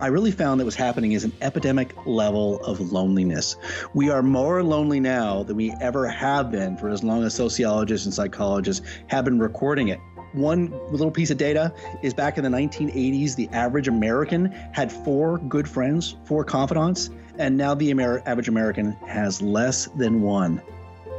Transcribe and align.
I 0.00 0.08
really 0.08 0.32
found 0.32 0.58
that 0.58 0.64
was 0.64 0.74
happening 0.74 1.12
is 1.12 1.22
an 1.22 1.32
epidemic 1.40 1.94
level 2.04 2.58
of 2.64 2.80
loneliness. 2.92 3.54
We 3.94 4.10
are 4.10 4.22
more 4.22 4.62
lonely 4.62 4.98
now 4.98 5.44
than 5.44 5.56
we 5.56 5.72
ever 5.80 6.08
have 6.08 6.50
been 6.50 6.76
for 6.76 6.88
as 6.88 7.04
long 7.04 7.22
as 7.22 7.34
sociologists 7.34 8.04
and 8.04 8.12
psychologists 8.12 8.84
have 9.06 9.24
been 9.24 9.38
recording 9.38 9.88
it. 9.88 10.00
One 10.32 10.72
little 10.90 11.12
piece 11.12 11.30
of 11.30 11.38
data 11.38 11.72
is 12.02 12.12
back 12.12 12.38
in 12.38 12.44
the 12.44 12.50
1980s, 12.50 13.36
the 13.36 13.48
average 13.50 13.86
American 13.86 14.46
had 14.72 14.90
four 14.90 15.38
good 15.38 15.68
friends, 15.68 16.16
four 16.24 16.44
confidants, 16.44 17.10
and 17.38 17.56
now 17.56 17.74
the 17.74 17.90
Amer- 17.90 18.22
average 18.26 18.48
American 18.48 18.92
has 19.06 19.40
less 19.40 19.86
than 19.96 20.22
one. 20.22 20.60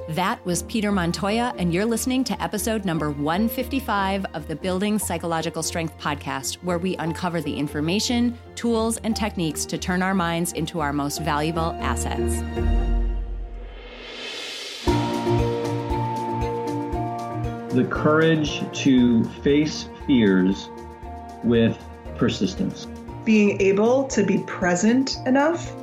That 0.09 0.45
was 0.45 0.61
Peter 0.61 0.91
Montoya, 0.91 1.51
and 1.57 1.73
you're 1.73 1.83
listening 1.83 2.23
to 2.25 2.39
episode 2.39 2.85
number 2.85 3.09
155 3.09 4.23
of 4.35 4.47
the 4.47 4.55
Building 4.55 4.99
Psychological 4.99 5.63
Strength 5.63 5.97
podcast, 5.97 6.57
where 6.57 6.77
we 6.77 6.95
uncover 6.97 7.41
the 7.41 7.57
information, 7.57 8.37
tools, 8.53 8.97
and 8.97 9.15
techniques 9.15 9.65
to 9.65 9.79
turn 9.79 10.03
our 10.03 10.13
minds 10.13 10.51
into 10.51 10.79
our 10.79 10.93
most 10.93 11.23
valuable 11.23 11.75
assets. 11.81 12.35
The 17.73 17.87
courage 17.89 18.61
to 18.83 19.23
face 19.41 19.89
fears 20.05 20.69
with 21.43 21.83
persistence. 22.15 22.85
Being 23.23 23.59
able 23.59 24.03
to 24.09 24.23
be 24.23 24.37
present 24.43 25.17
enough 25.25 25.73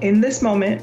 in 0.00 0.20
this 0.20 0.42
moment 0.42 0.82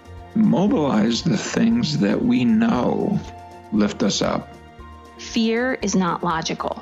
mobilize 0.35 1.23
the 1.23 1.37
things 1.37 1.97
that 1.99 2.23
we 2.23 2.45
know 2.45 3.19
lift 3.73 4.03
us 4.03 4.21
up. 4.21 4.47
Fear 5.17 5.75
is 5.81 5.95
not 5.95 6.23
logical, 6.23 6.81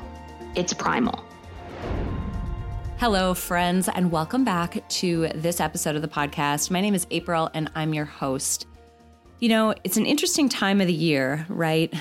it's 0.56 0.73
primal. 0.73 1.23
Hello, 2.97 3.33
friends, 3.33 3.88
and 3.88 4.11
welcome 4.11 4.44
back 4.44 4.88
to 4.89 5.30
this 5.33 5.59
episode 5.59 5.95
of 5.95 6.02
the 6.02 6.08
podcast. 6.08 6.69
My 6.69 6.81
name 6.81 6.94
is 6.94 7.08
April, 7.11 7.50
and 7.53 7.72
I'm 7.73 7.94
your 7.94 8.06
host. 8.06 8.67
You 9.39 9.50
know, 9.50 9.73
it's 9.84 9.97
an 9.97 10.06
interesting 10.06 10.50
time 10.50 10.81
of 10.81 10.88
the 10.88 10.94
year, 10.94 11.45
right? 11.47 11.94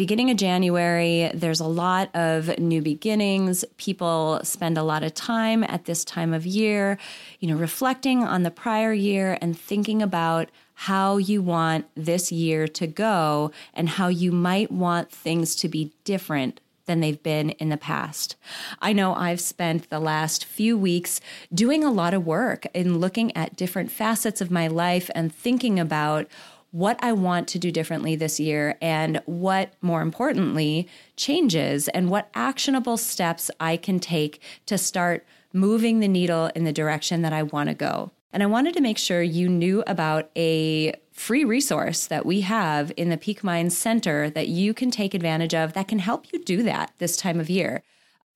beginning 0.00 0.30
of 0.30 0.36
January, 0.38 1.30
there's 1.34 1.60
a 1.60 1.66
lot 1.66 2.08
of 2.16 2.58
new 2.58 2.80
beginnings. 2.80 3.66
People 3.76 4.40
spend 4.44 4.78
a 4.78 4.82
lot 4.82 5.02
of 5.02 5.12
time 5.12 5.62
at 5.64 5.84
this 5.84 6.06
time 6.06 6.32
of 6.32 6.46
year, 6.46 6.96
you 7.38 7.46
know, 7.46 7.54
reflecting 7.54 8.22
on 8.22 8.42
the 8.42 8.50
prior 8.50 8.94
year 8.94 9.36
and 9.42 9.58
thinking 9.58 10.00
about 10.00 10.48
how 10.84 11.18
you 11.18 11.42
want 11.42 11.84
this 11.94 12.32
year 12.32 12.66
to 12.66 12.86
go 12.86 13.50
and 13.74 13.86
how 13.86 14.08
you 14.08 14.32
might 14.32 14.72
want 14.72 15.10
things 15.10 15.54
to 15.54 15.68
be 15.68 15.92
different 16.04 16.58
than 16.86 17.00
they've 17.00 17.22
been 17.22 17.50
in 17.50 17.68
the 17.68 17.76
past. 17.76 18.34
I 18.80 18.94
know 18.94 19.14
I've 19.14 19.42
spent 19.42 19.90
the 19.90 20.00
last 20.00 20.46
few 20.46 20.78
weeks 20.78 21.20
doing 21.52 21.84
a 21.84 21.90
lot 21.90 22.14
of 22.14 22.24
work 22.24 22.64
in 22.72 22.98
looking 22.98 23.36
at 23.36 23.56
different 23.56 23.90
facets 23.90 24.40
of 24.40 24.50
my 24.50 24.68
life 24.68 25.10
and 25.14 25.34
thinking 25.34 25.78
about 25.78 26.26
what 26.70 26.98
I 27.02 27.12
want 27.12 27.46
to 27.48 27.58
do 27.58 27.70
differently 27.70 28.16
this 28.16 28.40
year 28.40 28.78
and 28.80 29.20
what, 29.26 29.74
more 29.82 30.00
importantly, 30.00 30.88
changes 31.14 31.88
and 31.88 32.08
what 32.08 32.30
actionable 32.32 32.96
steps 32.96 33.50
I 33.60 33.76
can 33.76 34.00
take 34.00 34.40
to 34.64 34.78
start 34.78 35.26
moving 35.52 36.00
the 36.00 36.08
needle 36.08 36.50
in 36.54 36.64
the 36.64 36.72
direction 36.72 37.20
that 37.20 37.34
I 37.34 37.42
want 37.42 37.68
to 37.68 37.74
go. 37.74 38.12
And 38.32 38.42
I 38.42 38.46
wanted 38.46 38.74
to 38.74 38.80
make 38.80 38.98
sure 38.98 39.22
you 39.22 39.48
knew 39.48 39.82
about 39.86 40.30
a 40.36 40.94
free 41.12 41.44
resource 41.44 42.06
that 42.06 42.24
we 42.24 42.42
have 42.42 42.92
in 42.96 43.10
the 43.10 43.16
Peak 43.16 43.42
Mind 43.42 43.72
Center 43.72 44.30
that 44.30 44.48
you 44.48 44.72
can 44.72 44.90
take 44.90 45.14
advantage 45.14 45.54
of 45.54 45.72
that 45.72 45.88
can 45.88 45.98
help 45.98 46.32
you 46.32 46.42
do 46.44 46.62
that 46.62 46.92
this 46.98 47.16
time 47.16 47.40
of 47.40 47.50
year. 47.50 47.82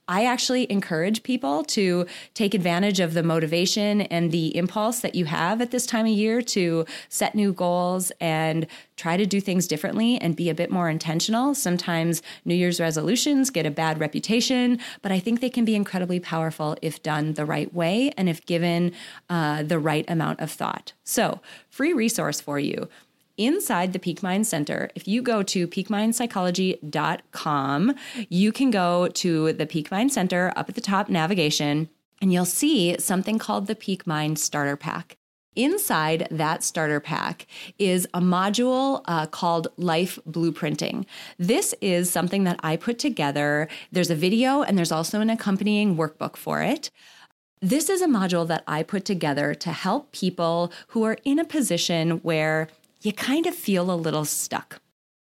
I 0.06 0.26
actually 0.26 0.70
encourage 0.70 1.22
people 1.22 1.64
to 1.64 2.06
take 2.34 2.52
advantage 2.52 3.00
of 3.00 3.14
the 3.14 3.22
motivation 3.22 4.02
and 4.02 4.30
the 4.30 4.54
impulse 4.54 5.00
that 5.00 5.14
you 5.14 5.24
have 5.24 5.62
at 5.62 5.70
this 5.70 5.86
time 5.86 6.04
of 6.04 6.12
year 6.12 6.42
to 6.42 6.84
set 7.08 7.34
new 7.34 7.54
goals 7.54 8.12
and 8.20 8.66
try 8.96 9.16
to 9.16 9.24
do 9.24 9.40
things 9.40 9.66
differently 9.66 10.18
and 10.20 10.36
be 10.36 10.50
a 10.50 10.54
bit 10.54 10.70
more 10.70 10.90
intentional. 10.90 11.54
Sometimes 11.54 12.22
New 12.44 12.54
Year's 12.54 12.80
resolutions 12.80 13.48
get 13.48 13.64
a 13.64 13.70
bad 13.70 13.98
reputation, 13.98 14.78
but 15.00 15.10
I 15.10 15.18
think 15.20 15.40
they 15.40 15.50
can 15.50 15.64
be 15.64 15.74
incredibly 15.74 16.20
powerful 16.20 16.76
if 16.82 17.02
done 17.02 17.32
the 17.32 17.46
right 17.46 17.72
way 17.72 18.12
and 18.18 18.28
if 18.28 18.44
given 18.44 18.92
uh, 19.30 19.62
the 19.62 19.78
right 19.78 20.04
amount 20.08 20.40
of 20.40 20.50
thought. 20.50 20.92
So, 21.02 21.40
free 21.70 21.94
resource 21.94 22.40
for 22.40 22.58
you 22.58 22.88
inside 23.36 23.92
the 23.92 23.98
Peak 23.98 24.22
Mind 24.22 24.46
Center, 24.46 24.90
if 24.94 25.08
you 25.08 25.22
go 25.22 25.42
to 25.42 25.66
peakmindpsychology.com, 25.66 27.94
you 28.28 28.52
can 28.52 28.70
go 28.70 29.08
to 29.08 29.52
the 29.52 29.66
Peak 29.66 29.90
Mind 29.90 30.12
Center 30.12 30.52
up 30.56 30.68
at 30.68 30.74
the 30.74 30.80
top 30.80 31.08
navigation, 31.08 31.88
and 32.20 32.32
you'll 32.32 32.44
see 32.44 32.96
something 32.98 33.38
called 33.38 33.66
the 33.66 33.74
Peak 33.74 34.06
Mind 34.06 34.38
Starter 34.38 34.76
Pack. 34.76 35.16
Inside 35.56 36.26
that 36.32 36.64
starter 36.64 36.98
pack 36.98 37.46
is 37.78 38.08
a 38.12 38.20
module 38.20 39.02
uh, 39.04 39.26
called 39.26 39.68
Life 39.76 40.18
Blueprinting. 40.28 41.06
This 41.38 41.74
is 41.80 42.10
something 42.10 42.42
that 42.44 42.58
I 42.64 42.76
put 42.76 42.98
together. 42.98 43.68
There's 43.92 44.10
a 44.10 44.16
video 44.16 44.62
and 44.62 44.76
there's 44.76 44.90
also 44.90 45.20
an 45.20 45.30
accompanying 45.30 45.96
workbook 45.96 46.36
for 46.36 46.62
it. 46.62 46.90
This 47.60 47.88
is 47.88 48.02
a 48.02 48.08
module 48.08 48.46
that 48.48 48.64
I 48.66 48.82
put 48.82 49.04
together 49.04 49.54
to 49.54 49.70
help 49.70 50.12
people 50.12 50.72
who 50.88 51.04
are 51.04 51.18
in 51.24 51.38
a 51.38 51.44
position 51.44 52.18
where 52.18 52.68
you 53.04 53.12
kind 53.12 53.46
of 53.46 53.54
feel 53.54 53.90
a 53.90 53.94
little 53.94 54.24
stuck. 54.24 54.80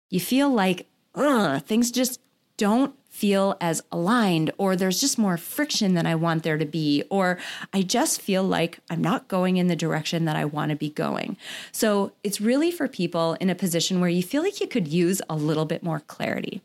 You 0.09 0.19
feel 0.19 0.49
like, 0.49 0.87
ugh, 1.15 1.61
things 1.63 1.91
just 1.91 2.19
don't 2.57 2.95
feel 3.09 3.55
as 3.61 3.83
aligned, 3.91 4.51
or 4.57 4.75
there's 4.75 4.99
just 4.99 5.19
more 5.19 5.37
friction 5.37 5.93
than 5.93 6.05
I 6.05 6.15
want 6.15 6.43
there 6.43 6.57
to 6.57 6.65
be, 6.65 7.03
or 7.09 7.37
I 7.71 7.83
just 7.83 8.21
feel 8.21 8.43
like 8.43 8.79
I'm 8.89 9.01
not 9.01 9.27
going 9.27 9.57
in 9.57 9.67
the 9.67 9.75
direction 9.75 10.25
that 10.25 10.35
I 10.35 10.45
want 10.45 10.69
to 10.69 10.75
be 10.75 10.89
going. 10.89 11.37
So 11.71 12.13
it's 12.23 12.41
really 12.41 12.71
for 12.71 12.87
people 12.87 13.33
in 13.39 13.49
a 13.49 13.55
position 13.55 13.99
where 13.99 14.09
you 14.09 14.23
feel 14.23 14.41
like 14.41 14.59
you 14.59 14.67
could 14.67 14.87
use 14.87 15.21
a 15.29 15.35
little 15.35 15.65
bit 15.65 15.83
more 15.83 15.99
clarity. 15.99 16.61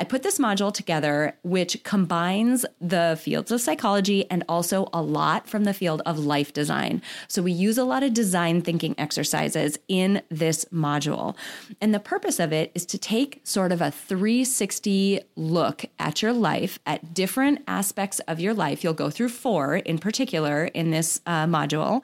I 0.00 0.04
put 0.04 0.22
this 0.22 0.38
module 0.38 0.72
together, 0.72 1.36
which 1.42 1.84
combines 1.84 2.64
the 2.80 3.18
fields 3.20 3.52
of 3.52 3.60
psychology 3.60 4.28
and 4.30 4.42
also 4.48 4.88
a 4.94 5.02
lot 5.02 5.46
from 5.46 5.64
the 5.64 5.74
field 5.74 6.00
of 6.06 6.18
life 6.18 6.54
design. 6.54 7.02
So 7.28 7.42
we 7.42 7.52
use 7.52 7.76
a 7.76 7.84
lot 7.84 8.02
of 8.02 8.14
design 8.14 8.62
thinking 8.62 8.94
exercises 8.96 9.78
in 9.88 10.22
this 10.30 10.64
module. 10.72 11.36
And 11.82 11.92
the 11.92 12.00
purpose 12.00 12.40
of 12.40 12.50
it 12.50 12.72
is 12.74 12.86
to 12.86 12.98
take 12.98 13.42
sort 13.44 13.72
of 13.72 13.82
a 13.82 13.90
360 13.90 15.20
look 15.36 15.84
at 15.98 16.22
your 16.22 16.32
life, 16.32 16.78
at 16.86 17.12
different 17.12 17.62
aspects 17.68 18.20
of 18.20 18.40
your 18.40 18.54
life. 18.54 18.82
You'll 18.82 18.94
go 18.94 19.10
through 19.10 19.28
four 19.28 19.76
in 19.76 19.98
particular 19.98 20.64
in 20.64 20.92
this 20.92 21.20
uh, 21.26 21.44
module 21.44 22.00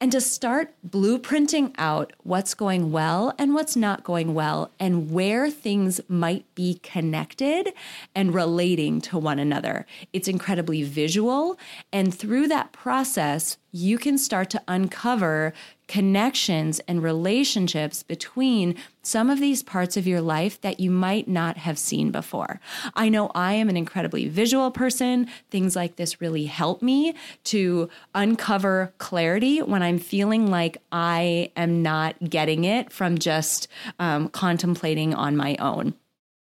and 0.00 0.12
to 0.12 0.20
start 0.20 0.74
blueprinting 0.88 1.74
out 1.76 2.12
what's 2.22 2.54
going 2.54 2.92
well 2.92 3.34
and 3.38 3.54
what's 3.54 3.76
not 3.76 4.04
going 4.04 4.32
well 4.32 4.70
and 4.78 5.10
where 5.10 5.50
things 5.50 6.00
might 6.08 6.44
be 6.54 6.74
connected 6.82 7.72
and 8.14 8.34
relating 8.34 9.00
to 9.00 9.18
one 9.18 9.38
another. 9.38 9.86
It's 10.12 10.28
incredibly 10.28 10.84
visual. 10.84 11.58
And 11.92 12.14
through 12.14 12.48
that 12.48 12.72
process, 12.72 13.58
you 13.72 13.98
can 13.98 14.18
start 14.18 14.50
to 14.50 14.62
uncover 14.66 15.52
connections 15.86 16.80
and 16.80 17.02
relationships 17.02 18.02
between 18.02 18.74
some 19.02 19.30
of 19.30 19.40
these 19.40 19.62
parts 19.62 19.96
of 19.96 20.06
your 20.06 20.20
life 20.20 20.60
that 20.60 20.78
you 20.78 20.90
might 20.90 21.26
not 21.26 21.56
have 21.56 21.78
seen 21.78 22.10
before. 22.10 22.60
I 22.94 23.08
know 23.08 23.30
I 23.34 23.54
am 23.54 23.68
an 23.68 23.76
incredibly 23.76 24.28
visual 24.28 24.70
person. 24.70 25.28
Things 25.50 25.74
like 25.74 25.96
this 25.96 26.20
really 26.20 26.44
help 26.44 26.82
me 26.82 27.14
to 27.44 27.88
uncover 28.14 28.92
clarity 28.98 29.62
when 29.62 29.82
I'm 29.82 29.98
feeling 29.98 30.50
like 30.50 30.78
I 30.92 31.50
am 31.56 31.82
not 31.82 32.16
getting 32.28 32.64
it 32.64 32.92
from 32.92 33.18
just 33.18 33.68
um, 33.98 34.28
contemplating 34.28 35.14
on 35.14 35.36
my 35.36 35.56
own. 35.58 35.94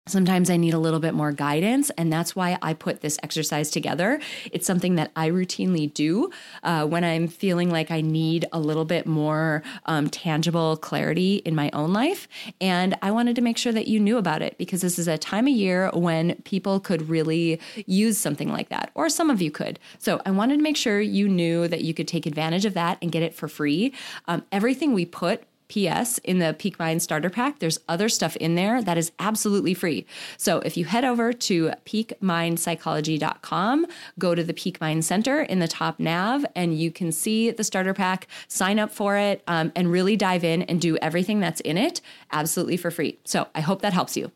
Sometimes 0.07 0.49
I 0.49 0.57
need 0.57 0.73
a 0.73 0.79
little 0.79 0.99
bit 0.99 1.13
more 1.13 1.31
guidance, 1.31 1.89
and 1.91 2.11
that's 2.11 2.35
why 2.35 2.57
I 2.61 2.73
put 2.73 3.01
this 3.01 3.17
exercise 3.23 3.69
together. 3.69 4.19
It's 4.51 4.65
something 4.65 4.95
that 4.95 5.11
I 5.15 5.29
routinely 5.29 5.93
do 5.93 6.31
uh, 6.63 6.85
when 6.85 7.03
I'm 7.03 7.27
feeling 7.27 7.69
like 7.69 7.91
I 7.91 8.01
need 8.01 8.45
a 8.51 8.59
little 8.59 8.85
bit 8.85 9.05
more 9.05 9.63
um, 9.85 10.09
tangible 10.09 10.77
clarity 10.77 11.37
in 11.37 11.55
my 11.55 11.69
own 11.73 11.93
life. 11.93 12.27
And 12.61 12.95
I 13.01 13.11
wanted 13.11 13.35
to 13.35 13.41
make 13.41 13.57
sure 13.57 13.73
that 13.73 13.87
you 13.87 13.99
knew 13.99 14.17
about 14.17 14.41
it 14.41 14.57
because 14.57 14.81
this 14.81 14.97
is 14.97 15.07
a 15.07 15.17
time 15.17 15.47
of 15.47 15.53
year 15.53 15.91
when 15.93 16.35
people 16.43 16.79
could 16.79 17.09
really 17.09 17.59
use 17.85 18.17
something 18.17 18.51
like 18.51 18.69
that, 18.69 18.91
or 18.95 19.09
some 19.09 19.29
of 19.29 19.41
you 19.41 19.51
could. 19.51 19.79
So 19.99 20.21
I 20.25 20.31
wanted 20.31 20.57
to 20.57 20.63
make 20.63 20.77
sure 20.77 21.01
you 21.01 21.27
knew 21.27 21.67
that 21.67 21.81
you 21.81 21.93
could 21.93 22.07
take 22.07 22.25
advantage 22.25 22.65
of 22.65 22.73
that 22.73 22.97
and 23.01 23.11
get 23.11 23.23
it 23.23 23.33
for 23.33 23.47
free. 23.47 23.93
Um, 24.27 24.45
everything 24.51 24.93
we 24.93 25.05
put 25.05 25.43
PS 25.69 26.17
in 26.19 26.39
the 26.39 26.55
Peak 26.57 26.79
Mind 26.79 27.01
Starter 27.01 27.29
Pack. 27.29 27.59
There's 27.59 27.79
other 27.87 28.09
stuff 28.09 28.35
in 28.37 28.55
there 28.55 28.81
that 28.81 28.97
is 28.97 29.11
absolutely 29.19 29.73
free. 29.73 30.05
So 30.37 30.59
if 30.59 30.77
you 30.77 30.85
head 30.85 31.05
over 31.05 31.33
to 31.33 31.71
peakmindpsychology.com, 31.85 33.85
go 34.19 34.35
to 34.35 34.43
the 34.43 34.53
Peak 34.53 34.81
Mind 34.81 35.05
Center 35.05 35.41
in 35.41 35.59
the 35.59 35.67
top 35.67 35.99
nav, 35.99 36.45
and 36.55 36.77
you 36.77 36.91
can 36.91 37.11
see 37.11 37.51
the 37.51 37.63
starter 37.63 37.93
pack, 37.93 38.27
sign 38.47 38.79
up 38.79 38.91
for 38.91 39.17
it, 39.17 39.43
um, 39.47 39.71
and 39.75 39.91
really 39.91 40.15
dive 40.15 40.43
in 40.43 40.63
and 40.63 40.81
do 40.81 40.97
everything 40.97 41.39
that's 41.39 41.61
in 41.61 41.77
it 41.77 42.01
absolutely 42.31 42.77
for 42.77 42.91
free. 42.91 43.19
So 43.25 43.47
I 43.53 43.61
hope 43.61 43.81
that 43.81 43.93
helps 43.93 44.15
you. 44.15 44.31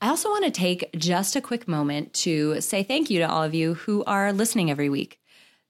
I 0.00 0.08
also 0.08 0.28
want 0.28 0.44
to 0.44 0.50
take 0.50 0.90
just 0.96 1.34
a 1.34 1.40
quick 1.40 1.66
moment 1.66 2.12
to 2.14 2.60
say 2.60 2.82
thank 2.82 3.08
you 3.08 3.20
to 3.20 3.30
all 3.30 3.42
of 3.42 3.54
you 3.54 3.74
who 3.74 4.04
are 4.04 4.32
listening 4.32 4.70
every 4.70 4.90
week. 4.90 5.18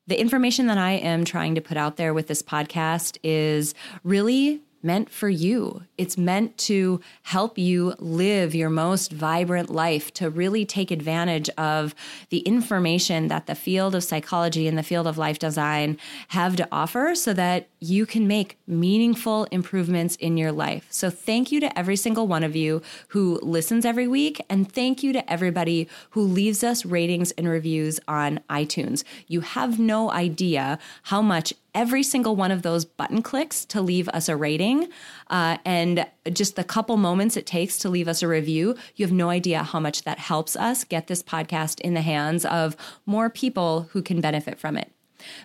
The 0.06 0.20
information 0.20 0.66
that 0.66 0.76
I 0.76 0.93
am 0.93 1.25
trying 1.25 1.55
to 1.55 1.61
put 1.61 1.76
out 1.76 1.96
there 1.96 2.12
with 2.12 2.26
this 2.26 2.43
podcast 2.43 3.16
is 3.22 3.75
really 4.02 4.61
meant 4.85 5.11
for 5.11 5.29
you. 5.29 5.83
It's 5.97 6.19
meant 6.19 6.59
to 6.59 7.01
help 7.23 7.59
you 7.59 7.95
live 7.99 8.55
your 8.55 8.71
most 8.71 9.13
vibrant 9.13 9.71
life, 9.71 10.13
to 10.15 10.29
really 10.29 10.65
take 10.65 10.91
advantage 10.91 11.49
of 11.51 11.95
the 12.29 12.41
information 12.41 13.29
that 13.29 13.47
the 13.47 13.55
field 13.55 13.95
of 13.95 14.05
psychology 14.05 14.69
and 14.69 14.77
the 14.77 14.83
field 14.83 15.07
of 15.07 15.19
life 15.19 15.39
design 15.39 15.99
have 16.29 16.57
to 16.57 16.69
offer 16.71 17.15
so 17.15 17.33
that 17.33 17.69
you 17.81 18.07
can 18.07 18.29
make 18.29 18.59
meaningful 18.67 19.45
improvements 19.51 20.17
in 20.17 20.37
your 20.37 20.53
life. 20.53 20.87
So, 20.91 21.11
thank 21.11 21.51
you 21.51 21.61
to 21.61 21.79
every 21.79 21.97
single 21.97 22.27
one 22.27 22.45
of 22.45 22.55
you 22.55 22.83
who 23.09 23.39
listens 23.43 23.85
every 23.85 24.09
week. 24.09 24.41
And 24.49 24.71
thank 24.71 25.03
you 25.03 25.13
to 25.13 25.31
everybody 25.31 25.89
who 26.11 26.23
leaves 26.23 26.63
us 26.63 26.85
ratings 26.85 27.31
and 27.33 27.49
reviews 27.49 28.01
on 28.07 28.41
iTunes. 28.51 29.05
You 29.27 29.41
have 29.41 29.79
no 29.79 30.11
idea 30.11 30.79
how 31.05 31.23
much 31.23 31.55
every 31.75 32.03
single 32.03 32.37
one 32.37 32.50
of 32.50 32.62
those 32.62 32.85
button 32.85 33.23
clicks 33.23 33.65
to 33.67 33.82
leave 33.82 34.09
us 34.11 34.29
a 34.29 34.37
rating 34.37 34.88
uh, 35.29 35.59
and 35.65 36.06
just 36.32 36.56
the 36.56 36.65
couple 36.65 36.97
moments 36.97 37.37
it 37.37 37.47
takes 37.47 37.79
to 37.79 37.91
leave 37.91 38.09
us 38.09 38.23
a 38.23 38.29
review, 38.29 38.76
you 38.97 39.05
have 39.05 39.12
no 39.12 39.29
idea 39.29 39.62
how 39.62 39.81
much 39.81 40.03
that 40.05 40.19
helps 40.19 40.56
us 40.56 40.85
get 40.85 41.09
this 41.09 41.23
podcast 41.23 41.81
in 41.81 41.94
the 41.94 42.03
hands 42.03 42.44
of 42.47 42.76
more 43.05 43.29
people 43.29 43.88
who 43.93 44.03
can 44.03 44.21
benefit 44.21 44.59
from 44.59 44.76
it. 44.76 44.94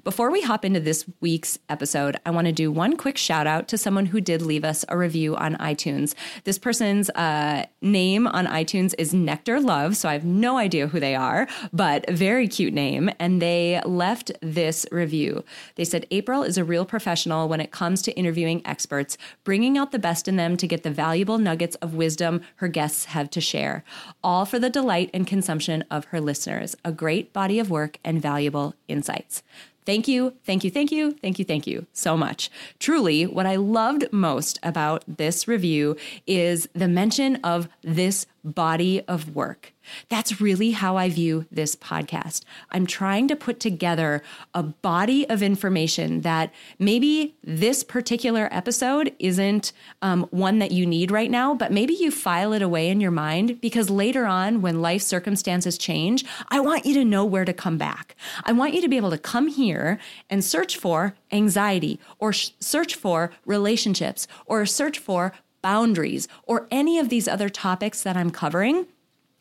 Before 0.04 0.32
we 0.32 0.42
hop 0.42 0.66
into 0.66 0.80
this 0.80 1.06
week's 1.22 1.60
episode, 1.70 2.18
I 2.26 2.32
want 2.32 2.48
to 2.48 2.54
do 2.54 2.72
one 2.72 2.98
quick 2.98 3.18
shout 3.18 3.48
out 3.48 3.68
to 3.70 3.78
someone 3.78 4.08
who 4.08 4.22
did 4.22 4.42
leave 4.42 4.64
us 4.64 4.86
a 4.90 4.98
review 4.98 5.36
on 5.36 5.56
iTunes. 5.56 6.14
This 6.44 6.58
person's 6.58 7.10
uh, 7.12 7.66
name 7.82 8.28
on 8.28 8.46
iTunes 8.48 8.94
is 8.98 9.14
Nectar 9.14 9.60
Love, 9.60 9.98
so 9.98 10.10
I 10.10 10.14
have 10.14 10.26
no 10.26 10.58
idea 10.58 10.88
who 10.88 11.00
they 11.00 11.16
are, 11.16 11.48
but 11.74 12.10
very 12.10 12.48
cute 12.48 12.74
name. 12.74 13.10
And 13.20 13.42
they 13.42 13.82
left 13.86 14.32
this 14.42 14.86
review. 14.92 15.44
They 15.76 15.86
said, 15.86 16.06
April 16.12 16.44
is 16.44 16.58
a 16.58 16.64
real 16.64 16.86
professional 16.86 17.48
when 17.48 17.62
it 17.62 17.72
comes 17.72 18.02
to 18.04 18.18
interviewing 18.18 18.62
experts, 18.66 19.18
bringing 19.44 19.78
out 19.78 19.92
the 19.92 20.00
best 20.00 20.28
in 20.28 20.36
them 20.36 20.58
to 20.58 20.68
get 20.68 20.84
the 20.84 20.92
valuable 20.92 21.38
nuggets 21.38 21.76
of 21.78 21.94
wisdom 21.94 22.42
her 22.56 22.68
guests 22.68 23.06
have 23.06 23.30
to 23.32 23.42
share, 23.42 23.84
all 24.24 24.46
for 24.46 24.60
the 24.60 24.70
delight 24.70 25.10
and 25.14 25.28
consumption 25.28 25.84
of 25.90 26.06
her 26.06 26.22
listeners. 26.22 26.76
A 26.84 26.92
great 26.92 27.34
body 27.34 27.60
of 27.60 27.70
work 27.70 27.98
and 28.04 28.22
valuable 28.22 28.76
insights. 28.88 29.44
Thank 29.90 30.08
you, 30.08 30.36
thank 30.44 30.64
you, 30.64 30.70
thank 30.70 30.92
you, 30.92 31.14
thank 31.14 31.40
you, 31.40 31.46
thank 31.46 31.66
you 31.66 31.88
so 31.94 32.16
much. 32.16 32.52
Truly, 32.78 33.26
what 33.26 33.48
I 33.48 33.56
loved 33.56 34.06
most 34.12 34.60
about 34.62 35.04
this 35.08 35.48
review 35.48 35.98
is 36.28 36.70
the 36.74 36.88
mention 36.88 37.38
of 37.38 37.68
this 37.82 38.28
body 38.44 39.02
of 39.08 39.36
work. 39.36 39.74
That's 40.10 40.40
really 40.40 40.72
how 40.72 40.98
I 40.98 41.10
view 41.10 41.46
this 41.52 41.76
podcast. 41.76 42.44
I'm 42.72 42.86
trying 42.86 43.28
to 43.30 43.36
put 43.36 43.60
together 43.60 44.22
a 44.54 44.64
body 44.64 45.28
of 45.30 45.42
information 45.42 46.22
that 46.22 46.54
maybe 46.78 47.36
this 47.44 47.84
particular 47.84 48.50
episode 48.52 49.14
isn't 49.20 49.72
um, 50.02 50.28
one 50.32 50.60
that 50.60 50.72
you 50.72 50.86
need 50.86 51.12
right 51.12 51.32
now, 51.32 51.54
but 51.54 51.72
maybe 51.72 51.94
you 51.94 52.12
file 52.12 52.54
it 52.54 52.62
away 52.62 52.90
in 52.90 53.02
your 53.02 53.12
mind 53.12 53.60
because 53.62 53.90
later 53.90 54.26
on, 54.26 54.62
when 54.62 54.82
life 54.82 55.02
circumstances 55.02 55.78
change, 55.78 56.26
I 56.50 56.60
want 56.60 56.86
you 56.86 56.94
to 56.96 57.06
know 57.06 57.26
where 57.26 57.46
to 57.46 57.54
come 57.54 57.78
back. 57.78 58.16
I 58.44 58.52
want 58.52 58.74
you 58.74 58.82
to 58.82 58.90
be 58.90 58.98
able 58.98 59.12
to 59.12 59.18
come 59.18 59.48
here 59.48 60.00
and 60.30 60.44
search 60.44 60.78
for 60.78 61.16
anxiety 61.32 62.00
or 62.20 62.34
sh- 62.34 62.52
search 62.60 62.96
for 62.96 63.32
relationships 63.46 64.28
or 64.46 64.66
search 64.66 65.00
for 65.00 65.34
boundaries, 65.62 66.28
or 66.44 66.68
any 66.72 67.00
of 67.00 67.10
these 67.10 67.28
other 67.28 67.50
topics 67.50 68.04
that 68.04 68.18
I'm 68.18 68.30
covering, 68.30 68.88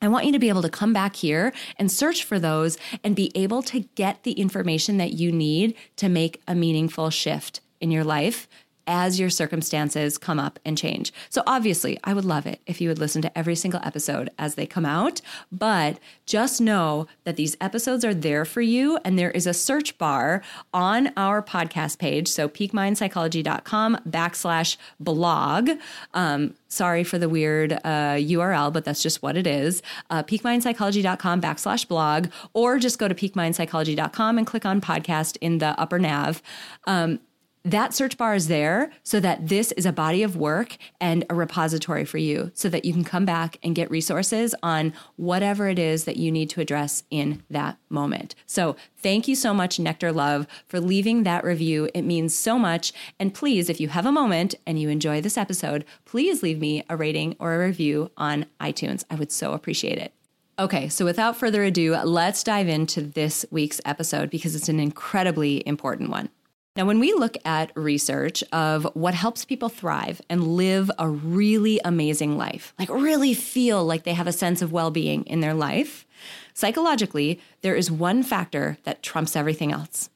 I 0.01 0.09
want 0.09 0.27
you 0.27 0.33
to 0.33 0.39
be 0.39 0.49
able 0.49 0.63
to 0.63 0.69
come 0.69 0.93
back 0.93 1.17
here 1.17 1.53
and 1.77 1.91
search 1.91 2.23
for 2.23 2.39
those 2.39 2.79
and 3.03 3.17
be 3.17 3.33
able 3.35 3.63
to 3.65 3.81
get 3.95 4.23
the 4.23 4.33
information 4.33 4.97
that 4.99 5.15
you 5.15 5.33
need 5.33 5.75
to 5.97 6.09
make 6.09 6.41
a 6.47 6.55
meaningful 6.55 7.11
shift 7.11 7.61
in 7.81 7.91
your 7.91 8.05
life 8.05 8.49
as 8.89 9.21
your 9.21 9.31
circumstances 9.31 10.19
come 10.19 10.41
up 10.41 10.59
and 10.65 10.77
change. 10.77 11.13
So, 11.29 11.43
obviously, 11.47 12.01
I 12.03 12.15
would 12.15 12.25
love 12.25 12.47
it 12.47 12.61
if 12.67 12.81
you 12.81 12.89
would 12.89 12.99
listen 12.99 13.23
to 13.23 13.39
every 13.39 13.55
single 13.55 13.81
episode 13.85 14.31
as 14.39 14.57
they 14.57 14.67
come 14.67 14.87
out, 14.87 15.21
but 15.53 16.01
just 16.27 16.61
know 16.61 17.07
that 17.25 17.37
these 17.37 17.57
episodes 17.61 18.05
are 18.05 18.15
there 18.15 18.45
for 18.45 18.63
you. 18.63 18.99
And 19.05 19.19
there 19.19 19.31
is 19.31 19.47
a 19.47 19.55
search 19.55 19.99
bar 19.99 20.43
on 20.73 21.13
our 21.17 21.43
podcast 21.43 21.99
page. 21.99 22.27
So, 22.29 22.49
peakmindpsychology.com 22.49 23.99
backslash 24.09 24.77
blog. 24.99 25.71
Um, 26.15 26.55
sorry 26.69 27.05
for 27.05 27.19
the 27.19 27.29
weird 27.29 27.73
uh, 27.73 28.17
URL, 28.17 28.73
but 28.73 28.85
that's 28.85 29.03
just 29.03 29.23
what 29.23 29.37
it 29.37 29.47
is. 29.47 29.83
Uh, 30.11 30.23
peakmindpsychology.com 30.23 31.41
backslash 31.41 31.87
blog, 31.87 32.29
or 32.55 32.79
just 32.79 32.99
go 32.99 33.09
to 33.09 33.15
peakmindpsychology.com 33.15 34.39
and 34.39 34.47
click 34.47 34.65
on 34.65 34.81
podcast 34.81 35.37
in 35.41 35.59
the 35.59 35.79
upper 35.81 35.99
nav. 35.99 36.43
Um, 36.87 37.21
that 37.65 37.95
search 37.95 38.17
bar 38.17 38.35
is 38.35 38.49
there 38.49 38.93
so 39.03 39.21
that 39.21 39.49
this 39.49 39.73
is 39.73 39.87
a 39.87 39.93
body 39.93 40.23
of 40.23 40.37
work 40.37 40.77
and 41.01 41.25
a 41.29 41.35
repository 41.35 42.05
for 42.05 42.19
you 42.19 42.51
so 42.55 42.69
that 42.69 42.85
you 42.85 42.93
can 42.93 43.05
come 43.05 43.25
back 43.25 43.59
and 43.63 43.75
get 43.75 43.91
resources 43.91 44.55
on 44.63 44.93
whatever 45.17 45.69
it 45.69 45.79
is 45.79 46.05
that 46.05 46.17
you 46.17 46.31
need 46.31 46.51
to 46.51 46.61
address 46.61 47.03
in 47.11 47.43
that 47.51 47.79
moment. 47.89 48.35
So, 48.47 48.77
thank 48.97 49.29
you 49.29 49.35
so 49.35 49.55
much, 49.55 49.79
Nectar 49.79 50.13
Love, 50.13 50.47
for 50.67 50.81
leaving 50.81 51.23
that 51.23 51.45
review. 51.45 51.89
It 51.95 52.03
means 52.03 52.35
so 52.35 52.59
much. 52.59 52.93
And 53.19 53.35
please, 53.35 53.69
if 53.69 53.81
you 53.81 53.89
have 53.89 54.07
a 54.07 54.13
moment 54.13 54.55
and 54.67 54.81
you 54.81 54.89
enjoy 54.89 55.21
this 55.21 55.39
episode, 55.39 55.85
please 56.05 56.43
leave 56.43 56.61
me 56.61 56.85
a 56.89 56.97
rating 56.97 57.37
or 57.39 57.55
a 57.55 57.67
review 57.67 58.11
on 58.17 58.47
iTunes. 58.61 59.05
I 59.11 59.15
would 59.15 59.33
so 59.33 59.53
appreciate 59.53 59.99
it. 59.99 60.13
Okay, 60.61 60.89
so 60.89 61.05
without 61.05 61.37
further 61.37 61.63
ado, 61.63 61.97
let's 62.03 62.43
dive 62.43 62.67
into 62.67 63.01
this 63.01 63.47
week's 63.53 63.81
episode 63.85 64.29
because 64.29 64.57
it's 64.57 64.69
an 64.69 64.81
incredibly 64.81 65.65
important 65.67 66.11
one. 66.11 66.31
Now, 66.79 66.85
when 66.85 67.01
we 67.01 67.13
look 67.13 67.37
at 67.45 67.73
research 67.75 68.45
of 68.53 68.85
what 68.95 69.13
helps 69.13 69.45
people 69.45 69.69
thrive 69.69 70.23
and 70.31 70.55
live 70.55 70.93
a 70.97 71.09
really 71.09 71.81
amazing 71.85 72.39
life, 72.39 72.73
like 72.79 72.89
really 72.89 73.35
feel 73.35 73.85
like 73.85 74.05
they 74.05 74.13
have 74.15 74.29
a 74.29 74.33
sense 74.33 74.63
of 74.63 74.71
well 74.71 74.93
being 74.93 75.25
in 75.25 75.41
their 75.41 75.55
life, 75.55 76.07
psychologically, 76.55 77.41
there 77.63 77.75
is 77.75 77.91
one 77.91 78.23
factor 78.23 78.79
that 78.85 79.03
trumps 79.03 79.35
everything 79.35 79.73
else, 79.73 80.09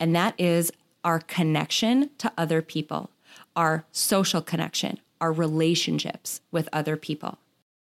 and 0.00 0.12
that 0.16 0.34
is 0.38 0.72
our 1.04 1.20
connection 1.20 2.10
to 2.18 2.32
other 2.36 2.62
people, 2.62 3.10
our 3.54 3.84
social 3.92 4.42
connection, 4.42 4.98
our 5.20 5.30
relationships 5.30 6.40
with 6.50 6.68
other 6.72 6.96
people. 6.96 7.38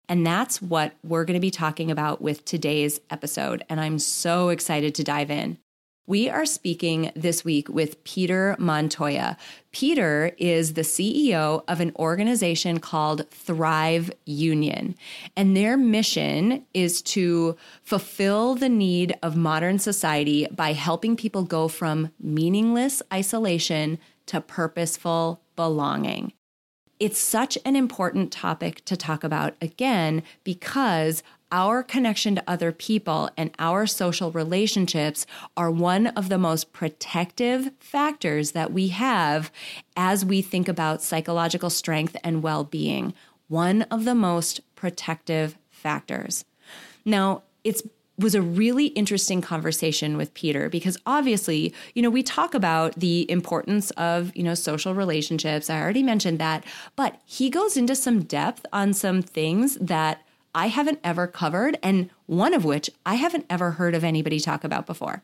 And 0.09 0.27
that's 0.27 0.61
what 0.61 0.95
we're 1.05 1.25
going 1.25 1.37
to 1.37 1.41
be 1.41 1.53
talking 1.53 1.89
about 1.89 2.21
with 2.21 2.45
today's 2.45 3.01
episode. 3.11 3.65
And 3.69 3.81
I'm 3.81 4.01
so 4.01 4.49
excited 4.49 4.93
to 4.97 5.05
dive 5.05 5.31
in. 5.31 5.57
We 6.07 6.29
are 6.29 6.45
speaking 6.45 7.11
this 7.17 7.47
week 7.47 7.71
with 7.71 8.05
Peter 8.05 8.57
Montoya. 8.59 9.39
Peter 9.73 10.33
is 10.37 10.75
the 10.75 10.83
CEO 10.83 11.65
of 11.67 11.81
an 11.81 11.93
organization 11.97 12.79
called 12.79 13.27
Thrive 13.31 14.13
Union, 14.27 14.97
and 15.35 15.57
their 15.57 15.79
mission 15.79 16.67
is 16.75 17.01
to 17.03 17.57
fulfill 17.83 18.55
the 18.55 18.69
need 18.69 19.17
of 19.23 19.35
modern 19.35 19.79
society 19.79 20.47
by 20.51 20.75
helping 20.75 21.17
people 21.17 21.43
go 21.43 21.69
from 21.69 22.11
meaningless 22.21 23.01
isolation 23.11 23.99
to 24.27 24.43
purposeful 24.43 25.41
belonging. 25.57 26.35
It's 27.01 27.19
such 27.19 27.57
an 27.65 27.77
important 27.77 28.31
topic 28.31 28.85
to 28.85 28.97
talk 28.97 29.25
about 29.25 29.55
again 29.63 30.23
because 30.45 31.23
our 31.53 31.83
connection 31.83 32.35
to 32.35 32.45
other 32.47 32.73
people 32.73 33.31
and 33.37 33.51
our 33.59 33.87
social 33.87 34.33
relationships 34.33 35.27
are 35.57 35.71
one 35.71 36.09
of 36.09 36.29
the 36.29 36.39
most 36.39 36.73
protective 36.73 37.71
factors 37.79 38.53
that 38.53 38.73
we 38.73 38.89
have 38.89 39.53
as 39.97 40.25
we 40.25 40.43
think 40.43 40.69
about 40.69 41.03
psychological 41.03 41.71
strength 41.71 42.17
and 42.25 42.43
well 42.43 42.65
being. 42.65 43.15
One 43.49 43.83
of 43.83 44.05
the 44.05 44.15
most 44.15 44.61
protective 44.75 45.57
factors. 45.71 46.45
Now, 47.05 47.43
it's 47.63 47.83
was 48.19 48.35
a 48.35 48.43
really 48.43 48.87
interesting 48.89 49.41
conversation 49.41 50.17
with 50.17 50.33
Peter 50.35 50.69
because 50.69 50.97
obviously, 51.05 51.75
you 51.95 52.03
know, 52.03 52.11
we 52.11 52.23
talk 52.23 52.55
about 52.55 52.95
the 52.95 53.29
importance 53.31 53.91
of, 53.93 54.35
you 54.37 54.43
know, 54.43 54.55
social 54.55 54.95
relationships. 54.95 55.69
I 55.69 55.81
already 55.81 56.03
mentioned 56.03 56.39
that, 56.39 56.65
but 56.95 57.21
he 57.25 57.51
goes 57.51 57.77
into 57.77 57.97
some 57.97 58.23
depth 58.23 58.65
on 58.73 58.93
some 58.93 59.21
things 59.21 59.77
that 59.81 60.24
I 60.55 60.69
haven't 60.69 61.01
ever 61.03 61.27
covered 61.27 61.79
and 61.83 62.11
one 62.27 62.55
of 62.55 62.65
which 62.65 62.89
I 63.05 63.15
haven't 63.15 63.47
ever 63.51 63.73
heard 63.73 63.95
of 63.95 64.05
anybody 64.05 64.41
talk 64.41 64.65
about 64.65 64.87
before. 64.87 65.23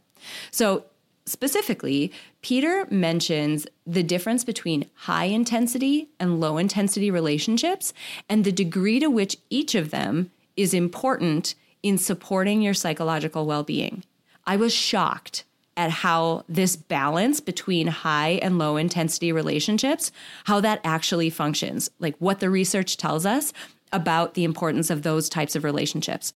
So, 0.51 0.85
specifically, 1.27 2.13
Peter 2.43 2.87
mentions 2.91 3.67
the 3.87 4.03
difference 4.03 4.43
between 4.43 4.91
high 4.95 5.27
intensity 5.27 6.09
and 6.19 6.41
low 6.41 6.59
intensity 6.59 7.11
relationships 7.11 7.93
and 8.29 8.45
the 8.45 8.53
degree 8.53 8.99
to 8.99 9.09
which 9.09 9.37
each 9.49 9.75
of 9.75 9.91
them 9.91 10.31
is 10.57 10.75
important 10.75 11.55
in 11.83 11.97
supporting 11.97 12.63
your 12.63 12.75
psychological 12.75 13.47
well 13.47 13.63
being. 13.63 14.03
I 14.47 14.57
was 14.57 14.75
shocked 14.75 15.45
at 15.77 15.91
how 15.91 16.45
this 16.49 16.77
balance 16.77 17.41
between 17.41 17.87
high 17.87 18.39
and 18.43 18.59
low 18.59 18.77
intensity 18.77 19.33
relationships, 19.33 20.11
how 20.45 20.61
that 20.61 20.81
actually 20.85 21.31
functions, 21.31 21.91
like 22.01 22.17
what 22.19 22.41
the 22.41 22.51
research 22.51 22.97
tells 22.97 23.25
us 23.25 23.53
about 23.93 24.35
the 24.35 24.45
importance 24.45 24.91
of 24.91 25.03
those 25.03 25.29
types 25.29 25.57
of 25.57 25.65
relationships. 25.65 26.33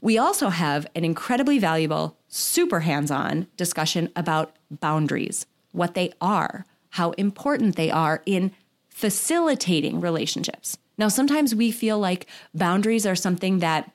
We 0.00 0.16
also 0.16 0.48
have 0.48 0.86
an 0.94 1.04
incredibly 1.04 1.58
valuable, 1.58 2.16
super 2.28 2.80
hands 2.80 3.10
on 3.10 3.46
discussion 3.56 4.10
about 4.16 4.56
boundaries, 4.70 5.46
what 5.72 5.94
they 5.94 6.12
are, 6.20 6.64
how 6.90 7.10
important 7.12 7.76
they 7.76 7.90
are 7.90 8.22
in 8.24 8.52
facilitating 8.88 10.00
relationships. 10.00 10.78
Now, 10.96 11.08
sometimes 11.08 11.54
we 11.54 11.70
feel 11.70 11.98
like 11.98 12.26
boundaries 12.54 13.06
are 13.06 13.16
something 13.16 13.60
that 13.60 13.90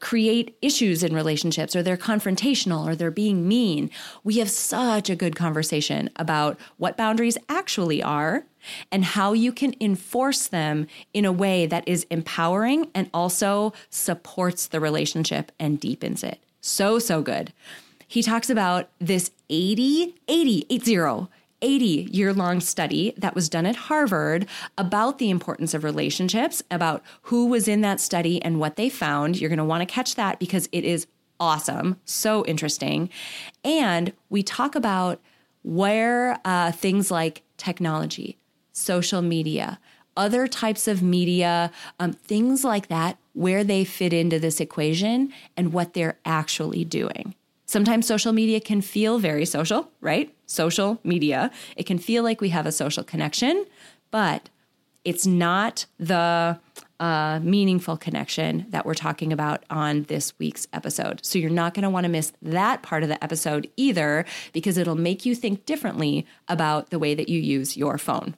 create 0.00 0.56
issues 0.60 1.02
in 1.02 1.14
relationships 1.14 1.74
or 1.74 1.82
they're 1.82 1.96
confrontational 1.96 2.86
or 2.86 2.94
they're 2.94 3.10
being 3.10 3.48
mean. 3.48 3.90
We 4.24 4.38
have 4.38 4.50
such 4.50 5.08
a 5.08 5.16
good 5.16 5.36
conversation 5.36 6.10
about 6.16 6.58
what 6.76 6.98
boundaries 6.98 7.38
actually 7.48 8.02
are 8.02 8.44
and 8.90 9.04
how 9.04 9.32
you 9.32 9.52
can 9.52 9.74
enforce 9.80 10.46
them 10.46 10.86
in 11.12 11.24
a 11.24 11.32
way 11.32 11.66
that 11.66 11.86
is 11.86 12.06
empowering 12.10 12.90
and 12.94 13.10
also 13.12 13.72
supports 13.90 14.66
the 14.66 14.80
relationship 14.80 15.52
and 15.58 15.80
deepens 15.80 16.22
it. 16.22 16.40
So, 16.60 16.98
so 16.98 17.22
good. 17.22 17.52
He 18.08 18.22
talks 18.22 18.50
about 18.50 18.88
this 19.00 19.30
80, 19.48 20.14
80, 20.28 20.66
80 20.70 21.28
80 21.62 21.86
year 22.12 22.32
long 22.32 22.60
study 22.60 23.14
that 23.16 23.34
was 23.34 23.48
done 23.48 23.66
at 23.66 23.76
Harvard 23.76 24.46
about 24.76 25.18
the 25.18 25.30
importance 25.30 25.74
of 25.74 25.84
relationships, 25.84 26.62
about 26.70 27.02
who 27.22 27.46
was 27.46 27.66
in 27.66 27.80
that 27.80 28.00
study 28.00 28.42
and 28.42 28.60
what 28.60 28.76
they 28.76 28.88
found. 28.88 29.40
You're 29.40 29.48
going 29.48 29.58
to 29.58 29.64
want 29.64 29.80
to 29.80 29.92
catch 29.92 30.16
that 30.16 30.38
because 30.38 30.68
it 30.70 30.84
is 30.84 31.06
awesome, 31.40 31.98
so 32.04 32.44
interesting. 32.46 33.10
And 33.64 34.12
we 34.28 34.42
talk 34.42 34.74
about 34.74 35.20
where 35.62 36.38
uh, 36.44 36.72
things 36.72 37.10
like 37.10 37.42
technology, 37.56 38.38
social 38.76 39.22
media, 39.22 39.78
other 40.16 40.46
types 40.46 40.86
of 40.86 41.02
media, 41.02 41.70
um, 41.98 42.12
things 42.12 42.62
like 42.62 42.88
that, 42.88 43.16
where 43.32 43.64
they 43.64 43.84
fit 43.84 44.12
into 44.12 44.38
this 44.38 44.60
equation 44.60 45.32
and 45.56 45.72
what 45.72 45.94
they're 45.94 46.18
actually 46.24 46.84
doing. 46.84 47.34
Sometimes 47.64 48.06
social 48.06 48.32
media 48.32 48.60
can 48.60 48.80
feel 48.80 49.18
very 49.18 49.44
social, 49.44 49.90
right? 50.00 50.32
Social 50.46 51.00
media. 51.02 51.50
It 51.74 51.84
can 51.84 51.98
feel 51.98 52.22
like 52.22 52.40
we 52.40 52.50
have 52.50 52.66
a 52.66 52.72
social 52.72 53.02
connection, 53.02 53.66
but 54.10 54.48
it's 55.04 55.26
not 55.26 55.86
the 55.98 56.58
uh, 56.98 57.40
meaningful 57.42 57.96
connection 57.96 58.66
that 58.70 58.86
we're 58.86 58.94
talking 58.94 59.32
about 59.32 59.64
on 59.68 60.04
this 60.04 60.32
week's 60.38 60.66
episode. 60.72 61.24
So 61.24 61.38
you're 61.38 61.50
not 61.50 61.74
going 61.74 61.82
to 61.82 61.90
want 61.90 62.04
to 62.04 62.10
miss 62.10 62.32
that 62.42 62.82
part 62.82 63.02
of 63.02 63.08
the 63.08 63.22
episode 63.22 63.68
either, 63.76 64.24
because 64.52 64.78
it'll 64.78 64.94
make 64.94 65.26
you 65.26 65.34
think 65.34 65.66
differently 65.66 66.26
about 66.48 66.90
the 66.90 66.98
way 66.98 67.14
that 67.14 67.28
you 67.28 67.40
use 67.40 67.76
your 67.76 67.98
phone. 67.98 68.36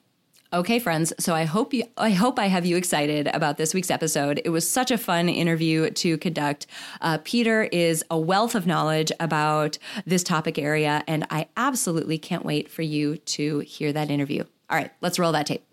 Okay, 0.51 0.79
friends. 0.79 1.13
So 1.19 1.35
I 1.35 1.43
hope 1.43 1.75
you, 1.75 1.83
I 1.95 2.09
hope 2.09 2.39
I 2.39 2.47
have 2.47 2.65
you 2.65 2.75
excited 2.75 3.27
about 3.27 3.57
this 3.57 3.75
week's 3.75 3.91
episode. 3.91 4.41
It 4.43 4.49
was 4.49 4.67
such 4.67 4.89
a 4.89 4.97
fun 4.97 5.29
interview 5.29 5.91
to 5.91 6.17
conduct. 6.17 6.65
Uh, 7.01 7.19
Peter 7.23 7.65
is 7.65 8.03
a 8.09 8.17
wealth 8.17 8.55
of 8.55 8.65
knowledge 8.65 9.11
about 9.19 9.77
this 10.07 10.23
topic 10.23 10.57
area, 10.57 11.03
and 11.07 11.27
I 11.29 11.49
absolutely 11.55 12.17
can't 12.17 12.43
wait 12.43 12.67
for 12.67 12.81
you 12.81 13.17
to 13.17 13.59
hear 13.59 13.93
that 13.93 14.09
interview. 14.09 14.43
All 14.71 14.77
right, 14.77 14.89
let's 15.01 15.19
roll 15.19 15.33
that 15.33 15.45
tape. 15.45 15.63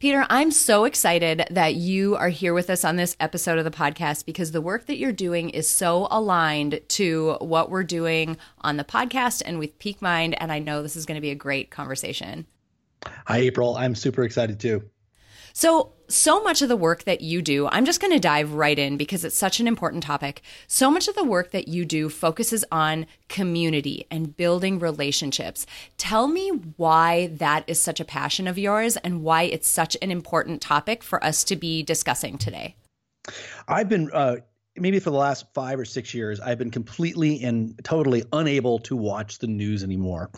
Peter, 0.00 0.26
I'm 0.28 0.50
so 0.50 0.84
excited 0.84 1.46
that 1.50 1.76
you 1.76 2.16
are 2.16 2.28
here 2.28 2.52
with 2.52 2.68
us 2.68 2.84
on 2.84 2.96
this 2.96 3.16
episode 3.20 3.56
of 3.56 3.64
the 3.64 3.70
podcast 3.70 4.26
because 4.26 4.52
the 4.52 4.60
work 4.60 4.84
that 4.84 4.98
you're 4.98 5.12
doing 5.12 5.48
is 5.48 5.66
so 5.66 6.08
aligned 6.10 6.78
to 6.88 7.38
what 7.40 7.70
we're 7.70 7.84
doing 7.84 8.36
on 8.60 8.76
the 8.76 8.84
podcast 8.84 9.40
and 9.46 9.58
with 9.58 9.78
Peak 9.78 10.02
Mind. 10.02 10.34
And 10.38 10.52
I 10.52 10.58
know 10.58 10.82
this 10.82 10.94
is 10.94 11.06
going 11.06 11.14
to 11.14 11.22
be 11.22 11.30
a 11.30 11.34
great 11.34 11.70
conversation. 11.70 12.46
Hi, 13.26 13.38
April. 13.38 13.76
I'm 13.76 13.94
super 13.94 14.24
excited 14.24 14.60
too. 14.60 14.82
So, 15.56 15.92
so 16.08 16.42
much 16.42 16.62
of 16.62 16.68
the 16.68 16.76
work 16.76 17.04
that 17.04 17.20
you 17.20 17.40
do, 17.40 17.68
I'm 17.68 17.84
just 17.84 18.00
going 18.00 18.12
to 18.12 18.18
dive 18.18 18.54
right 18.54 18.76
in 18.76 18.96
because 18.96 19.24
it's 19.24 19.36
such 19.36 19.60
an 19.60 19.68
important 19.68 20.02
topic. 20.02 20.42
So 20.66 20.90
much 20.90 21.06
of 21.06 21.14
the 21.14 21.22
work 21.22 21.52
that 21.52 21.68
you 21.68 21.84
do 21.84 22.08
focuses 22.08 22.64
on 22.72 23.06
community 23.28 24.04
and 24.10 24.36
building 24.36 24.80
relationships. 24.80 25.64
Tell 25.96 26.26
me 26.26 26.48
why 26.76 27.28
that 27.28 27.62
is 27.68 27.80
such 27.80 28.00
a 28.00 28.04
passion 28.04 28.48
of 28.48 28.58
yours 28.58 28.96
and 28.98 29.22
why 29.22 29.44
it's 29.44 29.68
such 29.68 29.96
an 30.02 30.10
important 30.10 30.60
topic 30.60 31.04
for 31.04 31.22
us 31.22 31.44
to 31.44 31.54
be 31.54 31.84
discussing 31.84 32.36
today. 32.36 32.74
I've 33.68 33.88
been 33.88 34.10
uh, 34.12 34.38
maybe 34.76 34.98
for 34.98 35.10
the 35.10 35.16
last 35.16 35.46
five 35.54 35.78
or 35.78 35.84
six 35.84 36.14
years, 36.14 36.40
I've 36.40 36.58
been 36.58 36.70
completely 36.70 37.42
and 37.42 37.78
totally 37.84 38.24
unable 38.32 38.80
to 38.80 38.96
watch 38.96 39.38
the 39.38 39.46
news 39.46 39.84
anymore. 39.84 40.30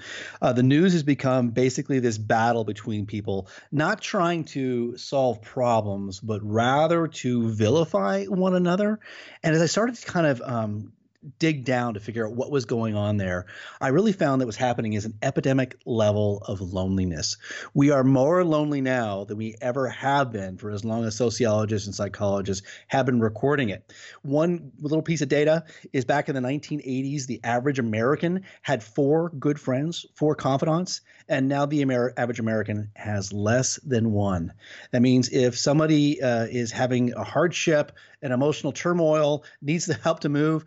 Uh, 0.43 0.53
the 0.53 0.63
news 0.63 0.93
has 0.93 1.03
become 1.03 1.51
basically 1.51 2.01
this 2.01 2.19
battle 2.19 2.65
between 2.65 3.07
people 3.07 3.49
not 3.73 4.01
trying 4.01 4.45
to 4.45 4.97
solve 4.99 5.41
problems, 5.41 6.21
but 6.21 6.41
rather 6.43 7.09
to 7.09 7.49
vilify 7.49 8.25
one 8.25 8.55
another. 8.55 9.01
And 9.43 9.55
as 9.55 9.63
I 9.63 9.67
started 9.67 9.97
to 9.97 10.07
kind 10.07 10.27
of 10.27 10.43
um, 10.43 10.93
dig 11.39 11.65
down 11.65 11.95
to 11.95 12.01
figure 12.01 12.27
out 12.27 12.35
what 12.35 12.51
was 12.51 12.65
going 12.65 12.95
on 12.97 13.17
there, 13.17 13.47
I 13.81 13.89
really 13.89 14.13
found 14.13 14.41
that 14.41 14.47
what's 14.47 14.57
happening 14.57 14.95
is 14.95 15.05
an 15.05 15.15
epidemic 15.23 15.77
level 15.85 16.43
of 16.47 16.61
loneliness. 16.61 17.37
We 17.75 17.91
are 17.91 18.05
more 18.05 18.45
lonely 18.45 18.81
now 18.81 19.25
than 19.25 19.37
we 19.37 19.57
ever 19.61 19.89
have 19.89 20.33
been 20.33 20.57
for 20.57 20.71
as 20.71 20.85
long 20.85 21.05
as 21.05 21.17
sociologists 21.17 21.87
and 21.87 21.95
psychologists 21.95 22.67
have 22.89 23.07
been 23.07 23.21
recording 23.21 23.69
it. 23.71 23.93
One 24.23 24.73
little 24.81 25.03
piece 25.03 25.23
of 25.23 25.29
data 25.29 25.65
is 25.93 26.05
back 26.05 26.29
in 26.29 26.35
the 26.35 26.41
1980s, 26.41 27.27
the 27.27 27.41
average 27.45 27.79
American 27.79 28.43
had 28.63 28.83
four 28.83 29.31
good 29.31 29.61
friends, 29.61 30.07
four 30.15 30.35
confidants, 30.35 31.01
and 31.29 31.49
now 31.49 31.67
the 31.67 31.83
Amer- 31.83 32.15
average 32.17 32.41
American 32.41 32.91
has 32.95 33.33
less 33.33 33.77
than 33.85 34.13
one. 34.13 34.53
That 34.93 35.03
means 35.03 35.29
if 35.31 35.59
somebody 35.59 36.23
uh, 36.23 36.45
is 36.45 36.71
having 36.71 37.13
a 37.15 37.25
hardship, 37.25 37.93
an 38.23 38.33
emotional 38.33 38.73
turmoil, 38.73 39.45
needs 39.63 39.87
the 39.87 39.95
help 39.95 40.21
to 40.21 40.29
move, 40.29 40.65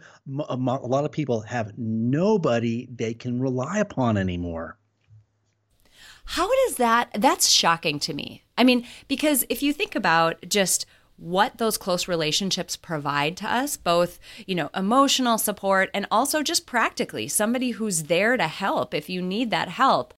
a 0.49 0.55
lot 0.55 1.05
of 1.05 1.11
people 1.11 1.41
have 1.41 1.77
nobody 1.77 2.87
they 2.93 3.13
can 3.13 3.39
rely 3.39 3.79
upon 3.79 4.17
anymore. 4.17 4.77
How 6.25 6.47
does 6.65 6.75
that? 6.75 7.09
That's 7.15 7.49
shocking 7.49 7.99
to 8.01 8.13
me. 8.13 8.43
I 8.57 8.63
mean, 8.63 8.85
because 9.07 9.45
if 9.49 9.63
you 9.63 9.73
think 9.73 9.95
about 9.95 10.47
just 10.47 10.85
what 11.19 11.57
those 11.57 11.77
close 11.77 12.07
relationships 12.07 12.77
provide 12.77 13.35
to 13.35 13.51
us 13.51 13.75
both 13.75 14.19
you 14.47 14.55
know 14.55 14.69
emotional 14.73 15.37
support 15.37 15.89
and 15.93 16.07
also 16.09 16.41
just 16.41 16.65
practically 16.65 17.27
somebody 17.27 17.71
who's 17.71 18.03
there 18.03 18.37
to 18.37 18.47
help 18.47 18.93
if 18.93 19.09
you 19.09 19.21
need 19.21 19.51
that 19.51 19.67
help 19.67 20.13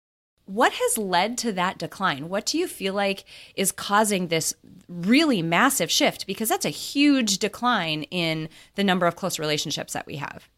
what 0.51 0.73
has 0.73 0.97
led 0.97 1.37
to 1.39 1.53
that 1.53 1.77
decline? 1.77 2.27
What 2.27 2.45
do 2.45 2.57
you 2.57 2.67
feel 2.67 2.93
like 2.93 3.23
is 3.55 3.71
causing 3.71 4.27
this 4.27 4.53
really 4.89 5.41
massive 5.41 5.89
shift? 5.89 6.27
Because 6.27 6.49
that's 6.49 6.65
a 6.65 6.69
huge 6.69 7.37
decline 7.37 8.03
in 8.03 8.49
the 8.75 8.83
number 8.83 9.05
of 9.07 9.15
close 9.15 9.39
relationships 9.39 9.93
that 9.93 10.05
we 10.05 10.17
have. 10.17 10.49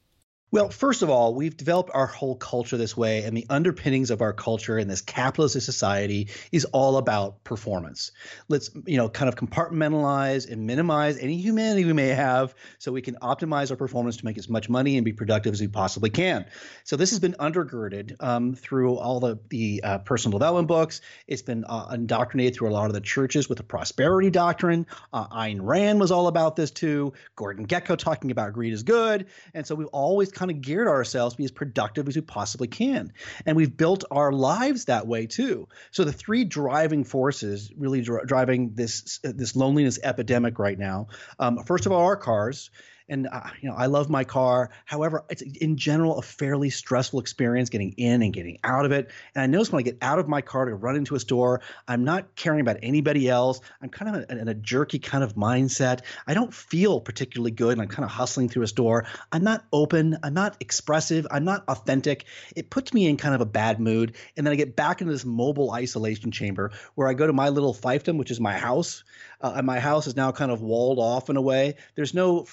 Well, 0.54 0.70
first 0.70 1.02
of 1.02 1.10
all, 1.10 1.34
we've 1.34 1.58
developed 1.58 1.90
our 1.96 2.06
whole 2.06 2.36
culture 2.36 2.78
this 2.78 2.96
way, 2.96 3.24
and 3.24 3.36
the 3.36 3.48
underpinnings 3.50 4.12
of 4.12 4.22
our 4.22 4.34
culture 4.34 4.78
in 4.78 4.88
this 4.88 5.02
capitalist 5.02 5.60
society 5.60 6.28
is 6.52 6.64
all 6.66 6.98
about 6.98 7.44
performance. 7.44 8.12
Let's, 8.50 8.70
you 8.86 8.98
know, 8.98 9.10
kind 9.10 9.30
of 9.30 9.36
compartmentalize 9.36 10.48
and 10.48 10.68
minimize 10.68 11.18
any 11.18 11.38
humanity 11.38 11.86
we 11.86 11.94
may 11.94 12.10
have 12.10 12.54
so 12.78 12.92
we 12.92 13.02
can 13.02 13.16
optimize 13.16 13.72
our 13.72 13.78
performance 13.78 14.18
to 14.18 14.26
make 14.26 14.38
as 14.38 14.48
much 14.48 14.70
money 14.70 14.96
and 14.96 15.04
be 15.04 15.12
productive 15.12 15.54
as 15.54 15.60
we 15.60 15.70
possibly 15.70 16.12
can. 16.12 16.46
So 16.84 16.98
this 16.98 17.10
has 17.10 17.20
been 17.20 17.34
undergirded 17.40 18.22
um, 18.22 18.54
through 18.54 18.98
all 18.98 19.20
the, 19.20 19.40
the 19.50 19.82
uh, 19.84 19.98
personal 19.98 20.38
development 20.38 20.68
books. 20.68 21.02
It's 21.26 21.42
been 21.42 21.66
uh, 21.68 21.88
indoctrinated 21.94 22.54
through 22.54 22.70
a 22.70 22.74
lot 22.74 22.86
of 22.86 22.94
the 22.94 23.02
churches 23.02 23.50
with 23.50 23.58
the 23.58 23.64
prosperity 23.64 24.30
doctrine. 24.30 24.86
Uh, 25.12 25.26
Ayn 25.30 25.58
Rand 25.64 26.00
was 26.00 26.12
all 26.12 26.28
about 26.28 26.56
this 26.56 26.70
too. 26.70 27.14
Gordon 27.36 27.66
Gekko 27.66 27.98
talking 27.98 28.30
about 28.30 28.54
greed 28.54 28.74
is 28.74 28.84
good. 28.84 29.26
And 29.56 29.66
so 29.66 29.74
we've 29.74 29.88
always 29.88 30.32
kind 30.32 30.43
kind 30.44 30.52
of 30.52 30.62
geared 30.62 30.90
ourselves 30.90 31.36
to 31.36 31.38
be 31.38 31.46
as 31.46 31.52
productive 31.52 32.08
as 32.10 32.16
we 32.16 32.22
possibly 32.22 32.68
can. 32.68 33.14
And 33.46 33.56
we've 33.56 33.76
built 33.76 34.04
our 34.12 34.34
lives 34.34 34.86
that 34.86 35.08
way 35.08 35.26
too. 35.26 35.70
So 35.92 36.04
the 36.04 36.12
three 36.12 36.44
driving 36.44 37.06
forces 37.06 37.72
really 37.78 38.02
dri- 38.02 38.26
driving 38.26 38.74
this 38.74 39.20
this 39.24 39.56
loneliness 39.56 40.00
epidemic 40.04 40.60
right 40.60 40.78
now. 40.78 41.08
Um, 41.40 41.64
first 41.64 41.86
of 41.86 41.94
all, 41.94 42.02
our 42.02 42.18
cars 42.18 42.72
and 43.14 43.28
uh, 43.32 43.42
you 43.62 43.70
know 43.70 43.76
I 43.76 43.86
love 43.86 44.10
my 44.10 44.24
car. 44.24 44.72
However, 44.86 45.24
it's 45.30 45.42
in 45.42 45.78
general 45.78 46.18
a 46.18 46.22
fairly 46.22 46.70
stressful 46.70 47.20
experience 47.20 47.70
getting 47.70 47.94
in 47.94 48.22
and 48.22 48.34
getting 48.34 48.58
out 48.64 48.86
of 48.86 48.92
it. 48.92 49.12
And 49.36 49.44
I 49.44 49.48
notice 49.48 49.72
when 49.72 49.80
I 49.80 49.84
get 49.84 50.00
out 50.02 50.20
of 50.20 50.28
my 50.28 50.42
car 50.42 50.66
to 50.66 50.76
run 50.76 50.96
into 50.96 51.16
a 51.16 51.20
store, 51.20 51.62
I'm 51.88 52.04
not 52.04 52.36
caring 52.36 52.60
about 52.60 52.78
anybody 52.82 53.30
else. 53.30 53.62
I'm 53.82 53.90
kind 53.90 54.16
of 54.16 54.30
in 54.30 54.48
a 54.48 54.54
jerky 54.54 55.00
kind 55.00 55.24
of 55.24 55.36
mindset. 55.36 56.02
I 56.28 56.34
don't 56.34 56.54
feel 56.54 57.00
particularly 57.00 57.52
good, 57.52 57.74
and 57.74 57.82
I'm 57.82 57.88
kind 57.88 58.04
of 58.04 58.10
hustling 58.10 58.50
through 58.50 58.64
a 58.64 58.68
store. 58.68 59.06
I'm 59.32 59.44
not 59.44 59.64
open. 59.72 60.18
I'm 60.24 60.34
not 60.34 60.58
expressive. 60.60 61.28
I'm 61.30 61.46
not 61.46 61.64
authentic. 61.68 62.26
It 62.56 62.72
puts 62.72 62.94
me 62.94 63.08
in 63.08 63.18
kind 63.18 63.36
of 63.36 63.42
a 63.42 63.46
bad 63.46 63.80
mood, 63.80 64.16
and 64.36 64.46
then 64.46 64.52
I 64.52 64.56
get 64.56 64.76
back 64.76 65.02
into 65.02 65.14
this 65.14 65.24
mobile 65.24 65.72
isolation 65.72 66.32
chamber 66.32 66.72
where 66.96 67.08
I 67.08 67.14
go 67.14 67.28
to 67.28 67.34
my 67.34 67.50
little 67.50 67.76
fiefdom, 67.76 68.18
which 68.18 68.32
is 68.32 68.40
my 68.40 68.58
house. 68.58 69.04
Uh, 69.44 69.54
and 69.58 69.68
my 69.68 69.78
house 69.78 70.08
is 70.08 70.16
now 70.16 70.32
kind 70.32 70.52
of 70.52 70.62
walled 70.62 71.00
off 71.00 71.30
in 71.30 71.36
a 71.36 71.42
way. 71.42 71.76
There's 71.96 72.14
no 72.14 72.46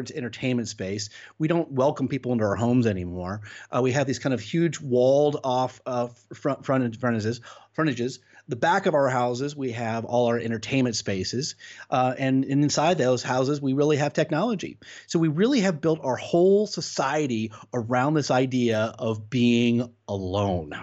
frontwards 0.00 0.12
entertainment 0.12 0.68
space. 0.68 1.10
We 1.38 1.48
don't 1.48 1.70
welcome 1.70 2.08
people 2.08 2.32
into 2.32 2.44
our 2.44 2.56
homes 2.56 2.86
anymore. 2.86 3.42
Uh, 3.70 3.82
we 3.82 3.92
have 3.92 4.06
these 4.06 4.18
kind 4.18 4.34
of 4.34 4.40
huge 4.40 4.80
walled 4.80 5.40
off 5.44 5.80
uh, 5.86 6.08
front 6.34 6.64
front 6.64 6.96
frontages. 6.96 7.40
Frontages. 7.72 8.18
The 8.48 8.56
back 8.56 8.86
of 8.86 8.94
our 8.94 9.08
houses, 9.08 9.54
we 9.54 9.72
have 9.72 10.04
all 10.04 10.26
our 10.26 10.36
entertainment 10.36 10.96
spaces, 10.96 11.54
uh, 11.88 12.14
and, 12.18 12.44
and 12.44 12.64
inside 12.64 12.98
those 12.98 13.22
houses, 13.22 13.60
we 13.60 13.74
really 13.74 13.96
have 13.98 14.12
technology. 14.12 14.78
So 15.06 15.20
we 15.20 15.28
really 15.28 15.60
have 15.60 15.80
built 15.80 16.00
our 16.02 16.16
whole 16.16 16.66
society 16.66 17.52
around 17.72 18.14
this 18.14 18.28
idea 18.28 18.92
of 18.98 19.30
being 19.30 19.94
alone. 20.08 20.74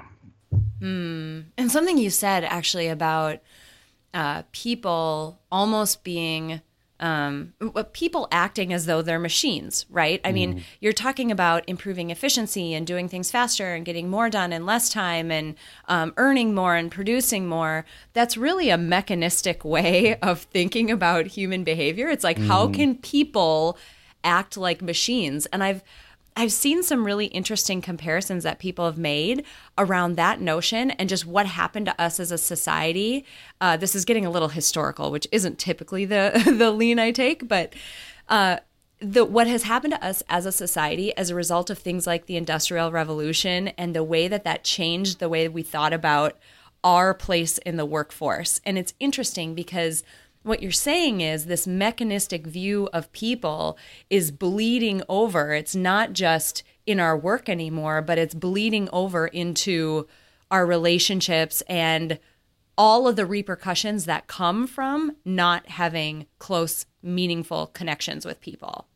Hmm. 0.79 1.41
And 1.57 1.69
something 1.69 1.97
you 1.97 2.09
said 2.09 2.45
actually 2.45 2.87
about 2.87 3.39
uh, 4.13 4.43
people 4.53 5.41
almost 5.51 6.05
being 6.05 6.61
um, 6.99 7.53
people 7.93 8.27
acting 8.31 8.73
as 8.73 8.85
though 8.85 9.01
they're 9.01 9.19
machines, 9.19 9.85
right? 9.89 10.19
I 10.25 10.31
mean, 10.31 10.55
mm. 10.55 10.63
you're 10.79 10.93
talking 10.93 11.31
about 11.31 11.63
improving 11.67 12.09
efficiency 12.09 12.73
and 12.73 12.87
doing 12.87 13.07
things 13.07 13.29
faster 13.29 13.73
and 13.73 13.85
getting 13.85 14.09
more 14.09 14.29
done 14.29 14.51
in 14.51 14.65
less 14.65 14.89
time 14.89 15.31
and 15.31 15.55
um, 15.87 16.13
earning 16.17 16.55
more 16.55 16.75
and 16.75 16.91
producing 16.91 17.47
more. 17.47 17.85
That's 18.13 18.35
really 18.35 18.69
a 18.69 18.77
mechanistic 18.77 19.63
way 19.77 20.15
of 20.21 20.41
thinking 20.41 20.89
about 20.89 21.27
human 21.27 21.63
behavior. 21.63 22.09
It's 22.09 22.23
like, 22.23 22.37
mm. 22.37 22.47
how 22.47 22.69
can 22.69 22.95
people 22.95 23.77
act 24.23 24.57
like 24.57 24.81
machines? 24.81 25.45
And 25.47 25.63
I've 25.63 25.83
I've 26.37 26.51
seen 26.51 26.83
some 26.83 27.03
really 27.03 27.25
interesting 27.25 27.81
comparisons 27.81 28.43
that 28.43 28.59
people 28.59 28.85
have 28.85 28.97
made 28.97 29.43
around 29.75 30.17
that 30.17 30.39
notion 30.39 30.91
and 30.91 31.09
just 31.09 31.25
what 31.25 31.47
happened 31.47 31.87
to 31.87 31.99
us 31.99 32.19
as 32.19 32.31
a 32.31 32.37
society. 32.37 33.25
Uh, 33.59 33.75
this 33.75 33.95
is 33.95 34.05
getting 34.05 34.23
a 34.23 34.29
little 34.29 34.49
historical, 34.49 35.09
which 35.09 35.27
isn't 35.31 35.57
typically 35.57 36.05
the 36.05 36.43
the 36.57 36.69
lean 36.69 36.99
I 36.99 37.09
take, 37.09 37.47
but 37.47 37.73
uh, 38.29 38.57
the 38.99 39.25
what 39.25 39.47
has 39.47 39.63
happened 39.63 39.93
to 39.93 40.05
us 40.05 40.21
as 40.29 40.45
a 40.45 40.51
society 40.51 41.11
as 41.17 41.31
a 41.31 41.35
result 41.35 41.71
of 41.71 41.79
things 41.79 42.05
like 42.05 42.27
the 42.27 42.37
Industrial 42.37 42.91
Revolution 42.91 43.69
and 43.69 43.95
the 43.95 44.03
way 44.03 44.27
that 44.27 44.43
that 44.43 44.63
changed 44.63 45.17
the 45.17 45.29
way 45.29 45.47
we 45.47 45.63
thought 45.63 45.91
about 45.91 46.37
our 46.83 47.15
place 47.15 47.57
in 47.59 47.77
the 47.77 47.85
workforce. 47.85 48.61
And 48.63 48.77
it's 48.77 48.93
interesting 48.99 49.55
because 49.55 50.03
what 50.47 50.61
you're 50.61 50.71
saying 50.71 51.21
is 51.21 51.45
this 51.45 51.67
mechanistic 51.67 52.47
view 52.47 52.89
of 52.93 53.11
people 53.11 53.77
is 54.09 54.31
bleeding 54.31 55.03
over. 55.09 55.53
It's 55.53 55.75
not 55.75 56.13
just 56.13 56.63
in 56.85 56.99
our 56.99 57.17
work 57.17 57.49
anymore, 57.49 58.01
but 58.01 58.17
it's 58.17 58.33
bleeding 58.33 58.89
over 58.91 59.27
into 59.27 60.07
our 60.49 60.65
relationships 60.65 61.61
and 61.67 62.19
all 62.77 63.07
of 63.07 63.15
the 63.15 63.25
repercussions 63.25 64.05
that 64.05 64.27
come 64.27 64.67
from 64.67 65.15
not 65.25 65.67
having 65.67 66.27
close, 66.39 66.85
meaningful 67.01 67.67
connections 67.67 68.25
with 68.25 68.39
people. 68.39 68.87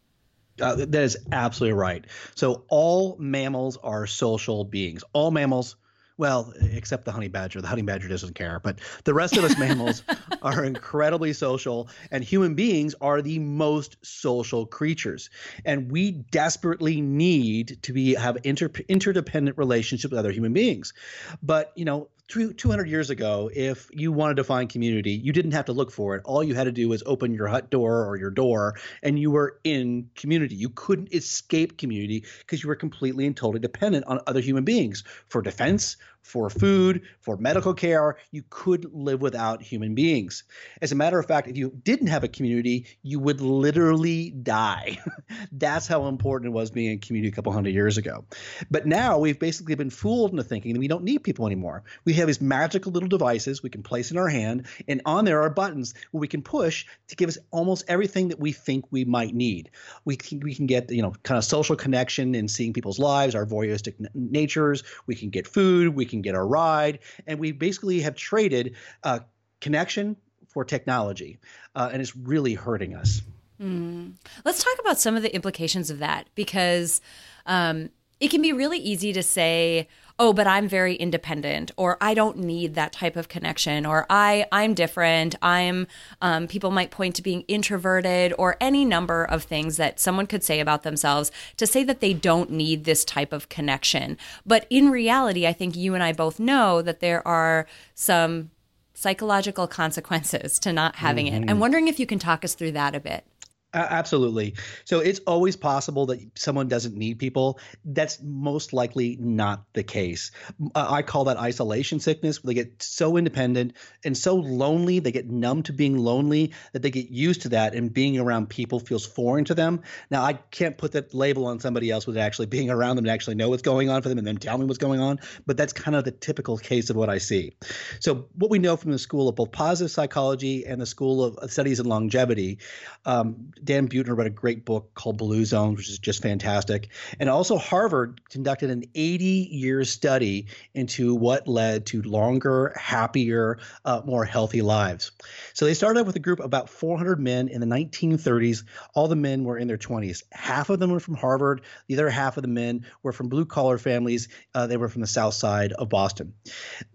Uh, 0.61 0.75
that 0.75 0.93
is 0.95 1.17
absolutely 1.31 1.77
right. 1.77 2.05
So, 2.35 2.65
all 2.67 3.17
mammals 3.17 3.77
are 3.77 4.05
social 4.05 4.63
beings. 4.63 5.03
All 5.13 5.31
mammals 5.31 5.75
well, 6.21 6.53
except 6.71 7.05
the 7.05 7.11
honey 7.11 7.29
badger. 7.29 7.61
The 7.61 7.67
honey 7.67 7.81
badger 7.81 8.07
doesn't 8.07 8.35
care, 8.35 8.59
but 8.59 8.77
the 9.05 9.13
rest 9.15 9.37
of 9.37 9.43
us 9.43 9.57
mammals 9.57 10.03
are 10.43 10.63
incredibly 10.63 11.33
social, 11.33 11.89
and 12.11 12.23
human 12.23 12.53
beings 12.53 12.93
are 13.01 13.23
the 13.23 13.39
most 13.39 13.97
social 14.05 14.67
creatures. 14.67 15.31
And 15.65 15.91
we 15.91 16.11
desperately 16.11 17.01
need 17.01 17.79
to 17.81 17.91
be 17.91 18.13
have 18.13 18.37
inter, 18.43 18.69
interdependent 18.87 19.57
relationships 19.57 20.11
with 20.11 20.19
other 20.19 20.31
human 20.31 20.53
beings. 20.53 20.93
But 21.41 21.71
you 21.75 21.85
know, 21.85 22.09
200 22.31 22.87
years 22.87 23.09
ago, 23.09 23.49
if 23.53 23.89
you 23.91 24.11
wanted 24.11 24.37
to 24.37 24.43
find 24.43 24.69
community, 24.69 25.11
you 25.11 25.33
didn't 25.33 25.51
have 25.51 25.65
to 25.65 25.73
look 25.73 25.91
for 25.91 26.15
it. 26.15 26.21
All 26.25 26.43
you 26.43 26.55
had 26.55 26.63
to 26.63 26.71
do 26.71 26.87
was 26.87 27.03
open 27.05 27.33
your 27.33 27.47
hut 27.47 27.69
door 27.69 28.05
or 28.07 28.15
your 28.15 28.31
door, 28.31 28.75
and 29.03 29.19
you 29.19 29.31
were 29.31 29.59
in 29.63 30.09
community. 30.15 30.55
You 30.55 30.69
couldn't 30.69 31.13
escape 31.13 31.77
community 31.77 32.23
because 32.39 32.63
you 32.63 32.69
were 32.69 32.75
completely 32.75 33.25
and 33.25 33.35
totally 33.35 33.59
dependent 33.59 34.05
on 34.05 34.19
other 34.27 34.39
human 34.39 34.63
beings 34.63 35.03
for 35.27 35.41
defense, 35.41 35.97
for 36.21 36.49
food, 36.49 37.01
for 37.19 37.37
medical 37.37 37.73
care. 37.73 38.17
You 38.31 38.43
could 38.49 38.93
live 38.93 39.21
without 39.21 39.61
human 39.61 39.95
beings. 39.95 40.43
As 40.81 40.91
a 40.91 40.95
matter 40.95 41.19
of 41.19 41.25
fact, 41.25 41.47
if 41.47 41.57
you 41.57 41.71
didn't 41.83 42.07
have 42.07 42.23
a 42.23 42.27
community, 42.27 42.85
you 43.03 43.19
would 43.19 43.41
literally 43.41 44.31
die. 44.31 44.99
That's 45.51 45.87
how 45.87 46.07
important 46.07 46.51
it 46.51 46.53
was 46.53 46.71
being 46.71 46.91
in 46.91 46.97
a 46.97 46.99
community 46.99 47.31
a 47.31 47.35
couple 47.35 47.51
hundred 47.51 47.73
years 47.73 47.97
ago. 47.97 48.25
But 48.69 48.85
now 48.85 49.17
we've 49.17 49.39
basically 49.39 49.75
been 49.75 49.89
fooled 49.89 50.31
into 50.31 50.43
thinking 50.43 50.73
that 50.73 50.79
we 50.79 50.87
don't 50.87 51.03
need 51.03 51.23
people 51.23 51.45
anymore. 51.45 51.83
We 52.05 52.13
have 52.13 52.27
these 52.27 52.41
magical 52.41 52.91
little 52.91 53.09
devices 53.09 53.63
we 53.63 53.69
can 53.69 53.83
place 53.83 54.11
in 54.11 54.17
our 54.17 54.29
hand, 54.29 54.67
and 54.87 55.01
on 55.05 55.25
there 55.25 55.41
are 55.41 55.49
buttons 55.49 55.93
where 56.11 56.21
we 56.21 56.27
can 56.27 56.41
push 56.41 56.85
to 57.07 57.15
give 57.15 57.29
us 57.29 57.37
almost 57.51 57.85
everything 57.87 58.29
that 58.29 58.39
we 58.39 58.51
think 58.51 58.85
we 58.91 59.05
might 59.05 59.33
need. 59.33 59.69
We 60.05 60.15
can, 60.15 60.39
we 60.41 60.55
can 60.55 60.65
get 60.65 60.91
you 60.91 61.01
know 61.01 61.13
kind 61.23 61.37
of 61.37 61.43
social 61.43 61.75
connection 61.75 62.35
and 62.35 62.49
seeing 62.49 62.73
people's 62.73 62.99
lives, 62.99 63.35
our 63.35 63.45
voyeuristic 63.45 63.95
natures. 64.13 64.83
We 65.07 65.15
can 65.15 65.29
get 65.29 65.47
food. 65.47 65.95
We 65.95 66.05
can 66.11 66.21
get 66.21 66.35
a 66.35 66.43
ride, 66.43 66.99
and 67.25 67.39
we 67.39 67.51
basically 67.51 68.01
have 68.01 68.15
traded 68.15 68.75
uh, 69.03 69.19
connection 69.59 70.15
for 70.47 70.63
technology, 70.63 71.39
uh, 71.75 71.89
and 71.91 72.01
it's 72.01 72.15
really 72.15 72.53
hurting 72.53 72.93
us. 72.93 73.21
Mm. 73.61 74.13
Let's 74.43 74.63
talk 74.63 74.73
about 74.79 74.99
some 74.99 75.15
of 75.15 75.23
the 75.23 75.33
implications 75.33 75.89
of 75.89 75.99
that 75.99 76.27
because 76.35 77.01
um, 77.45 77.89
it 78.19 78.29
can 78.29 78.41
be 78.41 78.53
really 78.53 78.79
easy 78.79 79.13
to 79.13 79.23
say, 79.23 79.87
oh 80.21 80.31
but 80.31 80.45
i'm 80.45 80.67
very 80.67 80.95
independent 80.95 81.71
or 81.75 81.97
i 81.99 82.13
don't 82.13 82.37
need 82.37 82.75
that 82.75 82.93
type 82.93 83.15
of 83.15 83.27
connection 83.27 83.85
or 83.85 84.05
i 84.09 84.45
i'm 84.51 84.73
different. 84.73 85.35
I'm 85.41 85.87
um, 86.21 86.47
people 86.47 86.69
might 86.69 86.91
point 86.91 87.15
to 87.15 87.21
being 87.21 87.41
introverted 87.47 88.33
or 88.37 88.55
any 88.61 88.85
number 88.85 89.25
of 89.25 89.43
things 89.43 89.77
that 89.77 89.99
someone 89.99 90.27
could 90.27 90.43
say 90.43 90.59
about 90.59 90.83
themselves 90.83 91.31
to 91.57 91.65
say 91.65 91.83
that 91.83 91.99
they 91.99 92.13
don't 92.13 92.51
need 92.51 92.83
this 92.83 93.03
type 93.03 93.33
of 93.33 93.49
connection. 93.49 94.17
But 94.45 94.67
in 94.69 94.89
reality 94.89 95.47
i 95.47 95.53
think 95.53 95.75
you 95.75 95.95
and 95.95 96.03
i 96.03 96.13
both 96.13 96.39
know 96.39 96.81
that 96.83 96.99
there 96.99 97.27
are 97.27 97.65
some 97.95 98.51
psychological 98.93 99.67
consequences 99.81 100.59
to 100.59 100.71
not 100.71 100.97
having 100.97 101.25
mm-hmm. 101.25 101.43
it. 101.43 101.49
I'm 101.49 101.59
wondering 101.59 101.87
if 101.87 101.99
you 101.99 102.05
can 102.05 102.19
talk 102.19 102.45
us 102.45 102.53
through 102.53 102.73
that 102.73 102.93
a 102.95 102.99
bit 102.99 103.25
absolutely. 103.73 104.55
So 104.85 104.99
it's 104.99 105.19
always 105.19 105.55
possible 105.55 106.07
that 106.07 106.19
someone 106.37 106.67
doesn't 106.67 106.95
need 106.95 107.19
people. 107.19 107.59
That's 107.85 108.21
most 108.21 108.73
likely 108.73 109.17
not 109.19 109.63
the 109.73 109.83
case. 109.83 110.31
Uh, 110.75 110.87
I 110.89 111.01
call 111.01 111.25
that 111.25 111.37
isolation 111.37 111.99
sickness, 111.99 112.39
they 112.39 112.53
get 112.53 112.81
so 112.81 113.17
independent 113.17 113.73
and 114.03 114.17
so 114.17 114.35
lonely, 114.35 114.99
they 114.99 115.11
get 115.11 115.29
numb 115.29 115.63
to 115.63 115.73
being 115.73 115.97
lonely 115.97 116.53
that 116.73 116.81
they 116.81 116.91
get 116.91 117.09
used 117.09 117.43
to 117.43 117.49
that, 117.49 117.73
and 117.75 117.93
being 117.93 118.19
around 118.19 118.49
people 118.49 118.79
feels 118.79 119.05
foreign 119.05 119.45
to 119.45 119.53
them. 119.53 119.81
Now, 120.09 120.23
I 120.23 120.33
can't 120.33 120.77
put 120.77 120.93
that 120.93 121.13
label 121.13 121.45
on 121.45 121.59
somebody 121.59 121.91
else 121.91 122.05
with 122.05 122.17
actually 122.17 122.47
being 122.47 122.69
around 122.69 122.97
them 122.97 123.05
and 123.05 123.11
actually 123.11 123.35
know 123.35 123.49
what's 123.49 123.61
going 123.61 123.89
on 123.89 124.01
for 124.01 124.09
them 124.09 124.17
and 124.17 124.27
then 124.27 124.37
tell 124.37 124.57
me 124.57 124.65
what's 124.65 124.77
going 124.77 124.99
on, 124.99 125.19
but 125.45 125.57
that's 125.57 125.73
kind 125.73 125.95
of 125.95 126.03
the 126.03 126.11
typical 126.11 126.57
case 126.57 126.89
of 126.89 126.95
what 126.95 127.09
I 127.09 127.19
see. 127.19 127.53
So, 127.99 128.27
what 128.35 128.51
we 128.51 128.59
know 128.59 128.75
from 128.75 128.91
the 128.91 128.99
School 128.99 129.29
of 129.29 129.35
both 129.35 129.51
Positive 129.51 129.91
Psychology 129.91 130.65
and 130.65 130.81
the 130.81 130.85
School 130.85 131.23
of 131.23 131.51
Studies 131.51 131.79
in 131.79 131.85
Longevity, 131.85 132.59
um, 133.05 133.51
Dan 133.63 133.87
Buettner 133.87 134.17
wrote 134.17 134.27
a 134.27 134.31
great 134.31 134.65
book 134.65 134.93
called 134.93 135.17
Blue 135.17 135.45
Zones, 135.45 135.77
which 135.77 135.89
is 135.89 135.99
just 135.99 136.21
fantastic. 136.21 136.89
And 137.19 137.29
also, 137.29 137.57
Harvard 137.57 138.21
conducted 138.29 138.69
an 138.69 138.83
80 138.95 139.25
year 139.51 139.83
study 139.83 140.47
into 140.73 141.15
what 141.15 141.47
led 141.47 141.85
to 141.87 142.01
longer, 142.01 142.73
happier, 142.79 143.59
uh, 143.85 144.01
more 144.05 144.25
healthy 144.25 144.61
lives. 144.61 145.11
So 145.53 145.65
they 145.65 145.73
started 145.73 145.99
out 145.99 146.05
with 146.05 146.15
a 146.15 146.19
group 146.19 146.39
of 146.39 146.45
about 146.45 146.69
400 146.69 147.19
men 147.19 147.47
in 147.47 147.61
the 147.61 147.67
1930s. 147.67 148.63
All 148.93 149.07
the 149.07 149.15
men 149.15 149.43
were 149.43 149.57
in 149.57 149.67
their 149.67 149.77
20s. 149.77 150.23
Half 150.31 150.69
of 150.69 150.79
them 150.79 150.91
were 150.91 150.99
from 150.99 151.15
Harvard, 151.15 151.61
the 151.87 151.95
other 151.95 152.09
half 152.09 152.37
of 152.37 152.41
the 152.41 152.47
men 152.47 152.85
were 153.03 153.11
from 153.11 153.29
blue 153.29 153.45
collar 153.45 153.77
families. 153.77 154.27
Uh, 154.53 154.67
they 154.67 154.77
were 154.77 154.89
from 154.89 155.01
the 155.01 155.07
south 155.07 155.33
side 155.33 155.73
of 155.73 155.89
Boston. 155.89 156.33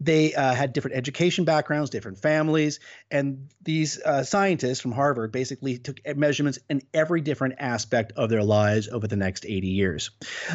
They 0.00 0.34
uh, 0.34 0.54
had 0.54 0.72
different 0.72 0.96
education 0.96 1.44
backgrounds, 1.44 1.90
different 1.90 2.18
families, 2.18 2.80
and 3.10 3.48
these 3.62 4.00
uh, 4.02 4.22
scientists 4.22 4.80
from 4.80 4.92
Harvard 4.92 5.32
basically 5.32 5.78
took 5.78 5.98
measurements 6.16 6.55
in 6.68 6.82
every 6.94 7.20
different 7.20 7.54
aspect 7.58 8.12
of 8.16 8.30
their 8.30 8.42
lives 8.42 8.88
over 8.88 9.06
the 9.06 9.16
next 9.16 9.44
80 9.46 9.68
years. 9.68 10.10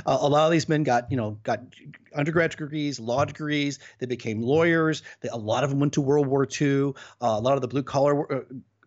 Uh, 0.05 0.17
a 0.21 0.27
lot 0.27 0.45
of 0.45 0.51
these 0.51 0.67
men 0.69 0.83
got, 0.83 1.11
you 1.11 1.17
know, 1.17 1.39
got 1.43 1.61
undergraduate 2.15 2.59
degrees, 2.59 2.99
law 2.99 3.25
degrees. 3.25 3.79
They 3.99 4.05
became 4.05 4.41
lawyers. 4.41 5.03
They, 5.21 5.29
a 5.29 5.37
lot 5.37 5.63
of 5.63 5.69
them 5.69 5.79
went 5.79 5.93
to 5.93 6.01
World 6.01 6.27
War 6.27 6.47
II. 6.59 6.89
Uh, 6.89 6.91
a 7.21 7.39
lot 7.39 7.55
of 7.55 7.61
the 7.61 7.67
blue 7.67 7.83
collar 7.83 8.31
uh, 8.31 8.41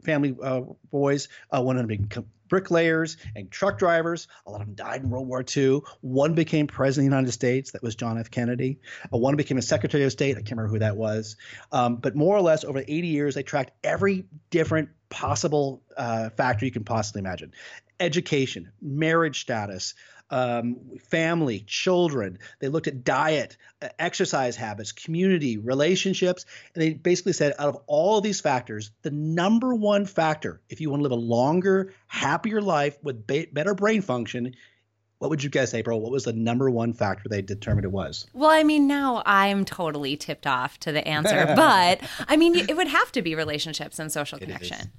family 0.05 0.37
uh, 0.43 0.62
boys 0.90 1.29
uh, 1.53 1.64
on 1.64 1.77
to 1.77 1.85
become 1.85 2.27
bricklayers 2.49 3.17
and 3.35 3.51
truck 3.51 3.79
drivers. 3.79 4.29
A 4.47 4.51
lot 4.51 4.61
of 4.61 4.67
them 4.67 4.77
died 4.77 5.03
in 5.03 5.11
World 5.11 5.27
War 5.27 5.45
II. 5.57 5.81
One 6.03 6.35
became 6.35 6.67
president 6.67 7.07
of 7.07 7.11
the 7.11 7.17
United 7.17 7.33
States. 7.33 7.73
That 7.73 7.83
was 7.83 7.97
John 7.97 8.19
F. 8.19 8.31
Kennedy. 8.31 8.79
Uh, 9.12 9.19
one 9.19 9.37
became 9.37 9.59
a 9.59 9.62
Secretary 9.62 10.05
of 10.05 10.12
State. 10.12 10.33
I 10.33 10.40
can't 10.40 10.53
remember 10.53 10.73
who 10.73 10.79
that 10.81 10.97
was. 10.97 11.37
Um, 11.73 11.97
but 11.97 12.14
more 12.14 12.37
or 12.37 12.43
less, 12.43 12.64
over 12.64 12.79
80 12.79 13.09
years, 13.09 13.35
they 13.35 13.43
tracked 13.43 13.73
every 13.83 14.27
different 14.51 14.90
possible 15.09 15.83
uh, 15.97 16.31
factor 16.31 16.64
you 16.64 16.73
can 16.73 16.85
possibly 16.85 17.21
imagine 17.21 17.53
education, 18.01 18.73
marriage 18.83 19.40
status, 19.40 19.95
um, 20.31 20.77
family, 21.09 21.61
children. 21.67 22.39
They 22.61 22.69
looked 22.69 22.87
at 22.87 23.05
diet, 23.05 23.57
uh, 23.83 23.89
exercise 23.99 24.57
habits, 24.57 24.93
community, 24.93 25.59
relationships, 25.59 26.47
and 26.75 26.83
they 26.83 26.95
basically 26.95 27.33
said 27.33 27.55
out 27.59 27.69
of 27.69 27.79
all 27.87 28.19
of 28.19 28.25
these 28.25 28.41
factors, 28.41 28.91
the 29.03 29.11
number 29.11 29.75
one 29.75 30.07
factor, 30.07 30.61
if 30.69 30.81
you 30.81 30.91
want 30.91 31.01
to 31.01 31.05
live 31.05 31.13
a 31.13 31.17
longer, 31.17 31.93
happier 32.07 32.61
life 32.61 32.97
with 33.03 33.27
ba- 33.27 33.47
better 33.53 33.75
brain 33.75 34.03
function, 34.03 34.55
what 35.19 35.31
would 35.31 35.43
you 35.43 35.51
guess, 35.51 35.73
April? 35.73 36.01
What 36.01 36.13
was 36.13 36.25
the 36.25 36.33
number 36.33 36.69
one 36.69 36.93
factor 36.93 37.29
they 37.29 37.41
determined 37.41 37.85
it 37.85 37.93
was? 37.93 38.27
Well, 38.35 38.51
I 38.51 38.63
mean, 38.63 38.87
now 38.87 39.23
I'm 39.25 39.65
totally 39.65 40.17
tipped 40.17 40.47
off 40.47 40.79
to 40.81 40.93
the 40.93 41.07
answer, 41.07 41.47
but 41.57 42.01
I 42.29 42.37
mean, 42.37 42.57
it 42.57 42.77
would 42.77 42.89
have 42.89 43.13
to 43.13 43.23
be 43.23 43.35
relationships 43.35 43.99
and 43.99 44.11
social 44.13 44.39
connection 44.39 44.91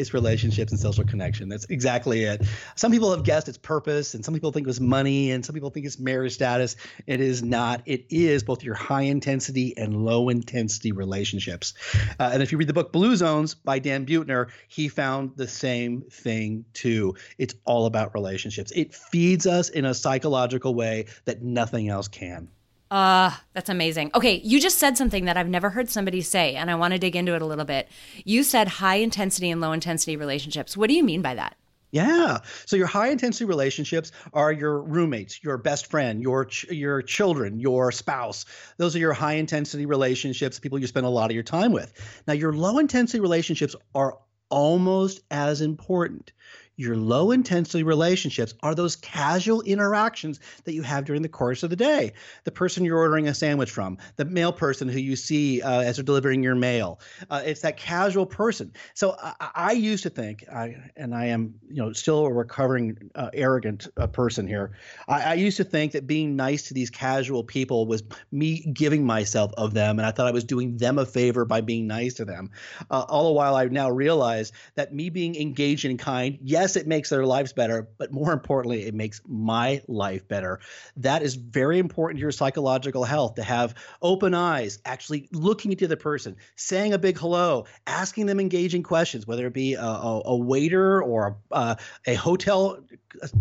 it's 0.00 0.14
relationships 0.14 0.72
and 0.72 0.80
social 0.80 1.04
connection. 1.04 1.48
That's 1.48 1.66
exactly 1.66 2.24
it. 2.24 2.42
Some 2.74 2.90
people 2.90 3.10
have 3.10 3.22
guessed 3.22 3.48
it's 3.48 3.58
purpose, 3.58 4.14
and 4.14 4.24
some 4.24 4.34
people 4.34 4.50
think 4.50 4.66
it 4.66 4.68
was 4.68 4.80
money, 4.80 5.30
and 5.30 5.44
some 5.44 5.54
people 5.54 5.70
think 5.70 5.86
it's 5.86 5.98
marriage 5.98 6.32
status. 6.32 6.76
It 7.06 7.20
is 7.20 7.42
not. 7.42 7.82
It 7.86 8.06
is 8.10 8.42
both 8.42 8.64
your 8.64 8.74
high 8.74 9.02
intensity 9.02 9.76
and 9.76 10.04
low 10.04 10.28
intensity 10.28 10.92
relationships. 10.92 11.74
Uh, 12.18 12.30
and 12.32 12.42
if 12.42 12.50
you 12.50 12.58
read 12.58 12.68
the 12.68 12.72
book 12.72 12.92
Blue 12.92 13.14
Zones 13.14 13.54
by 13.54 13.78
Dan 13.78 14.06
Buettner, 14.06 14.48
he 14.68 14.88
found 14.88 15.36
the 15.36 15.48
same 15.48 16.02
thing 16.02 16.64
too. 16.72 17.14
It's 17.38 17.54
all 17.64 17.86
about 17.86 18.14
relationships. 18.14 18.72
It 18.72 18.94
feeds 18.94 19.46
us 19.46 19.68
in 19.68 19.84
a 19.84 19.94
psychological 19.94 20.74
way 20.74 21.06
that 21.26 21.42
nothing 21.42 21.88
else 21.88 22.08
can. 22.08 22.48
Uh, 22.90 23.30
that's 23.52 23.68
amazing. 23.68 24.10
Okay, 24.14 24.40
you 24.42 24.60
just 24.60 24.78
said 24.78 24.96
something 24.96 25.26
that 25.26 25.36
I've 25.36 25.48
never 25.48 25.70
heard 25.70 25.88
somebody 25.88 26.20
say, 26.22 26.56
and 26.56 26.70
I 26.70 26.74
want 26.74 26.92
to 26.92 26.98
dig 26.98 27.14
into 27.14 27.34
it 27.34 27.42
a 27.42 27.46
little 27.46 27.64
bit. 27.64 27.88
You 28.24 28.42
said 28.42 28.66
high 28.66 28.96
intensity 28.96 29.50
and 29.50 29.60
low 29.60 29.72
intensity 29.72 30.16
relationships. 30.16 30.76
What 30.76 30.88
do 30.88 30.94
you 30.94 31.04
mean 31.04 31.22
by 31.22 31.34
that? 31.34 31.56
Yeah. 31.92 32.38
So 32.66 32.76
your 32.76 32.86
high 32.86 33.08
intensity 33.08 33.44
relationships 33.46 34.12
are 34.32 34.52
your 34.52 34.80
roommates, 34.80 35.42
your 35.42 35.58
best 35.58 35.88
friend, 35.88 36.22
your 36.22 36.44
ch- 36.44 36.70
your 36.70 37.02
children, 37.02 37.58
your 37.58 37.90
spouse. 37.90 38.44
Those 38.76 38.94
are 38.94 39.00
your 39.00 39.12
high 39.12 39.34
intensity 39.34 39.86
relationships, 39.86 40.60
people 40.60 40.78
you 40.78 40.86
spend 40.86 41.06
a 41.06 41.10
lot 41.10 41.30
of 41.30 41.34
your 41.34 41.42
time 41.42 41.72
with. 41.72 41.92
Now 42.26 42.34
your 42.34 42.52
low 42.52 42.78
intensity 42.78 43.20
relationships 43.20 43.74
are 43.94 44.18
almost 44.50 45.20
as 45.30 45.60
important. 45.60 46.32
Your 46.80 46.96
low 46.96 47.30
intensity 47.30 47.82
relationships 47.82 48.54
are 48.62 48.74
those 48.74 48.96
casual 48.96 49.60
interactions 49.60 50.40
that 50.64 50.72
you 50.72 50.80
have 50.80 51.04
during 51.04 51.20
the 51.20 51.28
course 51.28 51.62
of 51.62 51.68
the 51.68 51.76
day. 51.76 52.14
The 52.44 52.50
person 52.50 52.86
you're 52.86 52.96
ordering 52.96 53.28
a 53.28 53.34
sandwich 53.34 53.70
from, 53.70 53.98
the 54.16 54.24
mail 54.24 54.50
person 54.50 54.88
who 54.88 54.98
you 54.98 55.14
see 55.14 55.60
uh, 55.60 55.82
as 55.82 55.96
they're 55.96 56.04
delivering 56.06 56.42
your 56.42 56.54
mail. 56.54 56.98
Uh, 57.28 57.42
it's 57.44 57.60
that 57.60 57.76
casual 57.76 58.24
person. 58.24 58.72
So 58.94 59.14
I, 59.22 59.50
I 59.54 59.72
used 59.72 60.04
to 60.04 60.08
think, 60.08 60.46
I, 60.50 60.74
and 60.96 61.14
I 61.14 61.26
am, 61.26 61.54
you 61.68 61.82
know, 61.82 61.92
still 61.92 62.24
a 62.24 62.32
recovering 62.32 63.10
uh, 63.14 63.28
arrogant 63.34 63.86
uh, 63.98 64.06
person 64.06 64.46
here. 64.46 64.72
I, 65.06 65.22
I 65.22 65.34
used 65.34 65.58
to 65.58 65.64
think 65.64 65.92
that 65.92 66.06
being 66.06 66.34
nice 66.34 66.62
to 66.68 66.74
these 66.74 66.88
casual 66.88 67.44
people 67.44 67.86
was 67.86 68.02
me 68.32 68.60
giving 68.72 69.04
myself 69.04 69.52
of 69.58 69.74
them, 69.74 69.98
and 69.98 70.06
I 70.06 70.12
thought 70.12 70.28
I 70.28 70.32
was 70.32 70.44
doing 70.44 70.78
them 70.78 70.98
a 70.98 71.04
favor 71.04 71.44
by 71.44 71.60
being 71.60 71.86
nice 71.86 72.14
to 72.14 72.24
them. 72.24 72.50
Uh, 72.90 73.04
all 73.06 73.26
the 73.26 73.34
while, 73.34 73.54
I 73.54 73.66
now 73.66 73.90
realize 73.90 74.50
that 74.76 74.94
me 74.94 75.10
being 75.10 75.36
engaged 75.36 75.84
and 75.84 75.98
kind, 75.98 76.38
yes 76.40 76.69
yes, 76.70 76.80
it 76.80 76.86
makes 76.86 77.10
their 77.10 77.26
lives 77.26 77.52
better, 77.52 77.88
but 77.98 78.12
more 78.12 78.32
importantly, 78.32 78.86
it 78.86 78.94
makes 78.94 79.20
my 79.26 79.82
life 79.88 80.26
better. 80.28 80.60
That 80.96 81.22
is 81.22 81.34
very 81.34 81.78
important 81.78 82.18
to 82.18 82.20
your 82.20 82.30
psychological 82.30 83.04
health 83.04 83.34
to 83.34 83.42
have 83.42 83.74
open 84.02 84.34
eyes, 84.34 84.78
actually 84.84 85.28
looking 85.32 85.72
into 85.72 85.88
the 85.88 85.96
person, 85.96 86.36
saying 86.56 86.92
a 86.92 86.98
big 86.98 87.18
hello, 87.18 87.66
asking 87.86 88.26
them 88.26 88.38
engaging 88.38 88.82
questions, 88.82 89.26
whether 89.26 89.46
it 89.46 89.52
be 89.52 89.74
a, 89.74 89.82
a, 89.82 90.22
a 90.26 90.36
waiter 90.36 91.02
or 91.02 91.36
a, 91.50 91.54
uh, 91.54 91.74
a 92.06 92.14
hotel 92.14 92.78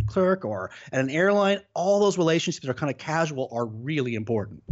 clerk 0.07 0.43
or 0.43 0.71
at 0.91 0.99
an 0.99 1.09
airline. 1.09 1.61
All 1.73 1.99
those 1.99 2.17
relationships 2.17 2.65
that 2.65 2.71
are 2.71 2.79
kind 2.79 2.91
of 2.91 2.97
casual 2.97 3.49
are 3.51 3.65
really 3.65 4.15
important. 4.15 4.63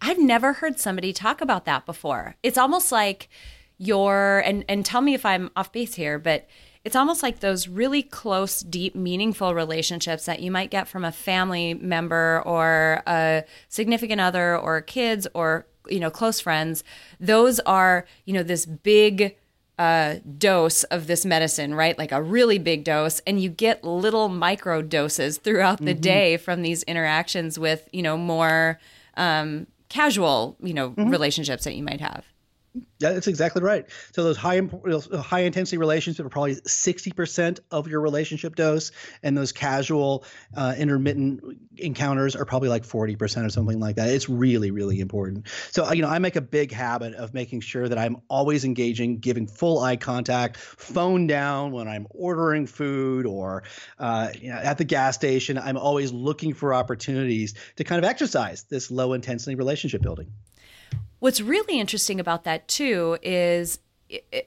I've 0.00 0.18
never 0.18 0.52
heard 0.52 0.78
somebody 0.78 1.14
talk 1.14 1.40
about 1.40 1.64
that 1.64 1.86
before. 1.86 2.36
It's 2.42 2.58
almost 2.58 2.92
like 2.92 3.30
your 3.78 4.42
and 4.44 4.64
and 4.68 4.84
tell 4.84 5.00
me 5.00 5.14
if 5.14 5.24
I'm 5.24 5.50
off 5.56 5.72
base 5.72 5.94
here, 5.94 6.18
but 6.18 6.46
it's 6.84 6.94
almost 6.94 7.22
like 7.22 7.40
those 7.40 7.66
really 7.66 8.02
close, 8.02 8.60
deep, 8.60 8.94
meaningful 8.94 9.54
relationships 9.54 10.26
that 10.26 10.40
you 10.40 10.50
might 10.50 10.70
get 10.70 10.86
from 10.86 11.04
a 11.04 11.12
family 11.12 11.72
member 11.74 12.42
or 12.44 13.02
a 13.06 13.44
significant 13.68 14.20
other 14.20 14.56
or 14.56 14.82
kids 14.82 15.26
or 15.34 15.66
you 15.88 15.98
know 15.98 16.10
close 16.10 16.40
friends. 16.40 16.84
Those 17.18 17.58
are 17.60 18.06
you 18.26 18.34
know 18.34 18.42
this 18.42 18.66
big 18.66 19.36
uh, 19.78 20.16
dose 20.36 20.84
of 20.84 21.06
this 21.06 21.24
medicine, 21.24 21.74
right? 21.74 21.98
Like 21.98 22.12
a 22.12 22.22
really 22.22 22.58
big 22.58 22.84
dose, 22.84 23.20
and 23.26 23.40
you 23.40 23.48
get 23.48 23.82
little 23.82 24.28
micro 24.28 24.82
doses 24.82 25.38
throughout 25.38 25.78
the 25.78 25.92
mm-hmm. 25.92 26.00
day 26.00 26.36
from 26.36 26.60
these 26.60 26.82
interactions 26.82 27.58
with 27.58 27.88
you 27.92 28.02
know 28.02 28.18
more 28.18 28.78
um, 29.16 29.66
casual 29.88 30.56
you 30.62 30.74
know 30.74 30.90
mm-hmm. 30.90 31.08
relationships 31.08 31.64
that 31.64 31.74
you 31.74 31.82
might 31.82 32.02
have. 32.02 32.26
Yeah, 32.74 33.12
that's 33.12 33.28
exactly 33.28 33.62
right. 33.62 33.86
So 34.12 34.24
those 34.24 34.36
high 34.36 34.60
high 35.20 35.40
intensity 35.40 35.78
relationships 35.78 36.26
are 36.26 36.28
probably 36.28 36.54
sixty 36.66 37.12
percent 37.12 37.60
of 37.70 37.86
your 37.86 38.00
relationship 38.00 38.56
dose, 38.56 38.90
and 39.22 39.36
those 39.36 39.52
casual, 39.52 40.24
uh, 40.56 40.74
intermittent 40.76 41.40
encounters 41.76 42.34
are 42.34 42.44
probably 42.44 42.68
like 42.68 42.84
forty 42.84 43.14
percent 43.14 43.46
or 43.46 43.50
something 43.50 43.78
like 43.78 43.96
that. 43.96 44.08
It's 44.08 44.28
really 44.28 44.72
really 44.72 44.98
important. 44.98 45.46
So 45.70 45.92
you 45.92 46.02
know, 46.02 46.08
I 46.08 46.18
make 46.18 46.34
a 46.34 46.40
big 46.40 46.72
habit 46.72 47.14
of 47.14 47.32
making 47.32 47.60
sure 47.60 47.88
that 47.88 47.96
I'm 47.96 48.16
always 48.28 48.64
engaging, 48.64 49.18
giving 49.18 49.46
full 49.46 49.78
eye 49.78 49.96
contact, 49.96 50.56
phone 50.56 51.28
down 51.28 51.70
when 51.70 51.86
I'm 51.86 52.08
ordering 52.10 52.66
food 52.66 53.24
or 53.24 53.62
uh, 54.00 54.30
you 54.40 54.48
know, 54.48 54.56
at 54.56 54.78
the 54.78 54.84
gas 54.84 55.14
station. 55.14 55.58
I'm 55.58 55.76
always 55.76 56.10
looking 56.10 56.54
for 56.54 56.74
opportunities 56.74 57.54
to 57.76 57.84
kind 57.84 58.04
of 58.04 58.10
exercise 58.10 58.64
this 58.64 58.90
low 58.90 59.12
intensity 59.12 59.54
relationship 59.54 60.02
building. 60.02 60.32
What's 61.24 61.40
really 61.40 61.80
interesting 61.80 62.20
about 62.20 62.44
that 62.44 62.68
too 62.68 63.16
is, 63.22 63.78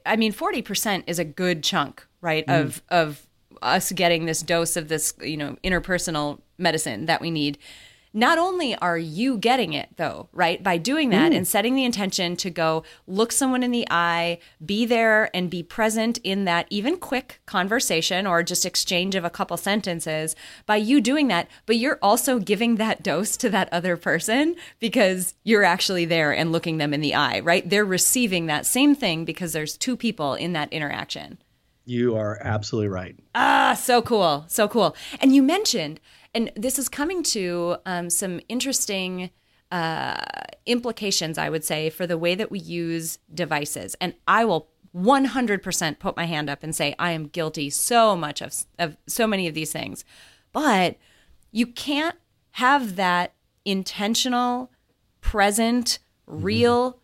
I 0.05 0.15
mean, 0.15 0.31
forty 0.31 0.61
percent 0.61 1.05
is 1.07 1.17
a 1.17 1.25
good 1.25 1.63
chunk, 1.63 2.05
right? 2.21 2.45
Mm. 2.45 2.61
Of 2.61 2.83
of 2.89 3.27
us 3.63 3.91
getting 3.93 4.25
this 4.25 4.43
dose 4.43 4.77
of 4.77 4.87
this, 4.87 5.15
you 5.19 5.37
know, 5.37 5.57
interpersonal 5.63 6.39
medicine 6.59 7.07
that 7.07 7.19
we 7.19 7.31
need 7.31 7.57
not 8.17 8.39
only 8.39 8.75
are 8.75 8.97
you 8.97 9.37
getting 9.37 9.73
it 9.73 9.89
though, 9.97 10.27
right? 10.33 10.63
By 10.63 10.79
doing 10.79 11.11
that 11.11 11.31
mm. 11.31 11.37
and 11.37 11.47
setting 11.47 11.75
the 11.75 11.85
intention 11.85 12.35
to 12.37 12.49
go 12.49 12.83
look 13.05 13.31
someone 13.31 13.61
in 13.61 13.69
the 13.69 13.87
eye, 13.91 14.39
be 14.65 14.87
there 14.87 15.29
and 15.35 15.51
be 15.51 15.61
present 15.61 16.17
in 16.23 16.45
that 16.45 16.65
even 16.71 16.97
quick 16.97 17.41
conversation 17.45 18.25
or 18.25 18.41
just 18.41 18.65
exchange 18.65 19.13
of 19.13 19.23
a 19.23 19.29
couple 19.29 19.55
sentences, 19.55 20.35
by 20.65 20.77
you 20.77 20.99
doing 20.99 21.27
that, 21.27 21.47
but 21.67 21.77
you're 21.77 21.99
also 22.01 22.39
giving 22.39 22.77
that 22.77 23.03
dose 23.03 23.37
to 23.37 23.51
that 23.51 23.69
other 23.71 23.95
person 23.95 24.55
because 24.79 25.35
you're 25.43 25.63
actually 25.63 26.05
there 26.05 26.33
and 26.33 26.51
looking 26.51 26.79
them 26.79 26.95
in 26.95 27.01
the 27.01 27.13
eye, 27.13 27.39
right? 27.41 27.69
They're 27.69 27.85
receiving 27.85 28.47
that 28.47 28.65
same 28.65 28.95
thing 28.95 29.25
because 29.25 29.53
there's 29.53 29.77
two 29.77 29.95
people 29.95 30.33
in 30.33 30.53
that 30.53 30.73
interaction. 30.73 31.37
You 31.85 32.17
are 32.17 32.39
absolutely 32.41 32.89
right. 32.89 33.15
Ah, 33.35 33.77
so 33.79 34.01
cool. 34.01 34.43
So 34.47 34.67
cool. 34.67 34.95
And 35.21 35.35
you 35.35 35.43
mentioned 35.43 35.99
and 36.33 36.51
this 36.55 36.77
is 36.79 36.89
coming 36.89 37.23
to 37.23 37.77
um, 37.85 38.09
some 38.09 38.39
interesting 38.49 39.31
uh, 39.71 40.23
implications, 40.65 41.37
I 41.37 41.49
would 41.49 41.63
say, 41.63 41.89
for 41.89 42.07
the 42.07 42.17
way 42.17 42.35
that 42.35 42.51
we 42.51 42.59
use 42.59 43.19
devices. 43.33 43.95
And 43.99 44.13
I 44.27 44.45
will 44.45 44.69
100% 44.95 45.99
put 45.99 46.15
my 46.15 46.25
hand 46.25 46.49
up 46.49 46.63
and 46.63 46.75
say 46.75 46.95
I 46.97 47.11
am 47.11 47.27
guilty 47.27 47.69
so 47.69 48.15
much 48.15 48.41
of, 48.41 48.53
of 48.79 48.97
so 49.07 49.27
many 49.27 49.47
of 49.47 49.53
these 49.53 49.71
things. 49.71 50.05
But 50.53 50.97
you 51.51 51.67
can't 51.67 52.15
have 52.51 52.95
that 52.95 53.33
intentional, 53.65 54.71
present, 55.21 55.99
real 56.25 56.99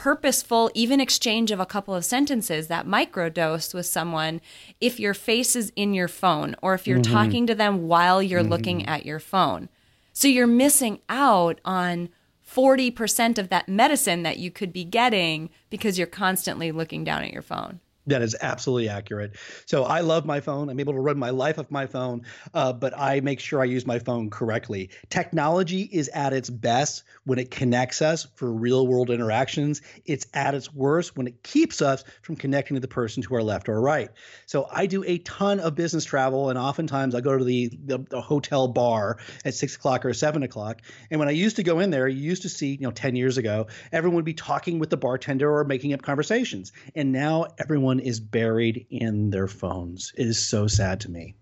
purposeful, 0.00 0.70
even 0.72 0.98
exchange 0.98 1.50
of 1.50 1.60
a 1.60 1.66
couple 1.66 1.94
of 1.94 2.06
sentences, 2.06 2.68
that 2.68 2.86
microdose 2.86 3.74
with 3.74 3.84
someone, 3.84 4.40
if 4.80 4.98
your 4.98 5.12
face 5.12 5.54
is 5.54 5.70
in 5.76 5.92
your 5.92 6.08
phone 6.08 6.56
or 6.62 6.72
if 6.72 6.86
you're 6.86 6.98
mm-hmm. 6.98 7.12
talking 7.12 7.46
to 7.46 7.54
them 7.54 7.86
while 7.86 8.22
you're 8.22 8.40
mm-hmm. 8.40 8.48
looking 8.48 8.86
at 8.86 9.04
your 9.04 9.18
phone. 9.18 9.68
So 10.14 10.26
you're 10.26 10.46
missing 10.46 11.00
out 11.10 11.60
on 11.66 12.08
40% 12.50 13.36
of 13.36 13.50
that 13.50 13.68
medicine 13.68 14.22
that 14.22 14.38
you 14.38 14.50
could 14.50 14.72
be 14.72 14.84
getting 14.84 15.50
because 15.68 15.98
you're 15.98 16.06
constantly 16.06 16.72
looking 16.72 17.04
down 17.04 17.22
at 17.22 17.34
your 17.34 17.42
phone. 17.42 17.80
That 18.06 18.22
is 18.22 18.34
absolutely 18.40 18.88
accurate. 18.88 19.36
So 19.66 19.84
I 19.84 20.00
love 20.00 20.24
my 20.24 20.40
phone. 20.40 20.70
I'm 20.70 20.80
able 20.80 20.94
to 20.94 21.00
run 21.00 21.18
my 21.18 21.30
life 21.30 21.58
off 21.58 21.70
my 21.70 21.86
phone, 21.86 22.22
uh, 22.54 22.72
but 22.72 22.96
I 22.96 23.20
make 23.20 23.40
sure 23.40 23.60
I 23.60 23.66
use 23.66 23.86
my 23.86 23.98
phone 23.98 24.30
correctly. 24.30 24.88
Technology 25.10 25.82
is 25.82 26.08
at 26.08 26.32
its 26.32 26.48
best 26.48 27.04
when 27.24 27.38
it 27.38 27.50
connects 27.50 28.00
us 28.00 28.26
for 28.36 28.50
real 28.50 28.86
world 28.86 29.10
interactions. 29.10 29.82
It's 30.06 30.26
at 30.32 30.54
its 30.54 30.72
worst 30.72 31.16
when 31.16 31.26
it 31.26 31.42
keeps 31.42 31.82
us 31.82 32.02
from 32.22 32.36
connecting 32.36 32.74
to 32.76 32.80
the 32.80 32.88
person 32.88 33.22
to 33.22 33.34
our 33.34 33.42
left 33.42 33.68
or 33.68 33.78
right. 33.80 34.10
So 34.46 34.66
I 34.72 34.86
do 34.86 35.04
a 35.04 35.18
ton 35.18 35.60
of 35.60 35.74
business 35.74 36.04
travel, 36.04 36.48
and 36.48 36.58
oftentimes 36.58 37.14
I 37.14 37.20
go 37.20 37.36
to 37.36 37.44
the, 37.44 37.68
the, 37.84 37.98
the 37.98 38.20
hotel 38.22 38.66
bar 38.66 39.18
at 39.44 39.54
six 39.54 39.76
o'clock 39.76 40.06
or 40.06 40.14
seven 40.14 40.42
o'clock. 40.42 40.80
And 41.10 41.20
when 41.20 41.28
I 41.28 41.32
used 41.32 41.56
to 41.56 41.62
go 41.62 41.80
in 41.80 41.90
there, 41.90 42.08
you 42.08 42.22
used 42.22 42.42
to 42.42 42.48
see, 42.48 42.72
you 42.72 42.86
know, 42.86 42.92
10 42.92 43.14
years 43.14 43.36
ago, 43.36 43.66
everyone 43.92 44.16
would 44.16 44.24
be 44.24 44.34
talking 44.34 44.78
with 44.78 44.88
the 44.88 44.96
bartender 44.96 45.54
or 45.54 45.64
making 45.64 45.92
up 45.92 46.00
conversations. 46.00 46.72
And 46.94 47.12
now 47.12 47.46
everyone 47.58 47.89
is 47.98 48.20
buried 48.20 48.86
in 48.90 49.30
their 49.30 49.48
phones. 49.48 50.12
It 50.16 50.26
is 50.26 50.38
so 50.38 50.68
sad 50.68 51.00
to 51.00 51.10
me. 51.10 51.34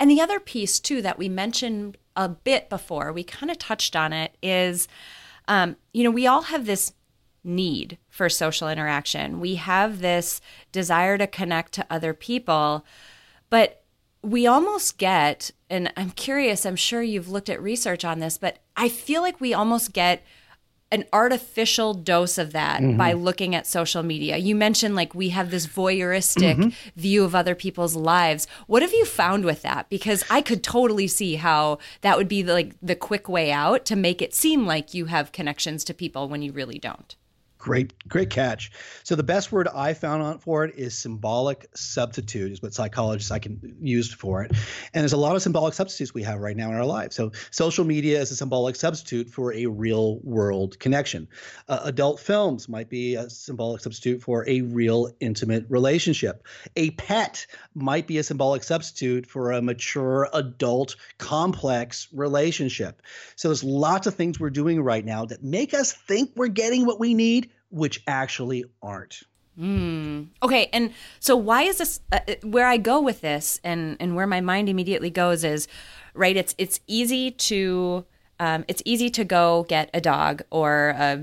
And 0.00 0.10
the 0.10 0.20
other 0.20 0.40
piece, 0.40 0.80
too, 0.80 1.02
that 1.02 1.18
we 1.18 1.28
mentioned 1.28 1.98
a 2.16 2.28
bit 2.28 2.70
before, 2.70 3.12
we 3.12 3.24
kind 3.24 3.50
of 3.50 3.58
touched 3.58 3.96
on 3.96 4.12
it, 4.12 4.36
is 4.42 4.88
um, 5.48 5.76
you 5.92 6.04
know, 6.04 6.10
we 6.10 6.26
all 6.26 6.42
have 6.42 6.66
this 6.66 6.92
need 7.42 7.98
for 8.08 8.28
social 8.28 8.68
interaction. 8.68 9.40
We 9.40 9.56
have 9.56 10.00
this 10.00 10.40
desire 10.70 11.18
to 11.18 11.26
connect 11.26 11.72
to 11.72 11.86
other 11.90 12.12
people, 12.14 12.84
but 13.50 13.82
we 14.22 14.46
almost 14.46 14.98
get, 14.98 15.50
and 15.70 15.92
I'm 15.96 16.10
curious, 16.10 16.66
I'm 16.66 16.76
sure 16.76 17.02
you've 17.02 17.28
looked 17.30 17.48
at 17.48 17.62
research 17.62 18.04
on 18.04 18.18
this, 18.18 18.36
but 18.36 18.58
I 18.76 18.88
feel 18.88 19.22
like 19.22 19.40
we 19.40 19.54
almost 19.54 19.92
get 19.92 20.22
an 20.90 21.04
artificial 21.12 21.92
dose 21.92 22.38
of 22.38 22.52
that 22.52 22.80
mm-hmm. 22.80 22.96
by 22.96 23.12
looking 23.12 23.54
at 23.54 23.66
social 23.66 24.02
media. 24.02 24.36
You 24.38 24.54
mentioned 24.54 24.94
like 24.94 25.14
we 25.14 25.28
have 25.30 25.50
this 25.50 25.66
voyeuristic 25.66 26.56
mm-hmm. 26.56 27.00
view 27.00 27.24
of 27.24 27.34
other 27.34 27.54
people's 27.54 27.94
lives. 27.94 28.46
What 28.66 28.82
have 28.82 28.92
you 28.92 29.04
found 29.04 29.44
with 29.44 29.62
that? 29.62 29.90
Because 29.90 30.24
I 30.30 30.40
could 30.40 30.62
totally 30.62 31.06
see 31.06 31.36
how 31.36 31.78
that 32.00 32.16
would 32.16 32.28
be 32.28 32.42
the, 32.42 32.54
like 32.54 32.74
the 32.80 32.96
quick 32.96 33.28
way 33.28 33.52
out 33.52 33.84
to 33.86 33.96
make 33.96 34.22
it 34.22 34.34
seem 34.34 34.66
like 34.66 34.94
you 34.94 35.06
have 35.06 35.32
connections 35.32 35.84
to 35.84 35.94
people 35.94 36.28
when 36.28 36.42
you 36.42 36.52
really 36.52 36.78
don't. 36.78 37.16
Great, 37.58 38.08
great 38.08 38.30
catch. 38.30 38.70
So 39.02 39.16
the 39.16 39.24
best 39.24 39.50
word 39.50 39.66
I 39.66 39.92
found 39.92 40.22
on 40.22 40.38
for 40.38 40.64
it 40.64 40.76
is 40.76 40.96
symbolic 40.96 41.66
substitute, 41.74 42.52
is 42.52 42.62
what 42.62 42.72
psychologists 42.72 43.32
I 43.32 43.40
can 43.40 43.76
use 43.80 44.12
for 44.12 44.44
it. 44.44 44.52
And 44.94 45.02
there's 45.02 45.12
a 45.12 45.16
lot 45.18 45.34
of 45.34 45.42
symbolic 45.42 45.74
substitutes 45.74 46.14
we 46.14 46.22
have 46.22 46.38
right 46.38 46.56
now 46.56 46.70
in 46.70 46.76
our 46.76 46.86
lives. 46.86 47.16
So 47.16 47.32
social 47.50 47.84
media 47.84 48.20
is 48.20 48.30
a 48.30 48.36
symbolic 48.36 48.76
substitute 48.76 49.28
for 49.28 49.52
a 49.52 49.66
real 49.66 50.20
world 50.20 50.78
connection. 50.78 51.26
Uh, 51.68 51.80
adult 51.82 52.20
films 52.20 52.68
might 52.68 52.88
be 52.88 53.16
a 53.16 53.28
symbolic 53.28 53.82
substitute 53.82 54.22
for 54.22 54.48
a 54.48 54.60
real 54.60 55.10
intimate 55.18 55.66
relationship. 55.68 56.46
A 56.76 56.90
pet 56.92 57.46
might 57.74 58.06
be 58.06 58.18
a 58.18 58.22
symbolic 58.22 58.62
substitute 58.62 59.26
for 59.26 59.50
a 59.50 59.60
mature 59.60 60.28
adult 60.32 60.94
complex 61.18 62.06
relationship. 62.12 63.02
So 63.34 63.48
there's 63.48 63.64
lots 63.64 64.06
of 64.06 64.14
things 64.14 64.38
we're 64.38 64.50
doing 64.50 64.80
right 64.80 65.04
now 65.04 65.24
that 65.24 65.42
make 65.42 65.74
us 65.74 65.92
think 65.92 66.30
we're 66.36 66.46
getting 66.48 66.86
what 66.86 67.00
we 67.00 67.14
need 67.14 67.50
which 67.70 68.02
actually 68.06 68.64
aren't. 68.82 69.22
Mm. 69.58 70.28
Okay, 70.42 70.68
and 70.72 70.92
so 71.18 71.34
why 71.36 71.62
is 71.62 71.78
this? 71.78 72.00
Uh, 72.12 72.20
uh, 72.28 72.34
where 72.44 72.66
I 72.66 72.76
go 72.76 73.00
with 73.00 73.20
this, 73.22 73.60
and 73.64 73.96
and 73.98 74.14
where 74.14 74.26
my 74.26 74.40
mind 74.40 74.68
immediately 74.68 75.10
goes 75.10 75.42
is, 75.42 75.66
right? 76.14 76.36
It's 76.36 76.54
it's 76.58 76.80
easy 76.86 77.30
to. 77.32 78.04
Um, 78.40 78.64
it's 78.68 78.82
easy 78.84 79.10
to 79.10 79.24
go 79.24 79.66
get 79.68 79.90
a 79.92 80.00
dog 80.00 80.42
or 80.52 80.90
a 80.90 81.16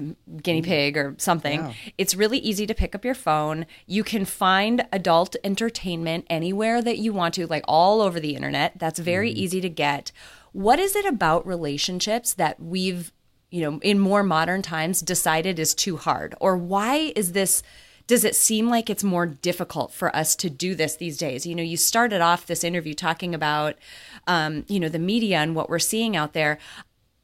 guinea 0.43 0.61
mm. 0.61 0.65
pig 0.65 0.97
or 0.97 1.15
something. 1.17 1.61
Yeah. 1.61 1.73
It's 1.97 2.13
really 2.13 2.39
easy 2.39 2.67
to 2.67 2.73
pick 2.73 2.93
up 2.93 3.05
your 3.05 3.15
phone. 3.15 3.67
You 3.85 4.03
can 4.03 4.25
find 4.25 4.85
adult 4.91 5.37
entertainment 5.41 6.25
anywhere 6.29 6.81
that 6.81 6.97
you 6.97 7.13
want 7.13 7.35
to, 7.35 7.47
like 7.47 7.63
all 7.69 8.01
over 8.01 8.19
the 8.19 8.35
internet. 8.35 8.79
That's 8.79 8.99
very 8.99 9.31
mm. 9.31 9.37
easy 9.37 9.61
to 9.61 9.69
get. 9.69 10.11
What 10.51 10.77
is 10.77 10.93
it 10.93 11.05
about 11.05 11.47
relationships 11.47 12.33
that 12.33 12.59
we've 12.59 13.13
you 13.55 13.61
know, 13.61 13.79
in 13.79 13.97
more 13.99 14.21
modern 14.21 14.61
times 14.61 14.99
decided 14.99 15.59
is 15.59 15.73
too 15.73 15.95
hard? 15.95 16.35
Or 16.41 16.57
why 16.57 17.13
is 17.15 17.31
this? 17.31 17.63
Does 18.05 18.25
it 18.25 18.35
seem 18.35 18.67
like 18.67 18.89
it's 18.89 19.03
more 19.03 19.25
difficult 19.25 19.93
for 19.93 20.13
us 20.13 20.35
to 20.35 20.49
do 20.49 20.75
this 20.75 20.97
these 20.97 21.17
days? 21.17 21.45
You 21.45 21.55
know, 21.55 21.63
you 21.63 21.77
started 21.77 22.19
off 22.19 22.45
this 22.45 22.65
interview 22.65 22.93
talking 22.93 23.33
about, 23.33 23.75
um, 24.27 24.65
you 24.67 24.77
know, 24.77 24.89
the 24.89 24.99
media 24.99 25.37
and 25.37 25.55
what 25.55 25.69
we're 25.69 25.79
seeing 25.79 26.17
out 26.17 26.33
there. 26.33 26.57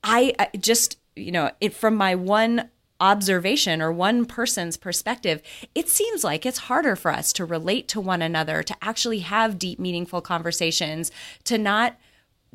I, 0.05 0.33
I 0.39 0.57
just, 0.57 0.97
you 1.17 1.33
know, 1.33 1.51
it 1.59 1.73
from 1.73 1.95
my 1.95 2.15
one 2.15 2.69
observation 3.01 3.81
or 3.81 3.91
one 3.91 4.25
person's 4.25 4.77
perspective, 4.77 5.41
it 5.75 5.89
seems 5.89 6.23
like 6.23 6.45
it's 6.45 6.59
harder 6.59 6.95
for 6.95 7.11
us 7.11 7.33
to 7.33 7.43
relate 7.43 7.89
to 7.89 7.99
one 7.99 8.21
another, 8.21 8.63
to 8.63 8.75
actually 8.81 9.19
have 9.19 9.59
deep, 9.59 9.79
meaningful 9.79 10.21
conversations, 10.21 11.11
to 11.43 11.57
not 11.57 11.97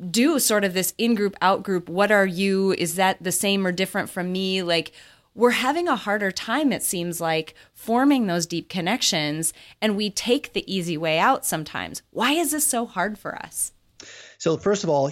do 0.09 0.39
sort 0.39 0.63
of 0.63 0.73
this 0.73 0.93
in 0.97 1.15
group, 1.15 1.35
out 1.41 1.63
group. 1.63 1.89
What 1.89 2.11
are 2.11 2.25
you? 2.25 2.73
Is 2.73 2.95
that 2.95 3.21
the 3.21 3.31
same 3.31 3.65
or 3.65 3.71
different 3.71 4.09
from 4.09 4.31
me? 4.31 4.61
Like, 4.61 4.91
we're 5.33 5.51
having 5.51 5.87
a 5.87 5.95
harder 5.95 6.31
time, 6.31 6.73
it 6.73 6.81
seems 6.81 7.21
like, 7.21 7.53
forming 7.73 8.25
those 8.25 8.47
deep 8.47 8.69
connections, 8.69 9.53
and 9.79 9.95
we 9.95 10.09
take 10.09 10.53
the 10.53 10.71
easy 10.71 10.97
way 10.97 11.19
out 11.19 11.45
sometimes. 11.45 12.01
Why 12.09 12.31
is 12.31 12.51
this 12.51 12.65
so 12.65 12.87
hard 12.87 13.19
for 13.19 13.35
us? 13.35 13.71
So, 14.39 14.57
first 14.57 14.83
of 14.83 14.89
all, 14.89 15.11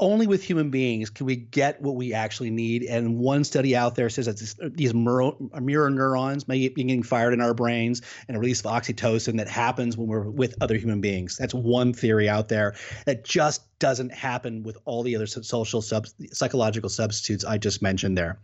only 0.00 0.26
with 0.26 0.42
human 0.42 0.70
beings 0.70 1.10
can 1.10 1.26
we 1.26 1.36
get 1.36 1.80
what 1.80 1.94
we 1.94 2.12
actually 2.12 2.50
need. 2.50 2.82
And 2.84 3.18
one 3.18 3.44
study 3.44 3.76
out 3.76 3.94
there 3.94 4.08
says 4.08 4.26
that 4.26 4.38
this, 4.38 4.56
these 4.60 4.94
mirror, 4.94 5.32
mirror 5.60 5.90
neurons 5.90 6.48
may 6.48 6.68
be 6.68 6.82
getting 6.82 7.02
fired 7.02 7.32
in 7.34 7.40
our 7.40 7.54
brains 7.54 8.02
and 8.26 8.36
a 8.36 8.40
release 8.40 8.60
of 8.60 8.66
oxytocin 8.66 9.36
that 9.36 9.48
happens 9.48 9.96
when 9.96 10.08
we're 10.08 10.28
with 10.28 10.56
other 10.60 10.76
human 10.76 11.00
beings. 11.00 11.36
That's 11.36 11.54
one 11.54 11.92
theory 11.92 12.28
out 12.28 12.48
there 12.48 12.74
that 13.04 13.24
just 13.24 13.62
doesn't 13.78 14.12
happen 14.12 14.62
with 14.62 14.78
all 14.84 15.02
the 15.02 15.14
other 15.14 15.26
social 15.26 15.82
sub, 15.82 16.06
psychological 16.32 16.88
substitutes 16.88 17.44
I 17.44 17.58
just 17.58 17.82
mentioned 17.82 18.16
there. 18.16 18.38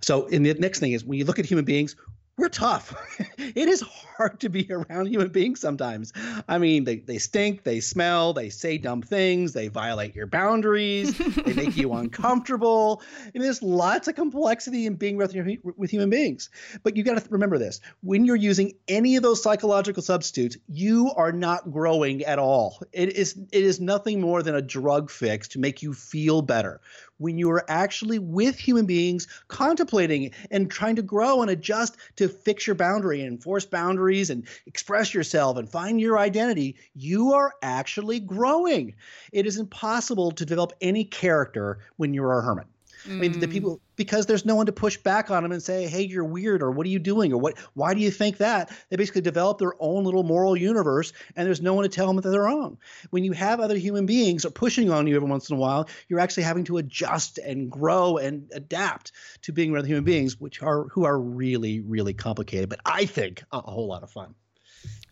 So, 0.00 0.26
in 0.26 0.42
the 0.42 0.54
next 0.54 0.80
thing 0.80 0.92
is 0.92 1.04
when 1.04 1.18
you 1.18 1.24
look 1.24 1.38
at 1.38 1.46
human 1.46 1.64
beings, 1.64 1.96
we're 2.38 2.48
tough. 2.48 2.94
it 3.38 3.68
is 3.68 3.82
hard 3.82 4.40
to 4.40 4.48
be 4.48 4.66
around 4.70 5.06
human 5.06 5.28
beings 5.28 5.60
sometimes. 5.60 6.12
I 6.48 6.58
mean, 6.58 6.84
they, 6.84 6.96
they 6.96 7.18
stink, 7.18 7.64
they 7.64 7.80
smell, 7.80 8.32
they 8.32 8.48
say 8.48 8.78
dumb 8.78 9.02
things, 9.02 9.52
they 9.52 9.68
violate 9.68 10.14
your 10.14 10.28
boundaries, 10.28 11.18
they 11.18 11.52
make 11.52 11.76
you 11.76 11.92
uncomfortable. 11.94 13.02
And 13.34 13.42
there's 13.42 13.62
lots 13.62 14.06
of 14.08 14.14
complexity 14.14 14.86
in 14.86 14.94
being 14.94 15.16
with, 15.16 15.36
with 15.76 15.90
human 15.90 16.10
beings. 16.10 16.48
But 16.84 16.96
you 16.96 17.02
got 17.02 17.22
to 17.22 17.28
remember 17.28 17.58
this 17.58 17.80
when 18.02 18.24
you're 18.24 18.36
using 18.36 18.74
any 18.86 19.16
of 19.16 19.22
those 19.22 19.42
psychological 19.42 20.02
substitutes, 20.02 20.56
you 20.68 21.10
are 21.16 21.32
not 21.32 21.70
growing 21.72 22.24
at 22.24 22.38
all. 22.38 22.80
It 22.92 23.16
is, 23.16 23.36
it 23.50 23.64
is 23.64 23.80
nothing 23.80 24.20
more 24.20 24.42
than 24.44 24.54
a 24.54 24.62
drug 24.62 25.10
fix 25.10 25.48
to 25.48 25.58
make 25.58 25.82
you 25.82 25.92
feel 25.92 26.40
better 26.42 26.80
when 27.18 27.38
you 27.38 27.50
are 27.50 27.64
actually 27.68 28.18
with 28.18 28.58
human 28.58 28.86
beings 28.86 29.26
contemplating 29.48 30.32
and 30.50 30.70
trying 30.70 30.96
to 30.96 31.02
grow 31.02 31.42
and 31.42 31.50
adjust 31.50 31.96
to 32.16 32.28
fix 32.28 32.66
your 32.66 32.74
boundary 32.74 33.20
and 33.20 33.32
enforce 33.32 33.66
boundaries 33.66 34.30
and 34.30 34.48
express 34.66 35.12
yourself 35.12 35.56
and 35.56 35.70
find 35.70 36.00
your 36.00 36.18
identity, 36.18 36.76
you 36.94 37.32
are 37.32 37.54
actually 37.62 38.20
growing. 38.20 38.94
It 39.32 39.46
is 39.46 39.58
impossible 39.58 40.32
to 40.32 40.46
develop 40.46 40.72
any 40.80 41.04
character 41.04 41.80
when 41.96 42.14
you're 42.14 42.38
a 42.38 42.42
hermit. 42.42 42.66
Mm. 43.06 43.12
I 43.12 43.14
mean, 43.14 43.40
the 43.40 43.46
mm. 43.46 43.52
people 43.52 43.80
because 43.96 44.26
there's 44.26 44.44
no 44.44 44.54
one 44.54 44.66
to 44.66 44.72
push 44.72 44.96
back 44.96 45.30
on 45.30 45.42
them 45.42 45.52
and 45.52 45.62
say, 45.62 45.86
"Hey, 45.86 46.02
you're 46.02 46.24
weird," 46.24 46.62
or 46.62 46.70
"What 46.70 46.86
are 46.86 46.90
you 46.90 46.98
doing?" 46.98 47.32
or 47.32 47.38
"What? 47.38 47.58
Why 47.74 47.94
do 47.94 48.00
you 48.00 48.10
think 48.10 48.38
that?" 48.38 48.70
They 48.88 48.96
basically 48.96 49.20
develop 49.22 49.58
their 49.58 49.74
own 49.80 50.04
little 50.04 50.22
moral 50.22 50.56
universe, 50.56 51.12
and 51.36 51.46
there's 51.46 51.60
no 51.60 51.74
one 51.74 51.84
to 51.84 51.88
tell 51.88 52.06
them 52.06 52.16
that 52.16 52.28
they're 52.28 52.42
wrong. 52.42 52.78
When 53.10 53.24
you 53.24 53.32
have 53.32 53.60
other 53.60 53.76
human 53.76 54.06
beings 54.06 54.44
are 54.44 54.50
pushing 54.50 54.90
on 54.90 55.06
you 55.06 55.16
every 55.16 55.28
once 55.28 55.50
in 55.50 55.56
a 55.56 55.58
while, 55.58 55.88
you're 56.08 56.20
actually 56.20 56.44
having 56.44 56.64
to 56.64 56.78
adjust 56.78 57.38
and 57.38 57.70
grow 57.70 58.16
and 58.16 58.50
adapt 58.54 59.12
to 59.42 59.52
being 59.52 59.72
with 59.72 59.86
human 59.86 60.04
beings, 60.04 60.40
which 60.40 60.62
are 60.62 60.84
who 60.88 61.04
are 61.04 61.18
really, 61.18 61.80
really 61.80 62.14
complicated, 62.14 62.68
but 62.68 62.80
I 62.84 63.04
think 63.04 63.42
a, 63.52 63.58
a 63.58 63.70
whole 63.70 63.88
lot 63.88 64.02
of 64.02 64.10
fun. 64.10 64.34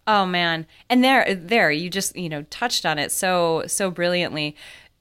Oh 0.08 0.24
man, 0.24 0.66
and 0.88 1.02
there, 1.02 1.34
there, 1.34 1.70
you 1.72 1.90
just 1.90 2.14
you 2.16 2.28
know 2.28 2.42
touched 2.42 2.86
on 2.86 2.98
it 2.98 3.10
so 3.10 3.64
so 3.66 3.90
brilliantly 3.90 4.54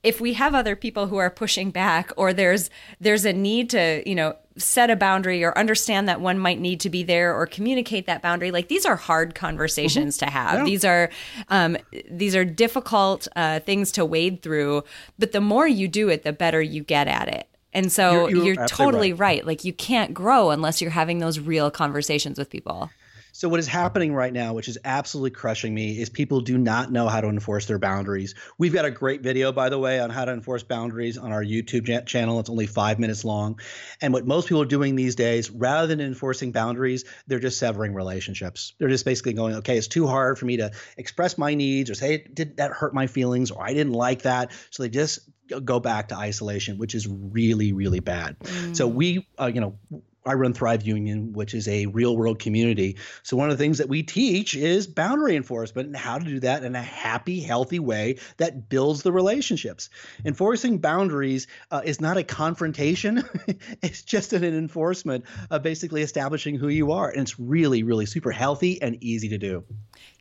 if 0.05 0.21
we 0.21 0.33
have 0.33 0.53
other 0.53 0.75
people 0.75 1.07
who 1.07 1.17
are 1.17 1.31
pushing 1.31 1.71
back 1.71 2.11
or 2.15 2.31
there's 2.31 2.69
there's 3.01 3.25
a 3.25 3.33
need 3.33 3.71
to 3.71 4.07
you 4.07 4.15
know 4.15 4.35
set 4.57 4.89
a 4.89 4.95
boundary 4.95 5.43
or 5.43 5.57
understand 5.57 6.07
that 6.07 6.21
one 6.21 6.39
might 6.39 6.59
need 6.59 6.79
to 6.79 6.89
be 6.89 7.03
there 7.03 7.35
or 7.35 7.45
communicate 7.45 8.05
that 8.05 8.21
boundary 8.21 8.51
like 8.51 8.67
these 8.67 8.85
are 8.85 8.95
hard 8.95 9.35
conversations 9.35 10.17
mm-hmm. 10.17 10.27
to 10.27 10.31
have 10.31 10.59
yeah. 10.59 10.63
these 10.63 10.85
are 10.85 11.09
um, 11.49 11.75
these 12.09 12.35
are 12.35 12.45
difficult 12.45 13.27
uh, 13.35 13.59
things 13.61 13.91
to 13.91 14.05
wade 14.05 14.41
through 14.41 14.83
but 15.19 15.31
the 15.31 15.41
more 15.41 15.67
you 15.67 15.87
do 15.87 16.07
it 16.07 16.23
the 16.23 16.31
better 16.31 16.61
you 16.61 16.83
get 16.83 17.07
at 17.07 17.27
it 17.27 17.49
and 17.73 17.91
so 17.91 18.27
you're, 18.27 18.29
you're, 18.29 18.53
you're 18.53 18.67
totally 18.67 19.11
right. 19.11 19.39
right 19.39 19.45
like 19.45 19.65
you 19.65 19.73
can't 19.73 20.13
grow 20.13 20.51
unless 20.51 20.81
you're 20.81 20.91
having 20.91 21.17
those 21.19 21.39
real 21.39 21.71
conversations 21.71 22.37
with 22.37 22.49
people 22.49 22.89
So 23.37 23.49
what 23.49 23.59
is 23.59 23.67
happening 23.67 24.13
right 24.13 24.31
now, 24.31 24.53
which 24.53 24.69
is 24.69 24.77
absolutely 24.85 25.31
crushing 25.31 25.73
me, 25.73 25.99
is 25.99 26.09
people 26.09 26.39
do 26.39 26.57
not 26.57 26.89
know 26.89 27.09
how 27.09 27.19
to 27.19 27.27
enforce 27.27 27.65
their 27.65 27.77
boundaries. 27.77 28.33
We've 28.57 28.71
got 28.71 28.85
a 28.85 28.91
great 28.91 29.23
video, 29.23 29.51
by 29.51 29.67
the 29.67 29.77
way, 29.77 29.99
on 29.99 30.09
how 30.09 30.23
to 30.23 30.31
enforce 30.31 30.63
boundaries 30.63 31.17
on 31.17 31.33
our 31.33 31.43
YouTube 31.43 32.07
channel. 32.07 32.39
It's 32.39 32.49
only 32.49 32.65
five 32.65 32.97
minutes 32.97 33.25
long. 33.25 33.59
And 33.99 34.13
what 34.13 34.25
most 34.25 34.47
people 34.47 34.61
are 34.61 34.65
doing 34.65 34.95
these 34.95 35.15
days, 35.15 35.51
rather 35.51 35.85
than 35.85 35.99
enforcing 35.99 36.53
boundaries, 36.53 37.03
they're 37.27 37.39
just 37.39 37.59
severing 37.59 37.93
relationships. 37.93 38.73
They're 38.79 38.87
just 38.87 39.03
basically 39.03 39.33
going, 39.33 39.55
okay, 39.55 39.77
it's 39.77 39.89
too 39.89 40.07
hard 40.07 40.39
for 40.39 40.45
me 40.45 40.55
to 40.55 40.71
express 40.95 41.37
my 41.37 41.55
needs 41.55 41.89
or 41.89 41.95
say, 41.95 42.25
did 42.33 42.55
that 42.55 42.71
hurt 42.71 42.93
my 42.93 43.07
feelings 43.07 43.51
or 43.51 43.61
I 43.61 43.73
didn't 43.73 43.91
like 43.91 44.21
that. 44.21 44.53
So 44.69 44.83
they 44.83 44.89
just 44.89 45.19
go 45.65 45.81
back 45.81 46.07
to 46.07 46.15
isolation, 46.15 46.77
which 46.77 46.95
is 46.95 47.05
really, 47.05 47.73
really 47.73 47.99
bad. 47.99 48.39
Mm. 48.39 48.77
So 48.77 48.87
we, 48.87 49.27
uh, 49.37 49.51
you 49.53 49.59
know, 49.59 49.77
I 50.25 50.33
run 50.33 50.53
Thrive 50.53 50.81
Union, 50.81 51.33
which 51.33 51.53
is 51.53 51.67
a 51.67 51.85
real 51.85 52.17
world 52.17 52.39
community. 52.39 52.97
So 53.21 53.37
one 53.37 53.51
of 53.51 53.57
the 53.57 53.63
things 53.63 53.77
that 53.77 53.89
we 53.89 54.01
teach 54.01 54.55
is 54.55 54.87
boundary 54.87 55.35
enforcement 55.35 55.87
and 55.87 55.95
how 55.95 56.17
to 56.17 56.25
do 56.25 56.39
that 56.39 56.63
in 56.63 56.75
a 56.75 56.81
happy, 56.81 57.41
healthy 57.41 57.77
way 57.77 58.17
that 58.37 58.67
builds 58.67 59.03
the 59.03 59.11
relationships. 59.11 59.89
Enforcing 60.25 60.79
boundaries 60.79 61.45
uh, 61.69 61.81
is 61.85 62.01
not 62.01 62.17
a 62.17 62.23
confrontation; 62.23 63.23
it's 63.83 64.01
just 64.01 64.33
an 64.33 64.43
enforcement 64.43 65.25
of 65.51 65.61
basically 65.61 66.01
establishing 66.01 66.55
who 66.55 66.69
you 66.69 66.91
are, 66.91 67.09
and 67.09 67.21
it's 67.21 67.39
really, 67.39 67.83
really 67.83 68.07
super 68.07 68.31
healthy 68.31 68.81
and 68.81 68.97
easy 69.03 69.29
to 69.29 69.37
do. 69.37 69.63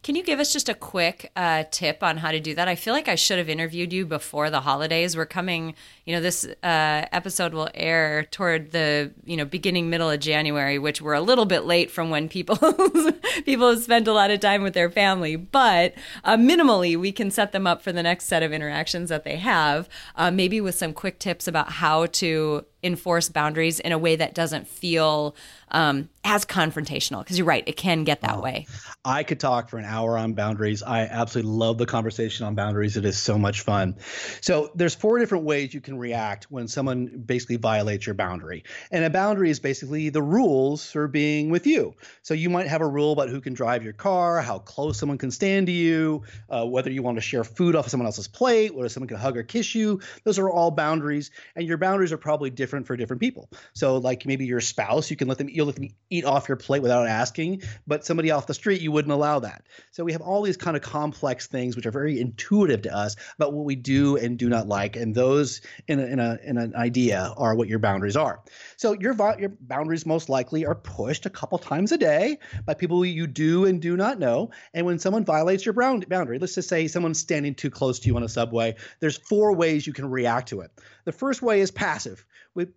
Can 0.04 0.16
you 0.16 0.22
give 0.22 0.38
us 0.38 0.52
just 0.52 0.68
a 0.68 0.74
quick 0.74 1.32
uh, 1.34 1.64
tip 1.70 2.02
on 2.02 2.18
how 2.18 2.30
to 2.30 2.38
do 2.38 2.54
that? 2.56 2.68
I 2.68 2.74
feel 2.74 2.92
like 2.92 3.08
I 3.08 3.14
should 3.14 3.38
have 3.38 3.48
interviewed 3.48 3.90
you 3.90 4.04
before 4.04 4.50
the 4.50 4.60
holidays. 4.60 5.16
We're 5.16 5.24
coming, 5.24 5.74
you 6.04 6.14
know, 6.14 6.20
this 6.20 6.44
uh, 6.44 7.06
episode 7.10 7.54
will 7.54 7.70
air 7.72 8.24
toward 8.24 8.72
the, 8.72 9.12
you 9.24 9.34
know, 9.38 9.46
beginning 9.46 9.88
middle 9.88 10.10
of 10.10 10.20
January, 10.20 10.78
which 10.78 11.00
we're 11.00 11.14
a 11.14 11.22
little 11.22 11.46
bit 11.46 11.64
late 11.64 11.90
from 11.90 12.10
when 12.10 12.28
people 12.28 12.58
people 13.46 13.74
spend 13.78 14.06
a 14.06 14.12
lot 14.12 14.30
of 14.30 14.40
time 14.40 14.62
with 14.62 14.74
their 14.74 14.90
family. 14.90 15.36
But 15.36 15.94
uh, 16.22 16.36
minimally, 16.36 16.98
we 16.98 17.10
can 17.10 17.30
set 17.30 17.52
them 17.52 17.66
up 17.66 17.80
for 17.80 17.90
the 17.90 18.02
next 18.02 18.26
set 18.26 18.42
of 18.42 18.52
interactions 18.52 19.08
that 19.08 19.24
they 19.24 19.36
have, 19.36 19.88
uh, 20.16 20.30
maybe 20.30 20.60
with 20.60 20.74
some 20.74 20.92
quick 20.92 21.18
tips 21.18 21.48
about 21.48 21.70
how 21.70 22.04
to 22.06 22.66
enforce 22.82 23.30
boundaries 23.30 23.80
in 23.80 23.90
a 23.90 23.98
way 23.98 24.14
that 24.14 24.34
doesn't 24.34 24.68
feel 24.68 25.34
um, 25.74 26.08
as 26.24 26.46
confrontational 26.46 27.22
because 27.22 27.36
you're 27.36 27.46
right 27.46 27.64
it 27.66 27.76
can 27.76 28.04
get 28.04 28.22
that 28.22 28.36
oh, 28.36 28.40
way. 28.40 28.66
I 29.04 29.22
could 29.24 29.38
talk 29.38 29.68
for 29.68 29.76
an 29.76 29.84
hour 29.84 30.16
on 30.16 30.32
boundaries. 30.32 30.82
I 30.82 31.00
absolutely 31.00 31.52
love 31.52 31.76
the 31.76 31.84
conversation 31.84 32.46
on 32.46 32.54
boundaries. 32.54 32.96
It 32.96 33.04
is 33.04 33.18
so 33.18 33.36
much 33.36 33.60
fun. 33.60 33.96
So 34.40 34.70
there's 34.74 34.94
four 34.94 35.18
different 35.18 35.44
ways 35.44 35.74
you 35.74 35.82
can 35.82 35.98
react 35.98 36.50
when 36.50 36.68
someone 36.68 37.06
basically 37.26 37.56
violates 37.56 38.06
your 38.06 38.14
boundary. 38.14 38.64
And 38.90 39.04
a 39.04 39.10
boundary 39.10 39.50
is 39.50 39.60
basically 39.60 40.08
the 40.08 40.22
rules 40.22 40.90
for 40.90 41.06
being 41.08 41.50
with 41.50 41.66
you. 41.66 41.94
So 42.22 42.32
you 42.32 42.48
might 42.48 42.68
have 42.68 42.80
a 42.80 42.88
rule 42.88 43.12
about 43.12 43.28
who 43.28 43.42
can 43.42 43.52
drive 43.52 43.84
your 43.84 43.92
car 43.92 44.40
how 44.40 44.60
close 44.60 44.98
someone 44.98 45.18
can 45.18 45.30
stand 45.30 45.66
to 45.66 45.72
you 45.72 46.22
uh, 46.48 46.64
whether 46.64 46.90
you 46.90 47.02
want 47.02 47.16
to 47.16 47.22
share 47.22 47.44
food 47.44 47.76
off 47.76 47.86
of 47.86 47.90
someone 47.90 48.06
else's 48.06 48.28
plate 48.28 48.74
whether 48.74 48.88
someone 48.88 49.08
can 49.08 49.18
hug 49.18 49.36
or 49.36 49.42
kiss 49.42 49.74
you. 49.74 50.00
Those 50.24 50.38
are 50.38 50.48
all 50.48 50.70
boundaries 50.70 51.30
and 51.56 51.66
your 51.66 51.76
boundaries 51.76 52.12
are 52.12 52.18
probably 52.18 52.48
different 52.48 52.86
for 52.86 52.96
different 52.96 53.20
people. 53.20 53.50
So 53.74 53.98
like 53.98 54.24
maybe 54.24 54.46
your 54.46 54.60
spouse 54.60 55.10
you 55.10 55.16
can 55.16 55.28
let 55.28 55.36
them 55.36 55.48
you'll 55.64 55.88
eat 56.10 56.24
off 56.24 56.48
your 56.48 56.56
plate 56.56 56.82
without 56.82 57.06
asking, 57.06 57.62
but 57.86 58.04
somebody 58.04 58.30
off 58.30 58.46
the 58.46 58.54
street, 58.54 58.80
you 58.80 58.92
wouldn't 58.92 59.12
allow 59.12 59.40
that. 59.40 59.64
So 59.90 60.04
we 60.04 60.12
have 60.12 60.20
all 60.20 60.42
these 60.42 60.56
kind 60.56 60.76
of 60.76 60.82
complex 60.82 61.46
things 61.46 61.76
which 61.76 61.86
are 61.86 61.90
very 61.90 62.20
intuitive 62.20 62.82
to 62.82 62.94
us 62.94 63.16
about 63.36 63.52
what 63.52 63.64
we 63.64 63.74
do 63.74 64.16
and 64.16 64.38
do 64.38 64.48
not 64.48 64.68
like. 64.68 64.96
And 64.96 65.14
those 65.14 65.60
in, 65.88 65.98
a, 66.00 66.04
in, 66.04 66.18
a, 66.18 66.38
in 66.44 66.58
an 66.58 66.74
idea 66.74 67.32
are 67.36 67.54
what 67.54 67.68
your 67.68 67.78
boundaries 67.78 68.16
are. 68.16 68.42
So 68.76 68.92
your, 68.92 69.14
your 69.38 69.52
boundaries 69.60 70.06
most 70.06 70.28
likely 70.28 70.66
are 70.66 70.74
pushed 70.74 71.26
a 71.26 71.30
couple 71.30 71.58
times 71.58 71.92
a 71.92 71.98
day 71.98 72.38
by 72.64 72.74
people 72.74 73.04
you 73.04 73.26
do 73.26 73.64
and 73.64 73.80
do 73.80 73.96
not 73.96 74.18
know. 74.18 74.50
And 74.72 74.86
when 74.86 74.98
someone 74.98 75.24
violates 75.24 75.64
your 75.64 75.74
boundary, 75.74 76.38
let's 76.38 76.54
just 76.54 76.68
say 76.68 76.88
someone's 76.88 77.18
standing 77.18 77.54
too 77.54 77.70
close 77.70 78.00
to 78.00 78.08
you 78.08 78.16
on 78.16 78.22
a 78.22 78.28
subway, 78.28 78.76
there's 79.00 79.16
four 79.16 79.54
ways 79.54 79.86
you 79.86 79.92
can 79.92 80.08
react 80.10 80.48
to 80.48 80.60
it. 80.60 80.70
The 81.04 81.12
first 81.12 81.42
way 81.42 81.60
is 81.60 81.70
passive 81.70 82.24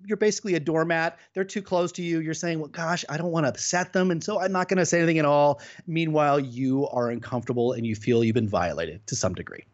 you're 0.05 0.17
basically 0.17 0.55
a 0.55 0.59
doormat. 0.59 1.17
They're 1.33 1.43
too 1.43 1.61
close 1.61 1.91
to 1.93 2.03
you. 2.03 2.19
You're 2.19 2.33
saying, 2.33 2.59
well, 2.59 2.69
gosh, 2.69 3.05
I 3.09 3.17
don't 3.17 3.31
want 3.31 3.45
to 3.45 3.49
upset 3.49 3.93
them. 3.93 4.11
And 4.11 4.23
so 4.23 4.39
I'm 4.39 4.51
not 4.51 4.67
going 4.67 4.77
to 4.77 4.85
say 4.85 4.97
anything 4.97 5.19
at 5.19 5.25
all. 5.25 5.61
Meanwhile, 5.85 6.39
you 6.39 6.87
are 6.87 7.09
uncomfortable 7.09 7.73
and 7.73 7.85
you 7.85 7.95
feel 7.95 8.23
you've 8.23 8.33
been 8.33 8.49
violated 8.49 9.05
to 9.07 9.15
some 9.15 9.33
degree. 9.33 9.65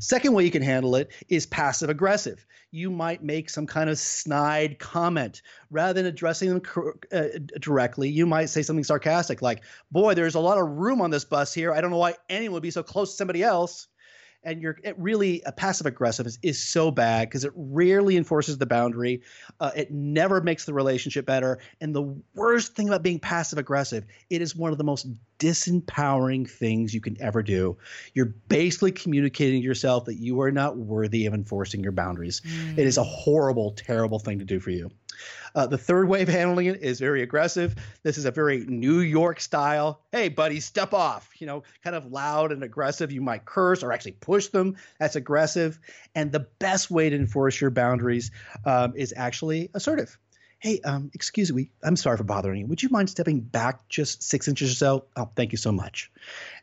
Second 0.00 0.32
way 0.32 0.44
you 0.44 0.50
can 0.50 0.62
handle 0.62 0.96
it 0.96 1.12
is 1.28 1.46
passive 1.46 1.90
aggressive. 1.90 2.44
You 2.70 2.90
might 2.90 3.22
make 3.22 3.50
some 3.50 3.66
kind 3.66 3.90
of 3.90 3.98
snide 3.98 4.78
comment 4.78 5.42
rather 5.70 5.92
than 5.92 6.06
addressing 6.06 6.48
them 6.48 6.62
uh, 7.12 7.24
directly. 7.60 8.08
You 8.08 8.24
might 8.26 8.46
say 8.46 8.62
something 8.62 8.84
sarcastic 8.84 9.42
like, 9.42 9.62
boy, 9.90 10.14
there's 10.14 10.36
a 10.36 10.40
lot 10.40 10.56
of 10.56 10.68
room 10.68 11.02
on 11.02 11.10
this 11.10 11.26
bus 11.26 11.52
here. 11.52 11.72
I 11.72 11.82
don't 11.82 11.90
know 11.90 11.98
why 11.98 12.14
anyone 12.30 12.54
would 12.54 12.62
be 12.62 12.70
so 12.70 12.82
close 12.82 13.10
to 13.10 13.16
somebody 13.16 13.42
else 13.42 13.88
and 14.44 14.60
you're 14.60 14.78
it 14.82 14.98
really 14.98 15.42
a 15.46 15.52
passive 15.52 15.86
aggressive 15.86 16.26
is, 16.26 16.38
is 16.42 16.62
so 16.62 16.90
bad 16.90 17.28
because 17.28 17.44
it 17.44 17.52
rarely 17.54 18.16
enforces 18.16 18.58
the 18.58 18.66
boundary. 18.66 19.22
Uh, 19.60 19.70
it 19.74 19.90
never 19.90 20.40
makes 20.40 20.64
the 20.64 20.74
relationship 20.74 21.26
better. 21.26 21.58
And 21.80 21.94
the 21.94 22.14
worst 22.34 22.74
thing 22.74 22.88
about 22.88 23.02
being 23.02 23.18
passive 23.18 23.58
aggressive 23.58 24.04
it 24.30 24.42
is 24.42 24.56
one 24.56 24.72
of 24.72 24.78
the 24.78 24.84
most 24.84 25.06
disempowering 25.38 26.48
things 26.48 26.94
you 26.94 27.00
can 27.00 27.20
ever 27.20 27.42
do. 27.42 27.76
You're 28.14 28.34
basically 28.48 28.92
communicating 28.92 29.60
to 29.60 29.66
yourself 29.66 30.04
that 30.06 30.16
you 30.16 30.40
are 30.40 30.52
not 30.52 30.76
worthy 30.76 31.26
of 31.26 31.34
enforcing 31.34 31.82
your 31.82 31.92
boundaries. 31.92 32.40
Mm. 32.42 32.78
it 32.78 32.86
is 32.86 32.98
a 32.98 33.04
horrible 33.04 33.72
terrible 33.72 34.18
thing 34.18 34.38
to 34.38 34.44
do 34.44 34.60
for 34.60 34.70
you 34.70 34.90
uh, 35.54 35.66
the 35.66 35.78
third 35.78 36.08
way 36.08 36.22
of 36.22 36.28
handling 36.28 36.66
it 36.66 36.82
is 36.82 36.98
very 36.98 37.22
aggressive. 37.22 37.74
This 38.02 38.18
is 38.18 38.24
a 38.24 38.30
very 38.30 38.64
New 38.66 39.00
York 39.00 39.40
style. 39.40 40.00
Hey, 40.12 40.28
buddy, 40.28 40.60
step 40.60 40.94
off. 40.94 41.30
You 41.38 41.46
know, 41.46 41.62
kind 41.84 41.96
of 41.96 42.06
loud 42.06 42.52
and 42.52 42.62
aggressive. 42.62 43.12
You 43.12 43.20
might 43.20 43.44
curse 43.44 43.82
or 43.82 43.92
actually 43.92 44.12
push 44.12 44.48
them. 44.48 44.76
That's 44.98 45.16
aggressive. 45.16 45.78
And 46.14 46.32
the 46.32 46.46
best 46.58 46.90
way 46.90 47.10
to 47.10 47.16
enforce 47.16 47.60
your 47.60 47.70
boundaries 47.70 48.30
um, 48.64 48.94
is 48.96 49.12
actually 49.16 49.70
assertive 49.74 50.16
hey, 50.62 50.80
um, 50.82 51.10
excuse 51.12 51.52
me, 51.52 51.68
I'm 51.82 51.96
sorry 51.96 52.16
for 52.16 52.22
bothering 52.22 52.60
you. 52.60 52.66
Would 52.68 52.84
you 52.84 52.88
mind 52.88 53.10
stepping 53.10 53.40
back 53.40 53.88
just 53.88 54.22
six 54.22 54.46
inches 54.46 54.70
or 54.70 54.74
so? 54.76 55.04
Oh, 55.16 55.28
thank 55.34 55.50
you 55.50 55.58
so 55.58 55.72
much. 55.72 56.08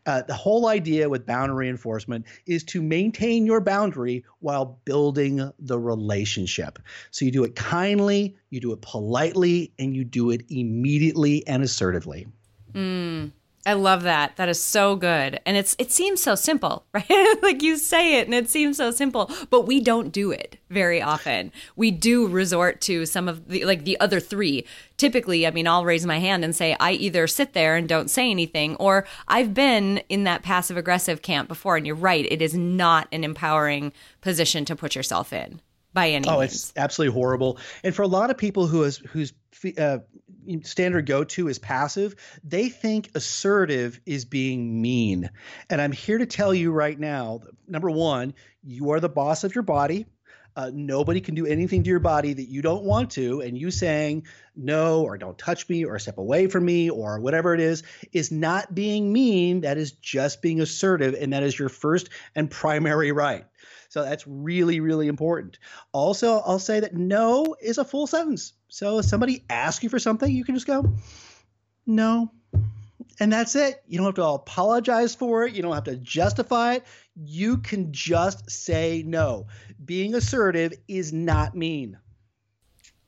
Uh, 0.05 0.21
the 0.21 0.33
whole 0.33 0.67
idea 0.67 1.09
with 1.09 1.25
boundary 1.25 1.67
enforcement 1.67 2.25
is 2.45 2.63
to 2.63 2.81
maintain 2.81 3.45
your 3.45 3.59
boundary 3.59 4.23
while 4.39 4.79
building 4.85 5.51
the 5.59 5.77
relationship. 5.77 6.79
So 7.11 7.25
you 7.25 7.31
do 7.31 7.43
it 7.43 7.57
kindly, 7.57 8.37
you 8.49 8.61
do 8.61 8.71
it 8.71 8.79
politely, 8.79 9.73
and 9.77 9.93
you 9.93 10.05
do 10.05 10.29
it 10.29 10.45
immediately 10.47 11.45
and 11.45 11.61
assertively. 11.61 12.25
Mm. 12.73 13.33
I 13.65 13.73
love 13.73 14.03
that. 14.03 14.37
That 14.37 14.47
is 14.47 14.61
so 14.61 14.95
good. 14.95 15.39
And 15.45 15.57
it's 15.57 15.75
it 15.77 15.91
seems 15.91 16.23
so 16.23 16.35
simple, 16.35 16.85
right? 16.93 17.35
like 17.41 17.61
you 17.61 17.77
say 17.77 18.19
it 18.19 18.25
and 18.25 18.33
it 18.33 18.49
seems 18.49 18.77
so 18.77 18.91
simple, 18.91 19.29
but 19.49 19.67
we 19.67 19.81
don't 19.81 20.11
do 20.11 20.31
it 20.31 20.57
very 20.69 21.01
often. 21.01 21.51
We 21.75 21.91
do 21.91 22.27
resort 22.27 22.79
to 22.81 23.05
some 23.05 23.27
of 23.27 23.49
the 23.49 23.65
like 23.65 23.83
the 23.83 23.99
other 23.99 24.19
three. 24.19 24.65
Typically, 24.97 25.45
I 25.45 25.51
mean, 25.51 25.67
I'll 25.67 25.85
raise 25.85 26.05
my 26.05 26.19
hand 26.19 26.43
and 26.43 26.55
say 26.55 26.75
I 26.79 26.93
either 26.93 27.27
sit 27.27 27.53
there 27.53 27.75
and 27.75 27.87
don't 27.87 28.09
say 28.09 28.31
anything 28.31 28.75
or 28.77 29.05
I've 29.27 29.53
been 29.53 29.97
in 30.09 30.23
that 30.23 30.41
passive 30.41 30.77
aggressive 30.77 31.21
camp 31.21 31.47
before 31.47 31.75
and 31.75 31.85
you're 31.85 31.95
right, 31.95 32.25
it 32.29 32.41
is 32.41 32.55
not 32.55 33.07
an 33.11 33.23
empowering 33.23 33.91
position 34.21 34.65
to 34.65 34.75
put 34.75 34.95
yourself 34.95 35.33
in 35.33 35.61
by 35.93 36.07
any 36.07 36.27
means. 36.27 36.27
oh, 36.27 36.39
means. 36.39 36.53
it's 36.53 36.73
absolutely 36.77 37.13
horrible. 37.13 37.57
And 37.83 37.93
for 37.93 38.03
a 38.03 38.07
lot 38.07 38.29
of 38.29 38.37
people 38.37 38.67
who 38.67 38.83
is 38.83 38.97
whose 38.97 39.33
uh, 39.77 39.99
standard 40.63 41.05
go-to 41.05 41.47
is 41.47 41.59
passive, 41.59 42.15
they 42.43 42.69
think 42.69 43.11
assertive 43.15 43.99
is 44.05 44.25
being 44.25 44.81
mean. 44.81 45.29
And 45.69 45.81
I'm 45.81 45.91
here 45.91 46.17
to 46.17 46.25
tell 46.25 46.53
you 46.53 46.71
right 46.71 46.99
now, 46.99 47.41
number 47.67 47.89
one, 47.89 48.33
you 48.63 48.91
are 48.91 48.99
the 48.99 49.09
boss 49.09 49.43
of 49.43 49.55
your 49.55 49.63
body. 49.63 50.05
Uh, 50.55 50.71
nobody 50.73 51.21
can 51.21 51.35
do 51.35 51.45
anything 51.45 51.83
to 51.83 51.89
your 51.89 51.99
body 51.99 52.33
that 52.33 52.49
you 52.49 52.61
don't 52.61 52.83
want 52.83 53.11
to, 53.11 53.39
and 53.41 53.57
you 53.57 53.71
saying 53.71 54.25
no 54.55 55.03
or 55.03 55.17
don't 55.17 55.37
touch 55.37 55.69
me 55.69 55.85
or 55.85 55.97
step 55.99 56.17
away 56.17 56.47
from 56.47 56.65
me 56.65 56.89
or 56.89 57.19
whatever 57.19 57.53
it 57.53 57.61
is 57.61 57.83
is 58.11 58.31
not 58.31 58.73
being 58.75 59.13
mean. 59.13 59.61
That 59.61 59.77
is 59.77 59.93
just 59.93 60.41
being 60.41 60.59
assertive, 60.59 61.13
and 61.13 61.31
that 61.31 61.43
is 61.43 61.57
your 61.57 61.69
first 61.69 62.09
and 62.35 62.51
primary 62.51 63.11
right. 63.11 63.45
So 63.89 64.03
that's 64.03 64.25
really, 64.27 64.79
really 64.79 65.07
important. 65.07 65.57
Also, 65.91 66.39
I'll 66.45 66.59
say 66.59 66.79
that 66.79 66.93
no 66.95 67.55
is 67.61 67.79
a 67.79 67.85
full 67.85 68.07
sentence. 68.07 68.53
So 68.67 68.99
if 68.99 69.05
somebody 69.05 69.43
asks 69.49 69.83
you 69.83 69.89
for 69.89 69.99
something, 69.99 70.31
you 70.31 70.45
can 70.45 70.55
just 70.55 70.67
go, 70.67 70.93
no. 71.87 72.31
And 73.19 73.33
that's 73.33 73.55
it. 73.55 73.83
You 73.87 73.97
don't 73.97 74.05
have 74.05 74.15
to 74.15 74.23
apologize 74.23 75.13
for 75.15 75.43
it. 75.45 75.53
You 75.53 75.63
don't 75.63 75.73
have 75.73 75.83
to 75.85 75.97
justify 75.97 76.75
it. 76.75 76.85
You 77.15 77.57
can 77.57 77.91
just 77.91 78.49
say 78.49 79.03
no. 79.05 79.47
Being 79.83 80.13
assertive 80.15 80.73
is 80.87 81.11
not 81.11 81.55
mean. 81.55 81.97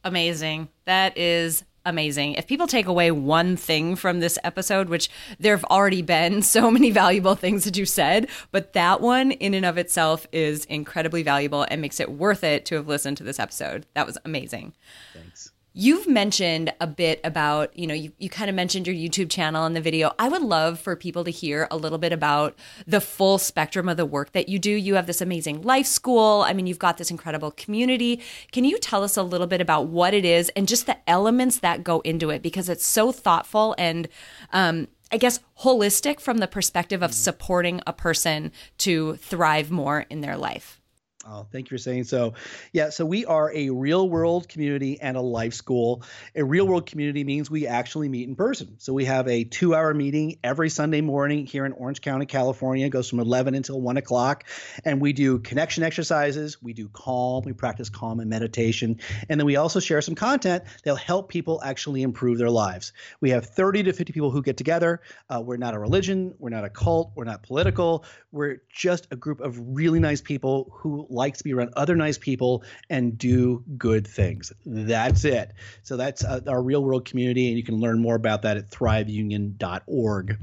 Amazing. 0.04 0.68
That 0.86 1.18
is 1.18 1.64
amazing. 1.86 2.34
If 2.36 2.48
people 2.48 2.68
take 2.68 2.88
away 2.88 3.12
one 3.12 3.56
thing 3.56 3.96
from 3.96 4.20
this 4.20 4.38
episode, 4.44 4.90
which 4.90 5.10
there 5.40 5.56
have 5.56 5.66
already 5.66 6.02
been 6.02 6.42
so 6.42 6.70
many 6.72 6.92
valuable 6.92 7.36
things 7.36 7.64
that 7.64 7.78
you 7.78 7.86
said, 7.86 8.30
but 8.52 8.74
that 8.74 9.02
one 9.02 9.32
in 9.32 9.54
and 9.54 9.66
of 9.66 9.78
itself 9.78 10.28
is 10.32 10.66
incredibly 10.66 11.24
valuable 11.24 11.66
and 11.70 11.82
makes 11.82 12.00
it 12.00 12.12
worth 12.12 12.44
it 12.44 12.66
to 12.66 12.76
have 12.76 12.88
listened 12.88 13.18
to 13.18 13.24
this 13.24 13.40
episode. 13.40 13.86
That 13.94 14.06
was 14.06 14.18
amazing. 14.26 14.74
Thanks. 15.14 15.31
You've 15.74 16.06
mentioned 16.06 16.74
a 16.82 16.88
bit 16.88 17.22
about, 17.24 17.78
you 17.80 17.88
know, 17.88 17.94
you, 17.94 18.12
you 18.18 18.30
kind 18.30 18.50
of 18.50 18.56
mentioned 18.58 18.86
your 18.86 18.96
YouTube 18.96 19.30
channel 19.30 19.66
in 19.66 19.74
the 19.74 19.80
video. 19.80 20.12
I 20.20 20.28
would 20.28 20.42
love 20.42 20.82
for 20.82 20.98
people 20.98 21.24
to 21.24 21.32
hear 21.32 21.66
a 21.72 21.78
little 21.78 21.98
bit 21.98 22.12
about 22.12 22.58
the 22.86 23.00
full 23.00 23.38
spectrum 23.38 23.88
of 23.88 23.96
the 23.96 24.06
work 24.06 24.34
that 24.34 24.50
you 24.50 24.60
do. 24.60 24.70
You 24.70 24.96
have 24.96 25.08
this 25.08 25.22
amazing 25.22 25.62
life 25.62 25.86
school. 25.86 26.42
I 26.42 26.52
mean, 26.52 26.68
you've 26.68 26.78
got 26.78 26.98
this 26.98 27.10
incredible 27.10 27.52
community. 27.52 28.20
Can 28.52 28.66
you 28.66 28.80
tell 28.80 29.02
us 29.02 29.16
a 29.16 29.24
little 29.24 29.48
bit 29.48 29.62
about 29.62 29.88
what 29.88 30.14
it 30.14 30.26
is 30.26 30.50
and 30.58 30.68
just 30.68 30.88
the 30.88 30.98
elements 31.10 31.60
that 31.60 31.86
go 31.86 32.02
into 32.02 32.32
it? 32.32 32.42
Because 32.42 32.68
it's 32.68 32.86
so 32.86 33.14
thoughtful 33.14 33.74
and, 33.78 34.10
um, 34.52 34.90
I 35.10 35.16
guess, 35.16 35.40
holistic 35.62 36.20
from 36.20 36.40
the 36.40 36.48
perspective 36.48 37.02
of 37.02 37.14
supporting 37.14 37.80
a 37.88 37.94
person 37.94 38.52
to 38.80 39.16
thrive 39.16 39.72
more 39.72 40.06
in 40.10 40.20
their 40.20 40.36
life. 40.36 40.81
Oh, 41.28 41.46
thank 41.52 41.70
you 41.70 41.78
for 41.78 41.82
saying 41.82 42.06
so. 42.06 42.34
Yeah, 42.74 42.90
so 42.90 43.06
we 43.06 43.26
are 43.26 43.54
a 43.54 43.70
real 43.70 44.10
world 44.10 44.50
community 44.50 45.00
and 45.00 45.16
a 45.16 45.22
life 45.22 45.54
school. 45.54 46.04
A 46.36 46.44
real 46.44 46.66
world 46.66 46.88
community 46.88 47.24
means 47.24 47.50
we 47.52 47.68
actually 47.68 48.10
meet 48.10 48.28
in 48.28 48.36
person. 48.36 48.78
So 48.80 48.92
we 48.92 49.06
have 49.06 49.28
a 49.28 49.44
two 49.44 49.76
hour 49.76 49.94
meeting 49.94 50.40
every 50.44 50.70
Sunday 50.72 51.02
morning 51.02 51.46
here 51.46 51.64
in 51.68 51.74
Orange 51.74 52.02
County, 52.02 52.26
California. 52.26 52.88
It 52.88 52.90
goes 52.90 53.08
from 53.08 53.20
11 53.20 53.54
until 53.54 53.80
1 53.80 53.98
o'clock. 53.98 54.46
And 54.84 55.00
we 55.00 55.14
do 55.14 55.38
connection 55.38 55.84
exercises, 55.84 56.60
we 56.62 56.74
do 56.74 56.90
calm, 56.90 57.44
we 57.46 57.54
practice 57.54 57.90
calm 57.90 58.20
and 58.20 58.30
meditation. 58.30 59.00
And 59.30 59.40
then 59.40 59.46
we 59.46 59.58
also 59.58 59.80
share 59.80 60.02
some 60.02 60.16
content 60.16 60.64
that'll 60.84 60.98
help 60.98 61.30
people 61.30 61.62
actually 61.64 62.02
improve 62.02 62.40
their 62.40 62.50
lives. 62.50 62.94
We 63.20 63.30
have 63.30 63.46
30 63.46 63.84
to 63.84 63.94
50 63.94 64.12
people 64.12 64.32
who 64.32 64.42
get 64.42 64.58
together. 64.58 65.02
Uh, 65.30 65.42
we're 65.42 65.58
not 65.58 65.76
a 65.76 65.80
religion, 65.80 66.34
we're 66.40 66.50
not 66.50 66.66
a 66.66 66.70
cult, 66.70 67.12
we're 67.14 67.26
not 67.26 67.44
political. 67.44 68.06
We're 68.32 68.62
just 68.74 69.08
a 69.12 69.16
group 69.16 69.40
of 69.42 69.60
really 69.60 70.00
nice 70.00 70.22
people 70.22 70.72
who 70.74 71.06
likes 71.12 71.40
to 71.40 71.44
be 71.44 71.54
around 71.54 71.74
other 71.76 71.96
nice 71.96 72.18
people 72.18 72.64
and 72.90 73.18
do 73.18 73.64
good 73.78 74.08
things. 74.08 74.52
That's 74.66 75.26
it. 75.26 75.54
So 75.84 75.98
that's 75.98 76.24
uh, 76.24 76.42
our 76.48 76.62
real 76.62 76.84
world 76.84 77.06
community, 77.06 77.48
and 77.48 77.58
you 77.58 77.64
can 77.64 77.80
learn 77.80 78.00
more 78.00 78.16
about 78.16 78.42
that 78.44 78.58
at 78.58 78.70
thriveunion.org. 78.70 80.38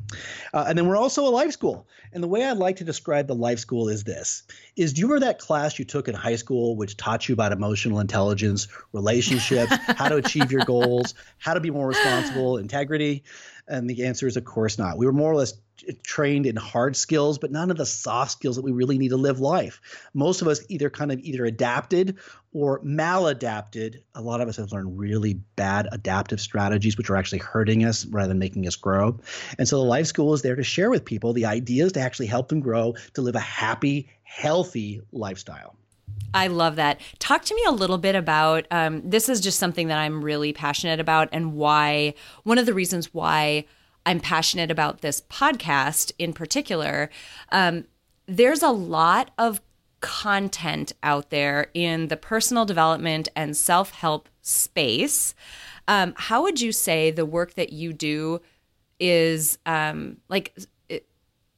Uh, 0.52 0.64
and 0.68 0.78
then 0.78 0.86
we're 0.86 0.96
also 0.96 1.26
a 1.26 1.30
life 1.30 1.52
school. 1.52 1.86
And 2.12 2.22
the 2.22 2.28
way 2.28 2.44
I 2.44 2.52
like 2.52 2.76
to 2.76 2.84
describe 2.84 3.26
the 3.26 3.34
life 3.34 3.58
school 3.58 3.88
is 3.88 4.04
this: 4.04 4.44
is 4.76 4.92
do 4.92 5.00
you 5.00 5.06
remember 5.06 5.26
that 5.26 5.38
class 5.38 5.78
you 5.78 5.84
took 5.84 6.08
in 6.08 6.14
high 6.14 6.36
school, 6.36 6.76
which 6.76 6.96
taught 6.96 7.28
you 7.28 7.32
about 7.32 7.52
emotional 7.52 8.00
intelligence, 8.00 8.68
relationships, 8.92 9.74
how 9.96 10.08
to 10.08 10.16
achieve 10.16 10.50
your 10.50 10.64
goals, 10.64 11.14
how 11.38 11.54
to 11.54 11.60
be 11.60 11.70
more 11.70 11.88
responsible, 11.88 12.56
integrity? 12.56 13.24
And 13.68 13.88
the 13.88 14.06
answer 14.06 14.26
is, 14.26 14.36
of 14.36 14.44
course, 14.44 14.78
not. 14.78 14.96
We 14.96 15.06
were 15.06 15.12
more 15.12 15.30
or 15.30 15.36
less 15.36 15.54
trained 16.02 16.46
in 16.46 16.56
hard 16.56 16.96
skills, 16.96 17.38
but 17.38 17.52
none 17.52 17.70
of 17.70 17.76
the 17.76 17.86
soft 17.86 18.32
skills 18.32 18.56
that 18.56 18.62
we 18.62 18.72
really 18.72 18.98
need 18.98 19.10
to 19.10 19.16
live 19.16 19.40
life. 19.40 19.80
Most 20.14 20.42
of 20.42 20.48
us 20.48 20.64
either 20.68 20.90
kind 20.90 21.12
of 21.12 21.20
either 21.20 21.44
adapted 21.44 22.16
or 22.52 22.80
maladapted. 22.80 24.02
A 24.14 24.22
lot 24.22 24.40
of 24.40 24.48
us 24.48 24.56
have 24.56 24.72
learned 24.72 24.98
really 24.98 25.34
bad 25.56 25.86
adaptive 25.92 26.40
strategies, 26.40 26.96
which 26.96 27.10
are 27.10 27.16
actually 27.16 27.38
hurting 27.38 27.84
us 27.84 28.06
rather 28.06 28.28
than 28.28 28.38
making 28.38 28.66
us 28.66 28.76
grow. 28.76 29.20
And 29.58 29.68
so 29.68 29.78
the 29.78 29.84
life 29.84 30.06
school 30.06 30.34
is 30.34 30.42
there 30.42 30.56
to 30.56 30.64
share 30.64 30.90
with 30.90 31.04
people 31.04 31.32
the 31.32 31.46
ideas 31.46 31.92
to 31.92 32.00
actually 32.00 32.26
help 32.26 32.48
them 32.48 32.60
grow 32.60 32.94
to 33.14 33.22
live 33.22 33.36
a 33.36 33.40
happy, 33.40 34.08
healthy 34.22 35.02
lifestyle. 35.12 35.76
I 36.34 36.48
love 36.48 36.76
that. 36.76 37.00
Talk 37.18 37.44
to 37.46 37.54
me 37.54 37.62
a 37.66 37.72
little 37.72 37.98
bit 37.98 38.14
about 38.14 38.66
um, 38.70 39.08
this 39.08 39.28
is 39.28 39.40
just 39.40 39.58
something 39.58 39.88
that 39.88 39.98
I'm 39.98 40.22
really 40.22 40.52
passionate 40.52 41.00
about, 41.00 41.28
and 41.32 41.54
why 41.54 42.14
one 42.44 42.58
of 42.58 42.66
the 42.66 42.74
reasons 42.74 43.12
why 43.14 43.64
I'm 44.06 44.20
passionate 44.20 44.70
about 44.70 45.00
this 45.02 45.20
podcast 45.20 46.12
in 46.18 46.32
particular. 46.32 47.10
Um, 47.50 47.84
there's 48.26 48.62
a 48.62 48.70
lot 48.70 49.30
of 49.36 49.60
content 50.00 50.92
out 51.02 51.30
there 51.30 51.70
in 51.74 52.08
the 52.08 52.16
personal 52.16 52.64
development 52.64 53.28
and 53.34 53.56
self 53.56 53.90
help 53.90 54.28
space. 54.40 55.34
Um, 55.88 56.14
how 56.16 56.42
would 56.42 56.60
you 56.60 56.72
say 56.72 57.10
the 57.10 57.26
work 57.26 57.54
that 57.54 57.72
you 57.72 57.92
do 57.92 58.40
is 59.00 59.58
um, 59.66 60.18
like 60.28 60.56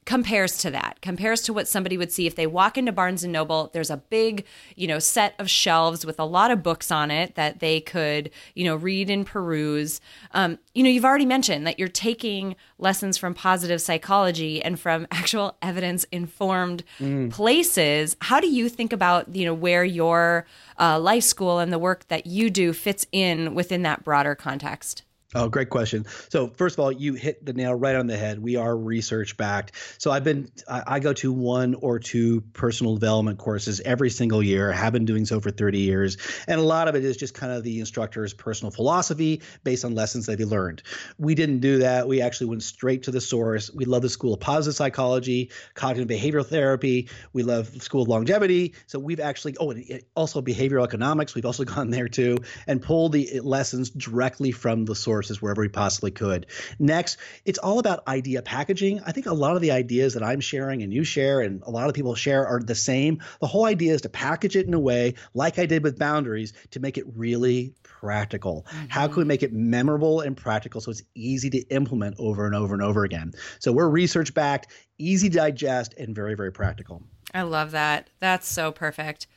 compares 0.05 0.57
to 0.57 0.71
that 0.71 0.99
compares 1.01 1.41
to 1.43 1.53
what 1.53 1.67
somebody 1.67 1.95
would 1.95 2.11
see 2.11 2.25
if 2.25 2.35
they 2.35 2.47
walk 2.47 2.75
into 2.75 2.91
barnes 2.91 3.23
and 3.23 3.31
noble. 3.31 3.69
There's 3.71 3.91
a 3.91 3.97
big 3.97 4.45
you 4.75 4.87
know 4.87 4.97
set 4.97 5.35
of 5.37 5.49
shelves 5.49 6.05
with 6.05 6.19
a 6.19 6.25
lot 6.25 6.49
of 6.49 6.63
books 6.63 6.91
on 6.91 7.11
it 7.11 7.35
that 7.35 7.59
they 7.59 7.79
could 7.81 8.31
you 8.55 8.65
know 8.65 8.75
read 8.75 9.11
and 9.11 9.25
peruse. 9.25 10.01
Um, 10.33 10.57
you 10.73 10.81
know 10.81 10.89
you've 10.89 11.05
already 11.05 11.25
mentioned 11.25 11.67
that 11.67 11.77
you're 11.77 11.87
taking 11.87 12.55
lessons 12.79 13.17
from 13.17 13.35
positive 13.35 13.79
psychology 13.79 14.61
and 14.63 14.79
from 14.79 15.05
actual 15.11 15.55
evidence 15.61 16.03
informed 16.05 16.83
mm. 16.99 17.31
places. 17.31 18.17
How 18.21 18.39
do 18.39 18.49
you 18.49 18.69
think 18.69 18.91
about 18.91 19.35
you 19.35 19.45
know 19.45 19.53
where 19.53 19.83
your 19.83 20.47
uh, 20.79 20.99
life 20.99 21.23
school 21.23 21.59
and 21.59 21.71
the 21.71 21.79
work 21.79 22.07
that 22.07 22.25
you 22.25 22.49
do 22.49 22.73
fits 22.73 23.05
in 23.11 23.53
within 23.53 23.83
that 23.83 24.03
broader 24.03 24.33
context 24.33 25.03
Oh, 25.33 25.47
great 25.47 25.69
question. 25.69 26.05
So 26.27 26.47
first 26.47 26.75
of 26.75 26.81
all, 26.81 26.91
you 26.91 27.13
hit 27.13 27.45
the 27.45 27.53
nail 27.53 27.73
right 27.73 27.95
on 27.95 28.07
the 28.07 28.17
head. 28.17 28.39
We 28.39 28.57
are 28.57 28.75
research 28.75 29.37
backed. 29.37 29.71
So 29.97 30.11
I've 30.11 30.25
been 30.25 30.51
I, 30.67 30.83
I, 30.87 30.99
go 30.99 31.13
to 31.13 31.31
one 31.31 31.73
or 31.75 31.99
two 31.99 32.41
personal 32.51 32.95
development 32.95 33.39
courses 33.39 33.79
every 33.85 34.09
single 34.09 34.43
year. 34.43 34.73
Have 34.73 34.91
been 34.91 35.05
doing 35.05 35.25
so 35.25 35.39
for 35.39 35.49
30 35.49 35.79
years, 35.79 36.17
and 36.49 36.59
a 36.59 36.63
lot 36.63 36.89
of 36.89 36.95
it 36.95 37.05
is 37.05 37.15
just 37.15 37.33
kind 37.33 37.53
of 37.53 37.63
the 37.63 37.79
instructor's 37.79 38.33
personal 38.33 38.71
philosophy 38.71 39.41
based 39.63 39.85
on 39.85 39.95
lessons 39.95 40.25
that 40.25 40.37
he 40.37 40.43
learned. 40.43 40.83
We 41.17 41.33
didn't 41.33 41.59
do 41.59 41.77
that. 41.77 42.09
We 42.09 42.21
actually 42.21 42.47
went 42.47 42.63
straight 42.63 43.03
to 43.03 43.11
the 43.11 43.21
source. 43.21 43.71
We 43.73 43.85
love 43.85 44.01
the 44.01 44.09
School 44.09 44.33
of 44.33 44.41
Positive 44.41 44.75
Psychology, 44.75 45.49
Cognitive 45.75 46.09
Behavioral 46.09 46.45
Therapy. 46.45 47.07
We 47.31 47.43
love 47.43 47.71
the 47.71 47.79
School 47.79 48.01
of 48.01 48.09
Longevity. 48.09 48.73
So 48.87 48.99
we've 48.99 49.21
actually 49.21 49.55
oh, 49.61 49.71
and 49.71 50.01
also 50.13 50.41
behavioral 50.41 50.83
economics. 50.83 51.35
We've 51.35 51.45
also 51.45 51.63
gone 51.71 51.89
there 51.89 52.09
too 52.09 52.39
and 52.67 52.81
pulled 52.81 53.13
the 53.13 53.39
lessons 53.39 53.89
directly 53.91 54.51
from 54.51 54.83
the 54.83 54.95
source 54.95 55.20
resources 55.21 55.41
wherever 55.41 55.61
we 55.61 55.69
possibly 55.69 56.11
could. 56.11 56.47
Next, 56.79 57.17
it's 57.45 57.59
all 57.59 57.77
about 57.79 58.07
idea 58.07 58.41
packaging. 58.41 59.01
I 59.05 59.11
think 59.11 59.27
a 59.27 59.33
lot 59.33 59.55
of 59.55 59.61
the 59.61 59.71
ideas 59.71 60.15
that 60.15 60.23
I'm 60.23 60.39
sharing 60.39 60.81
and 60.81 60.91
you 60.91 61.03
share 61.03 61.41
and 61.41 61.61
a 61.63 61.69
lot 61.69 61.87
of 61.87 61.93
people 61.93 62.15
share 62.15 62.47
are 62.47 62.59
the 62.59 62.75
same. 62.75 63.21
The 63.39 63.47
whole 63.47 63.65
idea 63.65 63.93
is 63.93 64.01
to 64.01 64.09
package 64.09 64.55
it 64.55 64.65
in 64.65 64.73
a 64.73 64.79
way, 64.79 65.13
like 65.33 65.59
I 65.59 65.67
did 65.67 65.83
with 65.83 65.99
boundaries, 65.99 66.53
to 66.71 66.79
make 66.79 66.97
it 66.97 67.05
really 67.15 67.75
practical. 67.83 68.65
Mm-hmm. 68.69 68.85
How 68.89 69.07
can 69.07 69.17
we 69.17 69.25
make 69.25 69.43
it 69.43 69.53
memorable 69.53 70.21
and 70.21 70.35
practical 70.35 70.81
so 70.81 70.89
it's 70.89 71.03
easy 71.13 71.49
to 71.51 71.59
implement 71.69 72.15
over 72.17 72.47
and 72.47 72.55
over 72.55 72.73
and 72.73 72.83
over 72.83 73.03
again? 73.03 73.33
So 73.59 73.71
we're 73.71 73.89
research 73.89 74.33
backed, 74.33 74.71
easy 74.97 75.29
to 75.29 75.37
digest, 75.37 75.93
and 75.99 76.15
very, 76.15 76.35
very 76.35 76.51
practical. 76.51 77.03
I 77.33 77.43
love 77.43 77.71
that. 77.71 78.09
That's 78.19 78.47
so 78.47 78.71
perfect. 78.71 79.27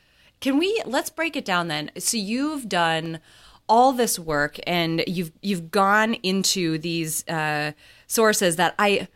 Can 0.41 0.57
we 0.57 0.81
let's 0.85 1.09
break 1.09 1.35
it 1.35 1.45
down 1.45 1.69
then? 1.69 1.91
So 1.97 2.17
you've 2.17 2.67
done 2.67 3.19
all 3.67 3.91
this 3.93 4.19
work 4.19 4.59
and 4.67 5.03
you've 5.07 5.31
you've 5.41 5.71
gone 5.71 6.13
into 6.15 6.77
these 6.77 7.27
uh, 7.27 7.71
sources 8.07 8.55
that 8.57 8.75
I 8.77 9.07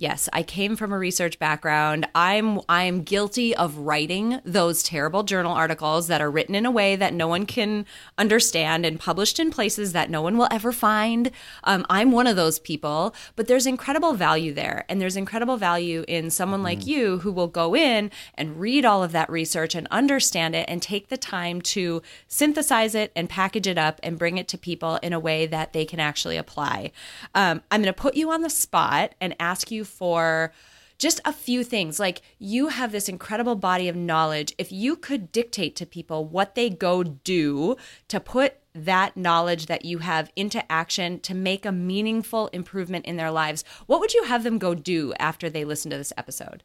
Yes, 0.00 0.28
I 0.32 0.44
came 0.44 0.76
from 0.76 0.92
a 0.92 0.98
research 0.98 1.40
background. 1.40 2.06
I'm 2.14 2.60
I'm 2.68 3.02
guilty 3.02 3.52
of 3.56 3.78
writing 3.78 4.40
those 4.44 4.84
terrible 4.84 5.24
journal 5.24 5.52
articles 5.52 6.06
that 6.06 6.20
are 6.20 6.30
written 6.30 6.54
in 6.54 6.64
a 6.64 6.70
way 6.70 6.94
that 6.94 7.12
no 7.12 7.26
one 7.26 7.46
can 7.46 7.84
understand 8.16 8.86
and 8.86 9.00
published 9.00 9.40
in 9.40 9.50
places 9.50 9.92
that 9.94 10.08
no 10.08 10.22
one 10.22 10.38
will 10.38 10.46
ever 10.52 10.70
find. 10.70 11.32
Um, 11.64 11.84
I'm 11.90 12.12
one 12.12 12.28
of 12.28 12.36
those 12.36 12.60
people, 12.60 13.12
but 13.34 13.48
there's 13.48 13.66
incredible 13.66 14.12
value 14.12 14.54
there, 14.54 14.84
and 14.88 15.00
there's 15.00 15.16
incredible 15.16 15.56
value 15.56 16.04
in 16.06 16.30
someone 16.30 16.58
mm-hmm. 16.58 16.66
like 16.66 16.86
you 16.86 17.18
who 17.18 17.32
will 17.32 17.48
go 17.48 17.74
in 17.74 18.12
and 18.36 18.60
read 18.60 18.84
all 18.84 19.02
of 19.02 19.10
that 19.10 19.28
research 19.28 19.74
and 19.74 19.88
understand 19.90 20.54
it 20.54 20.66
and 20.68 20.80
take 20.80 21.08
the 21.08 21.16
time 21.16 21.60
to 21.60 22.02
synthesize 22.28 22.94
it 22.94 23.10
and 23.16 23.28
package 23.28 23.66
it 23.66 23.78
up 23.78 23.98
and 24.04 24.16
bring 24.16 24.38
it 24.38 24.46
to 24.46 24.56
people 24.56 25.00
in 25.02 25.12
a 25.12 25.18
way 25.18 25.44
that 25.44 25.72
they 25.72 25.84
can 25.84 25.98
actually 25.98 26.36
apply. 26.36 26.92
Um, 27.34 27.62
I'm 27.72 27.82
going 27.82 27.92
to 27.92 28.00
put 28.00 28.14
you 28.14 28.30
on 28.30 28.42
the 28.42 28.48
spot 28.48 29.16
and 29.20 29.34
ask 29.40 29.72
you 29.72 29.87
for 29.88 30.52
just 30.98 31.20
a 31.24 31.32
few 31.32 31.64
things. 31.64 31.98
Like 31.98 32.22
you 32.38 32.68
have 32.68 32.92
this 32.92 33.08
incredible 33.08 33.54
body 33.54 33.88
of 33.88 33.96
knowledge. 33.96 34.54
If 34.58 34.70
you 34.70 34.96
could 34.96 35.32
dictate 35.32 35.76
to 35.76 35.86
people 35.86 36.24
what 36.24 36.54
they 36.54 36.68
go 36.68 37.02
do 37.02 37.76
to 38.08 38.20
put 38.20 38.54
that 38.74 39.16
knowledge 39.16 39.66
that 39.66 39.84
you 39.84 39.98
have 39.98 40.30
into 40.36 40.70
action 40.70 41.20
to 41.20 41.34
make 41.34 41.64
a 41.64 41.72
meaningful 41.72 42.48
improvement 42.48 43.06
in 43.06 43.16
their 43.16 43.30
lives, 43.30 43.64
what 43.86 44.00
would 44.00 44.14
you 44.14 44.24
have 44.24 44.44
them 44.44 44.58
go 44.58 44.74
do 44.74 45.14
after 45.18 45.48
they 45.48 45.64
listen 45.64 45.90
to 45.90 45.98
this 45.98 46.12
episode? 46.16 46.62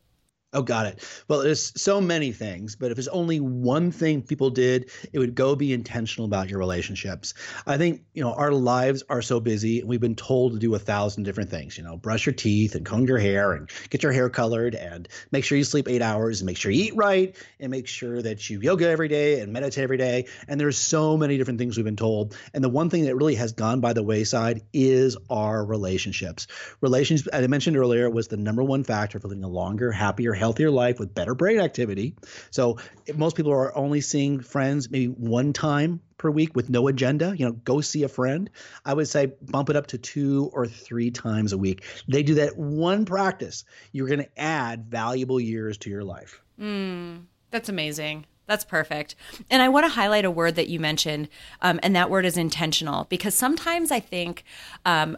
Oh, 0.53 0.61
got 0.61 0.85
it. 0.85 1.03
Well, 1.27 1.39
there's 1.39 1.73
so 1.81 1.99
many 1.99 2.31
things, 2.31 2.75
but 2.75 2.91
if 2.91 2.95
there's 2.95 3.07
only 3.07 3.39
one 3.39 3.91
thing 3.91 4.21
people 4.21 4.51
did, 4.51 4.91
it 5.11 5.17
would 5.17 5.33
go 5.33 5.55
be 5.55 5.73
intentional 5.73 6.25
about 6.25 6.49
your 6.49 6.59
relationships. 6.59 7.33
I 7.65 7.77
think, 7.77 8.03
you 8.13 8.23
know, 8.23 8.33
our 8.33 8.51
lives 8.51 9.03
are 9.09 9.23
so 9.23 9.39
busy 9.39 9.79
and 9.79 9.89
we've 9.89 9.99
been 9.99 10.15
told 10.15 10.53
to 10.53 10.59
do 10.59 10.75
a 10.75 10.79
thousand 10.79 11.23
different 11.23 11.49
things, 11.49 11.75
you 11.75 11.83
know, 11.83 11.97
brush 11.97 12.27
your 12.27 12.33
teeth 12.33 12.75
and 12.75 12.85
comb 12.85 13.05
your 13.07 13.17
hair 13.17 13.53
and 13.53 13.67
get 13.89 14.03
your 14.03 14.11
hair 14.11 14.29
colored 14.29 14.75
and 14.75 15.07
make 15.31 15.43
sure 15.43 15.57
you 15.57 15.63
sleep 15.63 15.87
eight 15.87 16.03
hours 16.03 16.41
and 16.41 16.45
make 16.45 16.57
sure 16.57 16.71
you 16.71 16.83
eat 16.83 16.95
right 16.95 17.35
and 17.59 17.71
make 17.71 17.87
sure 17.87 18.21
that 18.21 18.47
you 18.47 18.59
yoga 18.61 18.87
every 18.87 19.07
day 19.07 19.39
and 19.39 19.51
meditate 19.51 19.83
every 19.83 19.97
day. 19.97 20.27
And 20.47 20.59
there's 20.59 20.77
so 20.77 21.17
many 21.17 21.39
different 21.39 21.57
things 21.57 21.77
we've 21.77 21.83
been 21.83 21.95
told. 21.95 22.37
And 22.53 22.63
the 22.63 22.69
one 22.69 22.91
thing 22.91 23.05
that 23.05 23.15
really 23.15 23.35
has 23.35 23.53
gone 23.53 23.81
by 23.81 23.93
the 23.93 24.03
wayside 24.03 24.61
is 24.71 25.17
our 25.31 25.65
relationships. 25.65 26.45
Relationships, 26.81 27.27
as 27.29 27.43
I 27.43 27.47
mentioned 27.47 27.75
earlier, 27.75 28.07
was 28.07 28.27
the 28.27 28.37
number 28.37 28.63
one 28.63 28.83
factor 28.83 29.19
for 29.19 29.27
living 29.27 29.43
a 29.43 29.49
longer, 29.49 29.91
happier, 29.91 30.33
healthier 30.43 30.69
life 30.69 30.99
with 30.99 31.15
better 31.15 31.33
brain 31.33 31.59
activity. 31.59 32.15
So 32.51 32.77
most 33.15 33.37
people 33.37 33.53
are 33.53 33.75
only 33.77 34.01
seeing 34.01 34.41
friends 34.41 34.91
maybe 34.91 35.07
one 35.07 35.53
time 35.53 36.01
per 36.17 36.29
week 36.29 36.53
with 36.53 36.69
no 36.69 36.87
agenda. 36.89 37.33
You 37.37 37.45
know, 37.45 37.53
go 37.53 37.79
see 37.81 38.03
a 38.03 38.09
friend. 38.09 38.49
I 38.85 38.93
would 38.93 39.07
say 39.07 39.31
bump 39.41 39.69
it 39.69 39.75
up 39.77 39.87
to 39.87 39.97
two 39.97 40.49
or 40.53 40.67
three 40.67 41.11
times 41.11 41.53
a 41.53 41.57
week. 41.57 41.83
They 42.09 42.23
do 42.23 42.35
that 42.35 42.57
one 42.57 43.05
practice. 43.05 43.63
You're 43.93 44.07
going 44.07 44.19
to 44.19 44.39
add 44.39 44.85
valuable 44.85 45.39
years 45.39 45.77
to 45.79 45.89
your 45.89 46.03
life. 46.03 46.41
Mm, 46.59 47.23
that's 47.51 47.69
amazing. 47.69 48.25
That's 48.45 48.65
perfect. 48.65 49.15
And 49.49 49.61
I 49.61 49.69
want 49.69 49.85
to 49.85 49.89
highlight 49.89 50.25
a 50.25 50.31
word 50.31 50.55
that 50.55 50.67
you 50.67 50.77
mentioned, 50.77 51.29
um, 51.61 51.79
and 51.81 51.95
that 51.95 52.09
word 52.09 52.25
is 52.25 52.37
intentional, 52.37 53.05
because 53.05 53.33
sometimes 53.35 53.89
I 53.89 54.01
think 54.01 54.43
um, 54.85 55.17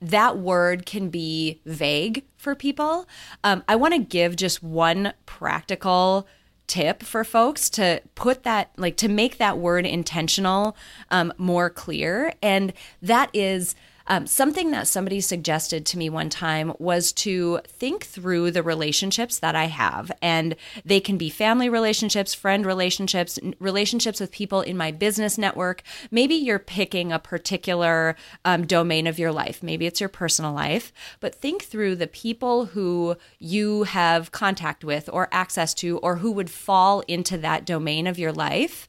that 0.00 0.38
word 0.38 0.86
can 0.86 1.08
be 1.08 1.60
vague 1.64 2.24
for 2.36 2.54
people. 2.54 3.08
Um, 3.42 3.64
I 3.68 3.76
want 3.76 3.94
to 3.94 4.00
give 4.00 4.36
just 4.36 4.62
one 4.62 5.12
practical 5.26 6.26
tip 6.66 7.02
for 7.02 7.24
folks 7.24 7.68
to 7.70 8.00
put 8.14 8.42
that, 8.42 8.70
like, 8.76 8.96
to 8.96 9.08
make 9.08 9.38
that 9.38 9.58
word 9.58 9.86
intentional 9.86 10.76
um, 11.10 11.32
more 11.36 11.68
clear. 11.70 12.32
And 12.42 12.72
that 13.02 13.30
is, 13.32 13.74
um, 14.06 14.26
something 14.26 14.70
that 14.70 14.86
somebody 14.86 15.20
suggested 15.20 15.86
to 15.86 15.98
me 15.98 16.10
one 16.10 16.28
time 16.28 16.74
was 16.78 17.12
to 17.12 17.60
think 17.66 18.04
through 18.04 18.50
the 18.50 18.62
relationships 18.62 19.38
that 19.38 19.54
I 19.56 19.66
have. 19.66 20.12
And 20.20 20.56
they 20.84 21.00
can 21.00 21.16
be 21.16 21.30
family 21.30 21.68
relationships, 21.68 22.34
friend 22.34 22.66
relationships, 22.66 23.38
relationships 23.58 24.20
with 24.20 24.30
people 24.30 24.60
in 24.60 24.76
my 24.76 24.90
business 24.90 25.38
network. 25.38 25.82
Maybe 26.10 26.34
you're 26.34 26.58
picking 26.58 27.12
a 27.12 27.18
particular 27.18 28.16
um, 28.44 28.66
domain 28.66 29.06
of 29.06 29.18
your 29.18 29.32
life. 29.32 29.62
Maybe 29.62 29.86
it's 29.86 30.00
your 30.00 30.08
personal 30.08 30.52
life. 30.52 30.92
But 31.20 31.34
think 31.34 31.62
through 31.62 31.96
the 31.96 32.06
people 32.06 32.66
who 32.66 33.16
you 33.38 33.84
have 33.84 34.32
contact 34.32 34.84
with 34.84 35.08
or 35.12 35.28
access 35.32 35.72
to 35.74 35.98
or 35.98 36.16
who 36.16 36.32
would 36.32 36.50
fall 36.50 37.00
into 37.08 37.38
that 37.38 37.64
domain 37.64 38.06
of 38.06 38.18
your 38.18 38.32
life. 38.32 38.88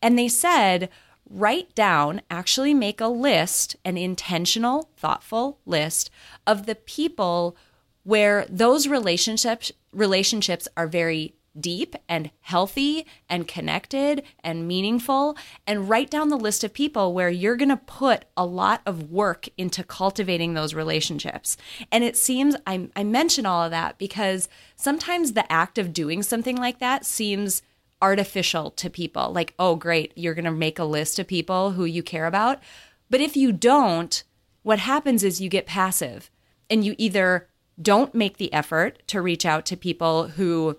And 0.00 0.18
they 0.18 0.28
said, 0.28 0.88
write 1.28 1.74
down, 1.74 2.22
actually 2.30 2.74
make 2.74 3.00
a 3.00 3.06
list, 3.06 3.76
an 3.84 3.96
intentional, 3.96 4.90
thoughtful 4.96 5.58
list 5.66 6.10
of 6.46 6.66
the 6.66 6.74
people 6.74 7.56
where 8.02 8.46
those 8.48 8.86
relationships 8.86 9.72
relationships 9.92 10.68
are 10.76 10.88
very 10.88 11.34
deep 11.58 11.94
and 12.08 12.30
healthy 12.40 13.06
and 13.28 13.46
connected 13.46 14.22
and 14.42 14.66
meaningful 14.66 15.36
and 15.66 15.88
write 15.88 16.10
down 16.10 16.28
the 16.28 16.36
list 16.36 16.64
of 16.64 16.72
people 16.72 17.14
where 17.14 17.30
you're 17.30 17.56
going 17.56 17.68
to 17.68 17.76
put 17.76 18.24
a 18.36 18.44
lot 18.44 18.80
of 18.84 19.10
work 19.10 19.48
into 19.56 19.84
cultivating 19.84 20.54
those 20.54 20.74
relationships. 20.74 21.56
And 21.92 22.02
it 22.02 22.16
seems 22.16 22.56
I, 22.66 22.88
I 22.96 23.04
mention 23.04 23.46
all 23.46 23.62
of 23.62 23.70
that 23.70 23.98
because 23.98 24.48
sometimes 24.76 25.32
the 25.32 25.50
act 25.50 25.78
of 25.78 25.92
doing 25.92 26.22
something 26.22 26.56
like 26.56 26.80
that 26.80 27.06
seems 27.06 27.62
artificial 28.04 28.70
to 28.70 28.90
people. 28.90 29.32
Like, 29.32 29.54
oh, 29.58 29.76
great, 29.76 30.12
you're 30.14 30.34
going 30.34 30.44
to 30.44 30.50
make 30.50 30.78
a 30.78 30.84
list 30.84 31.18
of 31.18 31.26
people 31.26 31.70
who 31.70 31.86
you 31.86 32.02
care 32.02 32.26
about. 32.26 32.60
But 33.08 33.22
if 33.22 33.34
you 33.34 33.50
don't, 33.50 34.22
what 34.62 34.78
happens 34.78 35.24
is 35.24 35.40
you 35.40 35.48
get 35.48 35.64
passive 35.64 36.30
and 36.68 36.84
you 36.84 36.94
either 36.98 37.48
don't 37.80 38.14
make 38.14 38.36
the 38.36 38.52
effort 38.52 39.02
to 39.06 39.22
reach 39.22 39.46
out 39.46 39.64
to 39.66 39.76
people 39.76 40.28
who 40.28 40.76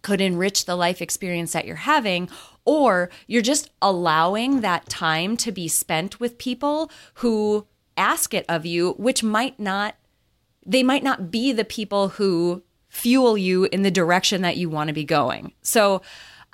could 0.00 0.22
enrich 0.22 0.64
the 0.64 0.74
life 0.74 1.02
experience 1.02 1.52
that 1.52 1.66
you're 1.66 1.76
having, 1.76 2.30
or 2.64 3.10
you're 3.26 3.42
just 3.42 3.68
allowing 3.82 4.62
that 4.62 4.88
time 4.88 5.36
to 5.36 5.52
be 5.52 5.68
spent 5.68 6.18
with 6.18 6.38
people 6.38 6.90
who 7.16 7.66
ask 7.98 8.32
it 8.32 8.46
of 8.48 8.64
you, 8.64 8.92
which 8.92 9.22
might 9.22 9.60
not, 9.60 9.96
they 10.64 10.82
might 10.82 11.02
not 11.02 11.30
be 11.30 11.52
the 11.52 11.64
people 11.64 12.08
who 12.08 12.62
fuel 12.88 13.36
you 13.36 13.64
in 13.64 13.82
the 13.82 13.90
direction 13.90 14.40
that 14.40 14.56
you 14.56 14.70
want 14.70 14.88
to 14.88 14.94
be 14.94 15.04
going. 15.04 15.52
So, 15.60 16.00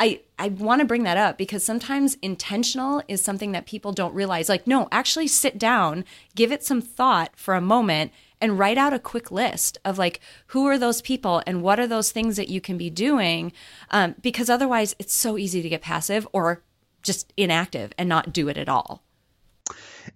I, 0.01 0.23
I 0.39 0.49
want 0.49 0.81
to 0.81 0.87
bring 0.87 1.03
that 1.03 1.19
up 1.19 1.37
because 1.37 1.63
sometimes 1.63 2.17
intentional 2.23 3.03
is 3.07 3.23
something 3.23 3.53
that 3.53 3.67
people 3.67 3.93
don't 3.93 4.15
realize. 4.15 4.49
Like, 4.49 4.67
no, 4.67 4.89
actually 4.91 5.29
sit 5.29 5.59
down, 5.59 6.07
give 6.35 6.51
it 6.51 6.65
some 6.65 6.81
thought 6.81 7.33
for 7.37 7.55
a 7.55 7.61
moment, 7.61 8.11
and 8.41 8.59
write 8.59 8.79
out 8.79 8.95
a 8.95 8.99
quick 8.99 9.31
list 9.31 9.77
of 9.85 9.99
like, 9.99 10.19
who 10.49 10.67
are 10.67 10.79
those 10.79 11.03
people 11.03 11.43
and 11.47 11.63
what 11.63 11.79
are 11.79 11.87
those 11.87 12.11
things 12.11 12.37
that 12.37 12.49
you 12.49 12.63
can 12.63 12.79
be 12.79 12.89
doing? 12.89 13.53
Um, 13.91 14.15
because 14.23 14.49
otherwise, 14.49 14.97
it's 14.99 15.13
so 15.13 15.37
easy 15.37 15.61
to 15.61 15.69
get 15.69 15.83
passive 15.83 16.27
or 16.33 16.63
just 17.03 17.33
inactive 17.37 17.93
and 17.99 18.09
not 18.09 18.33
do 18.33 18.49
it 18.49 18.57
at 18.57 18.71
all 18.71 19.03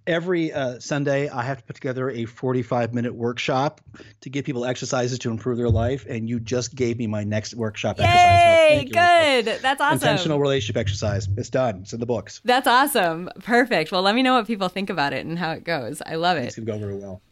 every 0.06 0.52
uh, 0.52 0.80
Sunday, 0.80 1.28
I 1.28 1.42
have 1.42 1.58
to 1.58 1.64
put 1.64 1.76
together 1.76 2.10
a 2.10 2.24
45 2.24 2.94
minute 2.94 3.14
workshop 3.14 3.80
to 4.20 4.30
give 4.30 4.44
people 4.44 4.64
exercises 4.64 5.18
to 5.20 5.30
improve 5.30 5.58
their 5.58 5.70
life. 5.70 6.06
And 6.08 6.28
you 6.28 6.40
just 6.40 6.74
gave 6.74 6.98
me 6.98 7.06
my 7.06 7.24
next 7.24 7.54
workshop 7.54 7.98
Yay, 7.98 8.04
exercise. 8.04 9.44
So 9.44 9.54
good. 9.54 9.62
That's 9.62 9.80
awesome. 9.80 9.94
Intentional 9.94 10.38
relationship 10.38 10.76
exercise. 10.76 11.28
It's 11.36 11.50
done. 11.50 11.80
It's 11.82 11.92
in 11.92 12.00
the 12.00 12.06
books. 12.06 12.40
That's 12.44 12.66
awesome. 12.66 13.30
Perfect. 13.40 13.92
Well, 13.92 14.02
let 14.02 14.14
me 14.14 14.22
know 14.22 14.34
what 14.34 14.46
people 14.46 14.68
think 14.68 14.90
about 14.90 15.12
it 15.12 15.24
and 15.26 15.38
how 15.38 15.52
it 15.52 15.64
goes. 15.64 16.02
I 16.04 16.16
love 16.16 16.36
it. 16.36 16.44
It's 16.44 16.56
going 16.56 16.66
to 16.66 16.72
go 16.72 16.78
very 16.78 16.96
well. 16.96 17.22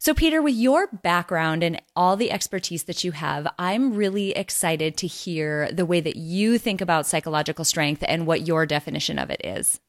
So, 0.00 0.14
Peter, 0.14 0.40
with 0.40 0.54
your 0.54 0.86
background 0.86 1.64
and 1.64 1.82
all 1.96 2.16
the 2.16 2.30
expertise 2.30 2.84
that 2.84 3.02
you 3.02 3.10
have, 3.10 3.48
I'm 3.58 3.94
really 3.94 4.30
excited 4.30 4.96
to 4.98 5.08
hear 5.08 5.72
the 5.72 5.84
way 5.84 6.00
that 6.00 6.14
you 6.14 6.56
think 6.56 6.80
about 6.80 7.04
psychological 7.04 7.64
strength 7.64 8.04
and 8.06 8.24
what 8.24 8.46
your 8.46 8.64
definition 8.64 9.18
of 9.18 9.28
it 9.30 9.40
is. 9.42 9.80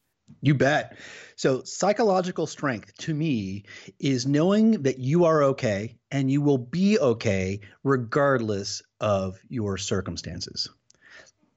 You 0.42 0.56
bet. 0.56 0.98
So, 1.40 1.64
psychological 1.64 2.48
strength 2.48 2.98
to 2.98 3.14
me 3.14 3.64
is 3.98 4.28
knowing 4.28 4.84
that 4.84 5.00
you 5.00 5.24
are 5.24 5.42
okay 5.44 5.96
and 6.12 6.30
you 6.30 6.42
will 6.42 6.58
be 6.58 7.00
okay 7.00 7.62
regardless 7.86 8.82
of 9.00 9.40
your 9.48 9.78
circumstances. 9.78 10.68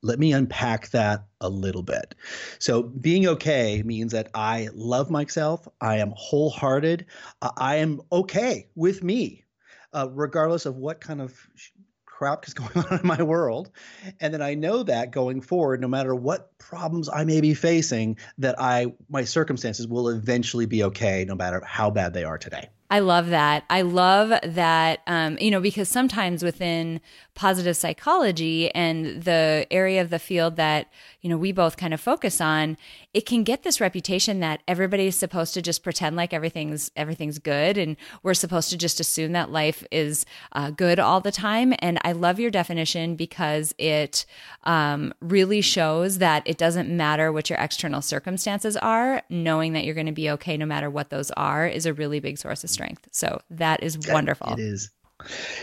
Let 0.01 0.21
me 0.21 0.33
unpack 0.35 0.91
that 0.91 1.25
a 1.41 1.49
little 1.49 1.83
bit. 1.83 2.15
So, 2.61 2.85
being 2.85 3.27
okay 3.27 3.83
means 3.83 4.13
that 4.13 4.31
I 4.35 4.69
love 4.73 5.11
myself, 5.11 5.67
I 5.81 5.97
am 5.97 6.15
wholehearted, 6.15 7.05
I 7.57 7.75
am 7.79 8.03
okay 8.13 8.69
with 8.77 9.03
me, 9.03 9.43
uh, 9.93 10.07
regardless 10.13 10.65
of 10.65 10.77
what 10.77 11.01
kind 11.01 11.21
of 11.21 11.37
crap 12.23 12.47
is 12.47 12.55
going 12.55 12.87
on 12.87 13.01
in 13.01 13.07
my 13.07 13.21
world. 13.21 13.71
And 14.21 14.33
then 14.33 14.43
I 14.43 14.55
know 14.55 14.85
that 14.85 15.11
going 15.11 15.41
forward, 15.41 15.81
no 15.81 15.89
matter 15.89 16.15
what 16.15 16.57
problems 16.59 17.09
I 17.09 17.25
may 17.25 17.41
be 17.41 17.53
facing, 17.53 18.17
that 18.39 18.55
I 18.61 18.93
my 19.09 19.25
circumstances 19.25 19.89
will 19.89 20.09
eventually 20.09 20.67
be 20.67 20.85
okay, 20.85 21.25
no 21.27 21.35
matter 21.35 21.61
how 21.67 21.91
bad 21.91 22.15
they 22.15 22.23
are 22.23 22.39
today. 22.39 22.69
I 22.93 22.99
love 22.99 23.31
that. 23.31 23.65
I 23.71 23.81
love 23.81 24.39
that, 24.45 25.01
um, 25.07 25.39
you 25.41 25.51
know, 25.51 25.63
because 25.63 25.89
sometimes 25.89 26.43
within 26.43 27.01
positive 27.35 27.75
psychology 27.75 28.71
and 28.75 29.23
the 29.23 29.67
area 29.71 30.03
of 30.03 30.11
the 30.11 30.19
field 30.19 30.57
that, 30.57 30.89
you 31.23 31.31
know, 31.31 31.39
we 31.39 31.53
both 31.53 31.79
kind 31.79 31.95
of 31.95 32.03
focus 32.03 32.39
on, 32.39 32.77
it 33.15 33.25
can 33.25 33.45
get 33.45 33.63
this 33.63 33.81
reputation 33.81 34.41
that 34.41 34.61
everybody's 34.69 35.17
supposed 35.17 35.55
to 35.55 35.63
just 35.63 35.83
pretend 35.83 36.17
like 36.17 36.35
everything's 36.35 36.91
everything's 36.95 37.39
good 37.39 37.79
and 37.79 37.97
we're 38.23 38.35
supposed 38.35 38.69
to 38.69 38.77
just 38.77 39.01
assume 39.01 39.33
that 39.33 39.51
life 39.51 39.87
is 39.91 40.27
uh, 40.53 40.71
good 40.71 40.99
all 40.99 41.23
the 41.23 41.33
time. 41.33 41.73
And 41.79 41.99
I 42.05 42.13
love 42.13 42.39
your 42.39 42.51
definition 42.51 43.17
because 43.17 43.75
it 43.79 44.27
um, 44.65 45.15
really 45.23 45.63
shows 45.63 46.19
that 46.19 46.43
it 46.45 46.59
doesn't 46.59 46.95
matter 46.95 47.33
what 47.33 47.49
your 47.49 47.59
external 47.59 48.03
circumstances 48.03 48.77
are, 48.77 49.23
knowing 49.31 49.73
that 49.73 49.87
you're 49.87 49.95
going 49.95 50.05
to 50.05 50.13
be 50.13 50.29
okay 50.29 50.59
no 50.59 50.67
matter 50.67 50.91
what 50.91 51.09
those 51.09 51.31
are 51.31 51.67
is 51.67 51.87
a 51.87 51.95
really 51.95 52.21
big 52.21 52.37
source 52.37 52.63
of 52.63 52.69
strength 52.69 52.82
strength. 52.83 53.09
So 53.13 53.41
that 53.51 53.83
is 53.83 53.99
wonderful. 54.09 54.53
It 54.55 54.61
is. 54.61 54.91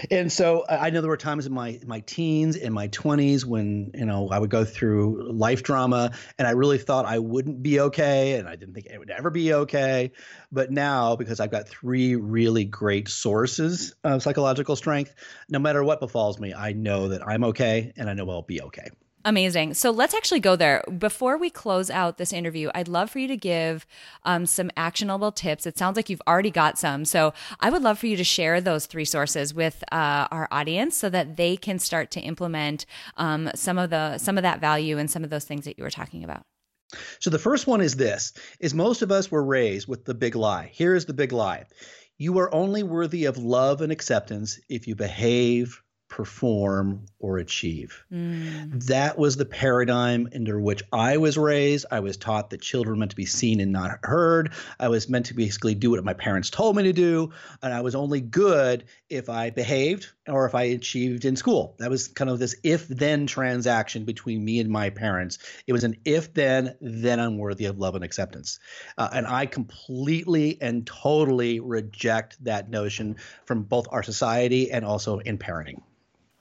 And 0.09 0.31
so 0.31 0.61
uh, 0.61 0.77
I 0.79 0.89
know 0.89 1.01
there 1.01 1.09
were 1.09 1.17
times 1.17 1.45
in 1.45 1.51
my 1.51 1.81
my 1.85 1.99
teens, 2.01 2.55
in 2.55 2.71
my 2.71 2.87
20s, 2.87 3.43
when 3.43 3.91
you 3.93 4.05
know 4.05 4.29
I 4.29 4.39
would 4.39 4.49
go 4.49 4.63
through 4.63 5.29
life 5.33 5.63
drama, 5.63 6.11
and 6.37 6.47
I 6.47 6.51
really 6.51 6.77
thought 6.77 7.05
I 7.05 7.19
wouldn't 7.19 7.61
be 7.61 7.81
okay, 7.81 8.35
and 8.35 8.47
I 8.47 8.55
didn't 8.55 8.73
think 8.73 8.85
it 8.85 8.97
would 8.97 9.09
ever 9.09 9.29
be 9.29 9.53
okay. 9.53 10.13
But 10.49 10.71
now, 10.71 11.17
because 11.17 11.41
I've 11.41 11.51
got 11.51 11.67
three 11.67 12.15
really 12.15 12.63
great 12.63 13.09
sources 13.09 13.93
of 14.05 14.23
psychological 14.23 14.77
strength, 14.77 15.13
no 15.49 15.59
matter 15.59 15.83
what 15.83 15.99
befalls 15.99 16.39
me, 16.39 16.53
I 16.53 16.71
know 16.71 17.09
that 17.09 17.27
I'm 17.27 17.43
okay, 17.45 17.91
and 17.97 18.09
I 18.09 18.13
know 18.13 18.29
I'll 18.29 18.41
be 18.41 18.61
okay. 18.61 18.87
Amazing. 19.25 19.73
So 19.73 19.91
let's 19.91 20.13
actually 20.13 20.39
go 20.39 20.55
there. 20.55 20.81
Before 20.97 21.37
we 21.37 21.49
close 21.49 21.89
out 21.89 22.17
this 22.17 22.31
interview, 22.31 22.69
I'd 22.73 22.87
love 22.87 23.09
for 23.09 23.19
you 23.19 23.27
to 23.27 23.35
give 23.35 23.85
um, 24.23 24.45
some 24.45 24.71
actionable 24.77 25.33
tips. 25.33 25.65
It 25.65 25.77
sounds 25.77 25.97
like 25.97 26.09
you've 26.09 26.21
already 26.25 26.51
got 26.51 26.77
some. 26.77 27.03
So 27.03 27.33
I 27.59 27.69
would 27.69 27.81
love 27.81 27.99
for 27.99 28.07
you 28.07 28.15
to 28.15 28.23
share 28.23 28.61
those 28.61 28.85
three 28.85 29.03
sources 29.03 29.53
with 29.53 29.83
uh, 29.91 30.27
our 30.31 30.47
audience 30.51 30.95
so 30.95 31.09
that 31.09 31.35
they 31.35 31.57
can 31.57 31.79
start 31.79 32.11
to 32.11 32.21
implement 32.21 32.85
um, 33.17 33.51
some 33.55 33.77
of 33.77 33.89
the 33.89 34.17
some 34.19 34.37
of 34.37 34.43
that 34.43 34.61
value 34.61 34.97
and 34.97 35.11
some 35.11 35.25
of 35.25 35.29
those 35.29 35.43
things 35.43 35.65
that 35.65 35.77
you 35.77 35.83
were 35.83 35.89
talking 35.89 36.23
about. 36.23 36.43
So 37.19 37.29
the 37.29 37.39
first 37.39 37.67
one 37.67 37.81
is 37.81 37.97
this: 37.97 38.31
is 38.61 38.73
most 38.73 39.01
of 39.01 39.11
us 39.11 39.29
were 39.29 39.43
raised 39.43 39.87
with 39.87 40.05
the 40.05 40.13
big 40.13 40.35
lie. 40.35 40.71
Here 40.73 40.95
is 40.95 41.05
the 41.05 41.13
big 41.13 41.33
lie: 41.33 41.65
you 42.17 42.37
are 42.39 42.53
only 42.55 42.83
worthy 42.83 43.25
of 43.25 43.37
love 43.37 43.81
and 43.81 43.91
acceptance 43.91 44.61
if 44.69 44.87
you 44.87 44.95
behave 44.95 45.81
perform, 46.09 47.05
or 47.19 47.37
achieve. 47.37 48.03
Mm. 48.11 48.83
That 48.87 49.17
was 49.17 49.37
the 49.37 49.45
paradigm 49.45 50.27
under 50.33 50.59
which 50.59 50.81
I 50.91 51.17
was 51.17 51.37
raised. 51.37 51.85
I 51.91 51.99
was 51.99 52.17
taught 52.17 52.49
that 52.49 52.61
children 52.61 52.95
were 52.95 52.99
meant 52.99 53.11
to 53.11 53.15
be 53.15 53.25
seen 53.25 53.59
and 53.59 53.71
not 53.71 53.99
heard. 54.03 54.51
I 54.79 54.89
was 54.89 55.07
meant 55.07 55.27
to 55.27 55.35
basically 55.35 55.75
do 55.75 55.91
what 55.91 56.03
my 56.03 56.13
parents 56.13 56.49
told 56.49 56.75
me 56.75 56.83
to 56.83 56.93
do. 56.93 57.31
And 57.61 57.73
I 57.73 57.81
was 57.81 57.93
only 57.95 58.21
good 58.21 58.85
if 59.09 59.29
I 59.29 59.51
behaved 59.51 60.07
or 60.27 60.45
if 60.45 60.55
I 60.55 60.63
achieved 60.63 61.25
in 61.25 61.35
school. 61.35 61.75
That 61.79 61.89
was 61.89 62.07
kind 62.07 62.29
of 62.29 62.39
this 62.39 62.55
if 62.63 62.87
then 62.87 63.27
transaction 63.27 64.03
between 64.03 64.43
me 64.43 64.59
and 64.59 64.69
my 64.69 64.89
parents. 64.89 65.37
It 65.67 65.73
was 65.73 65.83
an 65.83 65.95
if 66.05 66.33
then, 66.33 66.75
then 66.81 67.19
I'm 67.19 67.37
worthy 67.37 67.65
of 67.65 67.77
love 67.77 67.95
and 67.95 68.03
acceptance. 68.03 68.59
Uh, 68.97 69.09
and 69.13 69.27
I 69.27 69.45
completely 69.45 70.57
and 70.59 70.87
totally 70.87 71.59
reject 71.59 72.43
that 72.43 72.69
notion 72.69 73.17
from 73.45 73.63
both 73.63 73.87
our 73.91 74.03
society 74.03 74.71
and 74.71 74.83
also 74.83 75.19
in 75.19 75.37
parenting. 75.37 75.81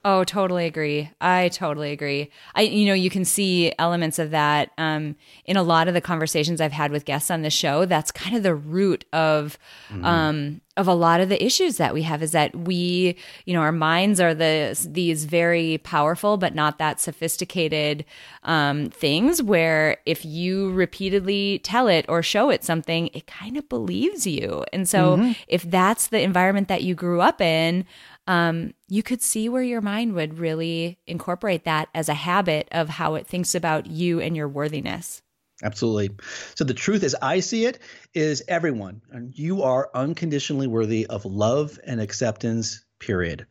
Oh, 0.05 0.23
totally 0.23 0.65
agree. 0.65 1.11
I 1.19 1.49
totally 1.49 1.91
agree. 1.91 2.31
I, 2.55 2.61
you 2.61 2.85
know, 2.85 2.93
you 2.93 3.09
can 3.09 3.25
see 3.25 3.73
elements 3.77 4.17
of 4.17 4.31
that 4.31 4.71
um, 4.77 5.17
in 5.43 5.57
a 5.57 5.63
lot 5.63 5.89
of 5.89 5.93
the 5.93 5.99
conversations 5.99 6.61
I've 6.61 6.71
had 6.71 6.91
with 6.91 7.03
guests 7.03 7.29
on 7.29 7.41
the 7.41 7.49
show. 7.49 7.83
That's 7.83 8.09
kind 8.09 8.33
of 8.33 8.43
the 8.43 8.55
root 8.55 9.03
of 9.11 9.59
mm-hmm. 9.89 10.05
um, 10.05 10.61
of 10.77 10.87
a 10.87 10.93
lot 10.93 11.19
of 11.19 11.27
the 11.27 11.43
issues 11.43 11.75
that 11.77 11.93
we 11.93 12.03
have. 12.03 12.23
Is 12.23 12.31
that 12.31 12.55
we, 12.55 13.17
you 13.43 13.53
know, 13.53 13.59
our 13.59 13.73
minds 13.73 14.21
are 14.21 14.33
the 14.33 14.87
these 14.89 15.25
very 15.25 15.79
powerful 15.79 16.37
but 16.37 16.55
not 16.55 16.77
that 16.77 17.01
sophisticated 17.01 18.05
um, 18.43 18.89
things. 18.91 19.43
Where 19.43 19.97
if 20.05 20.23
you 20.23 20.71
repeatedly 20.71 21.59
tell 21.59 21.89
it 21.89 22.05
or 22.07 22.23
show 22.23 22.49
it 22.49 22.63
something, 22.63 23.07
it 23.07 23.27
kind 23.27 23.57
of 23.57 23.67
believes 23.67 24.25
you. 24.25 24.63
And 24.71 24.87
so, 24.87 25.17
mm-hmm. 25.17 25.33
if 25.49 25.63
that's 25.63 26.07
the 26.07 26.21
environment 26.21 26.69
that 26.69 26.83
you 26.83 26.95
grew 26.95 27.19
up 27.19 27.41
in 27.41 27.85
um, 28.29 28.75
you 28.87 29.01
could 29.01 29.23
see 29.23 29.49
where 29.49 29.63
your 29.63 29.81
mind 29.81 30.13
would 30.13 30.37
really 30.37 30.99
incorporate 31.07 31.63
that 31.63 31.89
as 31.95 32.09
a 32.09 32.13
habit 32.13 32.67
of 32.71 32.87
how 32.87 33.15
it 33.15 33.25
thinks 33.25 33.55
about 33.55 33.87
you 33.87 34.21
and 34.21 34.37
your 34.37 34.47
worthiness. 34.47 35.23
Absolutely. 35.63 36.11
So 36.53 36.63
the 36.63 36.75
truth 36.75 37.03
as 37.03 37.15
I 37.23 37.39
see 37.39 37.65
it 37.65 37.79
is 38.13 38.43
everyone, 38.47 39.01
you 39.33 39.63
are 39.63 39.89
unconditionally 39.95 40.67
worthy 40.67 41.07
of 41.07 41.25
love 41.25 41.79
and 41.83 41.99
acceptance, 41.99 42.85
period. 42.99 43.47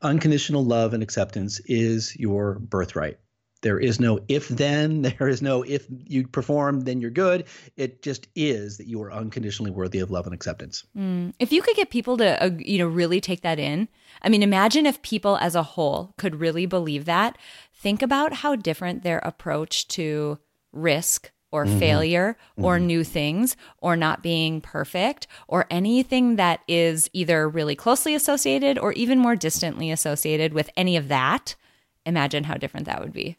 Unconditional 0.00 0.64
love 0.64 0.94
and 0.94 1.02
acceptance 1.02 1.60
is 1.66 2.16
your 2.16 2.60
birthright. 2.60 3.18
There 3.62 3.78
is 3.78 4.00
no 4.00 4.20
if 4.28 4.48
then. 4.48 5.02
There 5.20 5.28
is 5.28 5.42
no 5.42 5.62
if 5.62 5.86
you 6.06 6.26
perform, 6.26 6.82
then 6.82 7.00
you're 7.00 7.10
good. 7.10 7.44
It 7.76 8.02
just 8.02 8.28
is 8.34 8.78
that 8.78 8.86
you 8.86 9.02
are 9.02 9.12
unconditionally 9.12 9.70
worthy 9.70 9.98
of 10.00 10.10
love 10.10 10.26
and 10.26 10.34
acceptance. 10.34 10.84
Mm. 10.96 11.34
If 11.38 11.52
you 11.52 11.60
could 11.62 11.76
get 11.76 11.90
people 11.90 12.16
to, 12.18 12.42
uh, 12.42 12.50
you 12.58 12.78
know, 12.78 12.86
really 12.86 13.20
take 13.20 13.42
that 13.42 13.58
in, 13.58 13.88
I 14.22 14.28
mean, 14.28 14.42
imagine 14.42 14.86
if 14.86 15.02
people 15.02 15.36
as 15.38 15.54
a 15.54 15.62
whole 15.62 16.14
could 16.16 16.36
really 16.36 16.66
believe 16.66 17.04
that. 17.04 17.36
Think 17.74 18.02
about 18.02 18.34
how 18.34 18.56
different 18.56 19.02
their 19.02 19.18
approach 19.18 19.88
to 19.88 20.38
risk 20.72 21.30
or 21.52 21.66
mm-hmm. 21.66 21.78
failure 21.78 22.36
or 22.56 22.76
mm-hmm. 22.76 22.86
new 22.86 23.04
things 23.04 23.56
or 23.78 23.96
not 23.96 24.22
being 24.22 24.60
perfect 24.60 25.26
or 25.48 25.66
anything 25.70 26.36
that 26.36 26.60
is 26.68 27.10
either 27.12 27.48
really 27.48 27.74
closely 27.74 28.14
associated 28.14 28.78
or 28.78 28.92
even 28.92 29.18
more 29.18 29.36
distantly 29.36 29.90
associated 29.90 30.52
with 30.52 30.70
any 30.76 30.96
of 30.96 31.08
that. 31.08 31.56
Imagine 32.06 32.44
how 32.44 32.54
different 32.54 32.86
that 32.86 33.00
would 33.00 33.12
be 33.12 33.36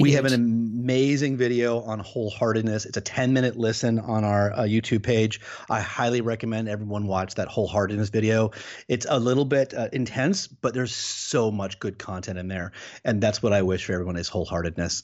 we 0.00 0.12
have 0.12 0.24
an 0.24 0.32
amazing 0.32 1.36
video 1.36 1.80
on 1.80 2.00
wholeheartedness. 2.00 2.86
It's 2.86 2.96
a 2.96 3.00
10 3.00 3.32
minute 3.32 3.56
listen 3.56 3.98
on 3.98 4.22
our 4.24 4.52
uh, 4.52 4.60
YouTube 4.60 5.02
page. 5.02 5.40
I 5.68 5.80
highly 5.80 6.20
recommend 6.20 6.68
everyone 6.68 7.06
watch 7.06 7.34
that 7.34 7.48
wholeheartedness 7.48 8.10
video. 8.12 8.52
It's 8.88 9.06
a 9.08 9.18
little 9.18 9.44
bit 9.44 9.74
uh, 9.74 9.88
intense, 9.92 10.46
but 10.46 10.72
there's 10.72 10.94
so 10.94 11.50
much 11.50 11.80
good 11.80 11.98
content 11.98 12.38
in 12.38 12.48
there. 12.48 12.72
And 13.04 13.20
that's 13.20 13.42
what 13.42 13.52
I 13.52 13.62
wish 13.62 13.84
for 13.84 13.92
everyone 13.92 14.16
is 14.16 14.30
wholeheartedness. 14.30 15.02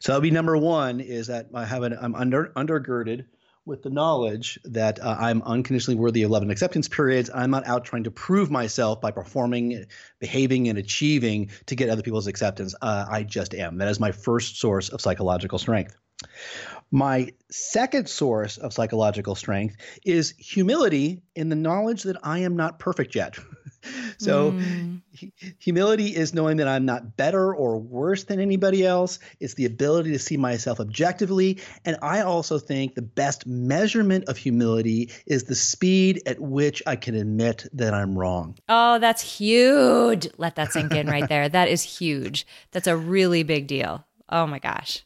So 0.00 0.12
that'll 0.12 0.20
be 0.20 0.30
number 0.30 0.56
one 0.56 1.00
is 1.00 1.28
that 1.28 1.46
I 1.54 1.64
have 1.64 1.84
an, 1.84 1.96
I'm 2.00 2.14
under 2.14 2.52
undergirded 2.56 3.26
with 3.64 3.82
the 3.82 3.90
knowledge 3.90 4.58
that 4.64 5.00
uh, 5.00 5.16
I'm 5.18 5.42
unconditionally 5.42 5.98
worthy 5.98 6.22
of 6.24 6.30
love 6.30 6.42
and 6.42 6.50
acceptance 6.50 6.88
periods. 6.88 7.30
I'm 7.32 7.50
not 7.50 7.66
out 7.66 7.84
trying 7.84 8.04
to 8.04 8.10
prove 8.10 8.50
myself 8.50 9.00
by 9.00 9.10
performing, 9.10 9.86
behaving, 10.18 10.68
and 10.68 10.78
achieving 10.78 11.50
to 11.66 11.76
get 11.76 11.88
other 11.88 12.02
people's 12.02 12.26
acceptance. 12.26 12.74
Uh, 12.82 13.06
I 13.08 13.22
just 13.22 13.54
am. 13.54 13.78
That 13.78 13.88
is 13.88 14.00
my 14.00 14.12
first 14.12 14.58
source 14.58 14.88
of 14.88 15.00
psychological 15.00 15.58
strength. 15.58 15.96
My 16.94 17.32
second 17.50 18.06
source 18.06 18.58
of 18.58 18.74
psychological 18.74 19.34
strength 19.34 19.76
is 20.04 20.34
humility 20.38 21.22
in 21.34 21.48
the 21.48 21.56
knowledge 21.56 22.02
that 22.02 22.18
I 22.22 22.40
am 22.40 22.54
not 22.54 22.78
perfect 22.78 23.14
yet. 23.14 23.38
so, 24.18 24.52
mm. 24.52 25.00
humility 25.58 26.08
is 26.08 26.34
knowing 26.34 26.58
that 26.58 26.68
I'm 26.68 26.84
not 26.84 27.16
better 27.16 27.54
or 27.54 27.78
worse 27.78 28.24
than 28.24 28.40
anybody 28.40 28.84
else. 28.84 29.20
It's 29.40 29.54
the 29.54 29.64
ability 29.64 30.12
to 30.12 30.18
see 30.18 30.36
myself 30.36 30.80
objectively. 30.80 31.60
And 31.86 31.96
I 32.02 32.20
also 32.20 32.58
think 32.58 32.94
the 32.94 33.00
best 33.00 33.46
measurement 33.46 34.26
of 34.28 34.36
humility 34.36 35.10
is 35.26 35.44
the 35.44 35.54
speed 35.54 36.22
at 36.26 36.40
which 36.40 36.82
I 36.86 36.96
can 36.96 37.14
admit 37.14 37.66
that 37.72 37.94
I'm 37.94 38.18
wrong. 38.18 38.58
Oh, 38.68 38.98
that's 38.98 39.38
huge. 39.38 40.28
Let 40.36 40.56
that 40.56 40.72
sink 40.72 40.92
in 40.92 41.06
right 41.06 41.28
there. 41.28 41.48
That 41.48 41.68
is 41.68 41.82
huge. 41.82 42.46
That's 42.72 42.86
a 42.86 42.96
really 42.98 43.44
big 43.44 43.66
deal. 43.66 44.04
Oh 44.28 44.46
my 44.46 44.58
gosh. 44.58 45.04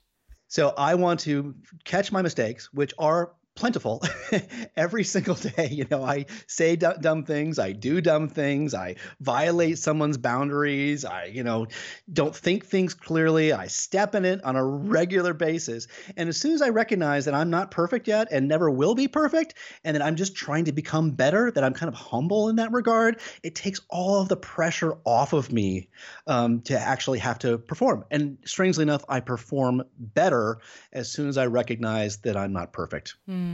So 0.49 0.73
I 0.77 0.95
want 0.95 1.21
to 1.21 1.55
catch 1.85 2.13
my 2.13 2.23
mistakes, 2.23 2.73
which 2.73 2.95
are 2.99 3.33
plentiful 3.57 4.03
every 4.77 5.03
single 5.03 5.35
day. 5.35 5.69
You 5.71 5.87
know, 5.91 6.05
I 6.05 6.27
say 6.47 6.77
d- 6.77 6.87
dumb 7.01 7.25
things, 7.25 7.59
I 7.59 7.73
do 7.73 8.01
dumb 8.01 8.29
things, 8.29 8.75
I 8.75 8.97
violate 9.21 9.79
someone's 9.79 10.19
boundaries, 10.19 11.05
I, 11.05 11.25
you 11.25 11.43
know, 11.43 11.67
don't 12.13 12.37
think 12.37 12.65
things 12.65 12.95
clearly, 12.95 13.53
I 13.53 13.67
step 13.67 14.15
in 14.15 14.25
it 14.25 14.45
on 14.45 14.55
a 14.57 14.65
regular 14.65 15.35
basis. 15.35 15.89
And 16.17 16.29
as 16.29 16.37
soon 16.37 16.53
as 16.53 16.63
I 16.63 16.69
recognize 16.69 17.25
that 17.25 17.35
I'm 17.35 17.51
not 17.51 17.71
perfect 17.71 18.07
yet 18.07 18.29
and 18.31 18.47
never 18.47 18.71
will 18.71 18.95
be 18.95 19.09
perfect, 19.09 19.55
and 19.85 19.95
that 19.97 20.03
I'm 20.03 20.17
just 20.17 20.37
trying 20.37 20.67
to 20.67 20.73
become 20.73 21.11
better, 21.11 21.51
that 21.51 21.65
I'm 21.65 21.75
kind 21.75 21.89
of 21.89 21.95
humble 21.95 22.49
in 22.49 22.57
that 22.57 22.73
regard, 22.73 23.21
it 23.43 23.55
takes 23.55 23.81
all 23.89 24.21
of 24.21 24.29
the 24.29 24.37
pressure 24.37 24.95
off 25.05 25.33
of 25.33 25.51
me 25.51 25.89
um, 26.27 26.61
to 26.63 26.79
actually 26.79 27.19
have 27.21 27.39
to 27.41 27.59
perform. 27.59 28.05
And 28.11 28.39
strangely 28.45 28.83
enough, 28.83 29.05
I 29.09 29.21
perform 29.21 29.83
better 29.99 30.59
as 30.93 31.11
soon 31.11 31.29
as 31.29 31.39
I 31.39 31.47
recognize 31.47 32.19
that 32.19 32.37
I'm 32.37 32.53
not 32.53 32.73
perfect. 32.73 33.15
Mm. 33.29 33.46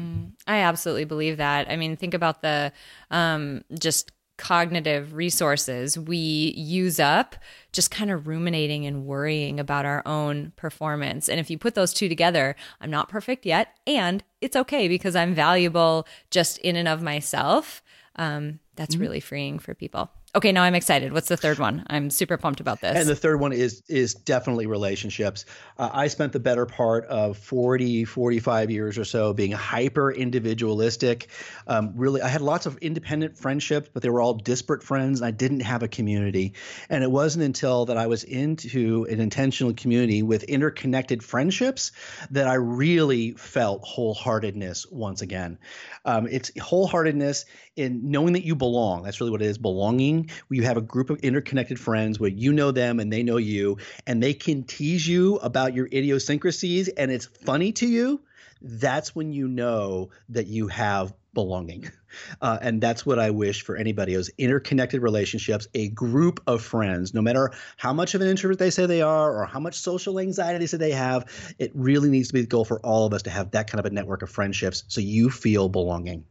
I 0.46 0.58
absolutely 0.58 1.04
believe 1.04 1.36
that. 1.36 1.70
I 1.70 1.76
mean, 1.76 1.96
think 1.96 2.14
about 2.14 2.42
the 2.42 2.72
um, 3.10 3.62
just 3.78 4.12
cognitive 4.38 5.14
resources 5.14 5.96
we 5.96 6.16
use 6.56 6.98
up 6.98 7.36
just 7.72 7.90
kind 7.92 8.10
of 8.10 8.26
ruminating 8.26 8.86
and 8.86 9.04
worrying 9.04 9.60
about 9.60 9.84
our 9.84 10.02
own 10.04 10.52
performance. 10.56 11.28
And 11.28 11.38
if 11.38 11.48
you 11.48 11.58
put 11.58 11.74
those 11.74 11.92
two 11.92 12.08
together, 12.08 12.56
I'm 12.80 12.90
not 12.90 13.08
perfect 13.08 13.46
yet, 13.46 13.76
and 13.86 14.24
it's 14.40 14.56
okay 14.56 14.88
because 14.88 15.14
I'm 15.14 15.34
valuable 15.34 16.08
just 16.30 16.58
in 16.58 16.76
and 16.76 16.88
of 16.88 17.02
myself. 17.02 17.82
Um, 18.16 18.58
that's 18.76 18.94
mm-hmm. 18.94 19.02
really 19.02 19.20
freeing 19.20 19.58
for 19.58 19.74
people. 19.74 20.10
Okay, 20.34 20.50
now 20.50 20.62
I'm 20.62 20.74
excited. 20.74 21.12
What's 21.12 21.28
the 21.28 21.36
third 21.36 21.58
one? 21.58 21.84
I'm 21.88 22.08
super 22.08 22.38
pumped 22.38 22.60
about 22.60 22.80
this. 22.80 22.96
And 22.96 23.06
the 23.06 23.14
third 23.14 23.38
one 23.38 23.52
is 23.52 23.82
is 23.86 24.14
definitely 24.14 24.66
relationships. 24.66 25.44
Uh, 25.76 25.90
I 25.92 26.08
spent 26.08 26.32
the 26.32 26.40
better 26.40 26.64
part 26.64 27.04
of 27.04 27.36
40, 27.36 28.06
45 28.06 28.70
years 28.70 28.96
or 28.96 29.04
so 29.04 29.34
being 29.34 29.52
hyper 29.52 30.10
individualistic. 30.10 31.28
Um, 31.66 31.92
really, 31.96 32.22
I 32.22 32.28
had 32.28 32.40
lots 32.40 32.64
of 32.64 32.78
independent 32.78 33.36
friendships, 33.36 33.90
but 33.92 34.02
they 34.02 34.08
were 34.08 34.22
all 34.22 34.32
disparate 34.32 34.82
friends. 34.82 35.20
And 35.20 35.28
I 35.28 35.32
didn't 35.32 35.60
have 35.60 35.82
a 35.82 35.88
community. 35.88 36.54
And 36.88 37.04
it 37.04 37.10
wasn't 37.10 37.44
until 37.44 37.84
that 37.86 37.98
I 37.98 38.06
was 38.06 38.24
into 38.24 39.06
an 39.10 39.20
intentional 39.20 39.74
community 39.74 40.22
with 40.22 40.44
interconnected 40.44 41.22
friendships 41.22 41.92
that 42.30 42.48
I 42.48 42.54
really 42.54 43.32
felt 43.32 43.84
wholeheartedness 43.84 44.90
once 44.90 45.20
again. 45.20 45.58
Um, 46.06 46.26
it's 46.26 46.50
wholeheartedness 46.52 47.44
in 47.76 48.10
knowing 48.10 48.32
that 48.32 48.44
you 48.44 48.54
belong. 48.62 49.02
That's 49.02 49.20
really 49.20 49.32
what 49.32 49.42
it 49.42 49.46
is 49.46 49.58
belonging. 49.58 50.30
You 50.48 50.62
have 50.62 50.76
a 50.76 50.82
group 50.82 51.10
of 51.10 51.18
interconnected 51.18 51.80
friends 51.80 52.20
where 52.20 52.30
you 52.30 52.52
know 52.52 52.70
them 52.70 53.00
and 53.00 53.12
they 53.12 53.24
know 53.24 53.38
you, 53.38 53.78
and 54.06 54.22
they 54.22 54.34
can 54.34 54.62
tease 54.62 55.04
you 55.04 55.38
about 55.38 55.74
your 55.74 55.86
idiosyncrasies, 55.86 56.86
and 56.86 57.10
it's 57.10 57.26
funny 57.26 57.72
to 57.72 57.88
you. 57.88 58.20
That's 58.60 59.16
when 59.16 59.32
you 59.32 59.48
know 59.48 60.10
that 60.28 60.46
you 60.46 60.68
have 60.68 61.12
belonging. 61.34 61.90
Uh, 62.42 62.58
and 62.60 62.82
that's 62.82 63.06
what 63.06 63.18
I 63.18 63.30
wish 63.30 63.62
for 63.62 63.74
anybody 63.74 64.12
is 64.12 64.30
interconnected 64.36 65.00
relationships, 65.00 65.66
a 65.72 65.88
group 65.88 66.42
of 66.46 66.60
friends, 66.60 67.14
no 67.14 67.22
matter 67.22 67.52
how 67.78 67.94
much 67.94 68.14
of 68.14 68.20
an 68.20 68.28
introvert 68.28 68.58
they 68.58 68.68
say 68.68 68.84
they 68.84 69.00
are 69.00 69.34
or 69.34 69.46
how 69.46 69.60
much 69.60 69.76
social 69.76 70.18
anxiety 70.18 70.58
they 70.58 70.66
say 70.66 70.76
they 70.76 70.90
have, 70.90 71.24
it 71.58 71.70
really 71.74 72.10
needs 72.10 72.28
to 72.28 72.34
be 72.34 72.42
the 72.42 72.46
goal 72.46 72.66
for 72.66 72.80
all 72.80 73.06
of 73.06 73.14
us 73.14 73.22
to 73.22 73.30
have 73.30 73.52
that 73.52 73.70
kind 73.70 73.80
of 73.80 73.86
a 73.86 73.94
network 73.94 74.20
of 74.20 74.28
friendships 74.28 74.84
so 74.88 75.00
you 75.00 75.30
feel 75.30 75.70
belonging. 75.70 76.26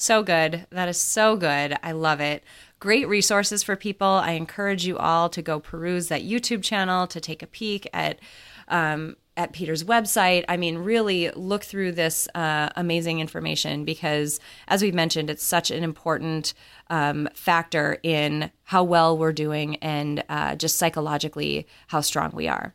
So 0.00 0.22
good. 0.22 0.66
That 0.70 0.88
is 0.88 0.98
so 0.98 1.36
good. 1.36 1.76
I 1.82 1.92
love 1.92 2.20
it. 2.20 2.42
Great 2.78 3.06
resources 3.06 3.62
for 3.62 3.76
people. 3.76 4.06
I 4.06 4.30
encourage 4.30 4.86
you 4.86 4.96
all 4.96 5.28
to 5.28 5.42
go 5.42 5.60
peruse 5.60 6.08
that 6.08 6.22
YouTube 6.22 6.62
channel, 6.62 7.06
to 7.08 7.20
take 7.20 7.42
a 7.42 7.46
peek 7.46 7.86
at 7.92 8.18
um, 8.68 9.16
at 9.36 9.52
Peter's 9.52 9.84
website. 9.84 10.46
I 10.48 10.56
mean, 10.56 10.78
really 10.78 11.30
look 11.32 11.64
through 11.64 11.92
this 11.92 12.28
uh, 12.34 12.70
amazing 12.76 13.20
information 13.20 13.84
because, 13.84 14.40
as 14.68 14.80
we've 14.80 14.94
mentioned, 14.94 15.28
it's 15.28 15.44
such 15.44 15.70
an 15.70 15.84
important 15.84 16.54
um, 16.88 17.28
factor 17.34 17.98
in 18.02 18.50
how 18.64 18.82
well 18.82 19.18
we're 19.18 19.34
doing 19.34 19.76
and 19.76 20.24
uh, 20.30 20.54
just 20.54 20.78
psychologically 20.78 21.66
how 21.88 22.00
strong 22.00 22.30
we 22.32 22.48
are. 22.48 22.74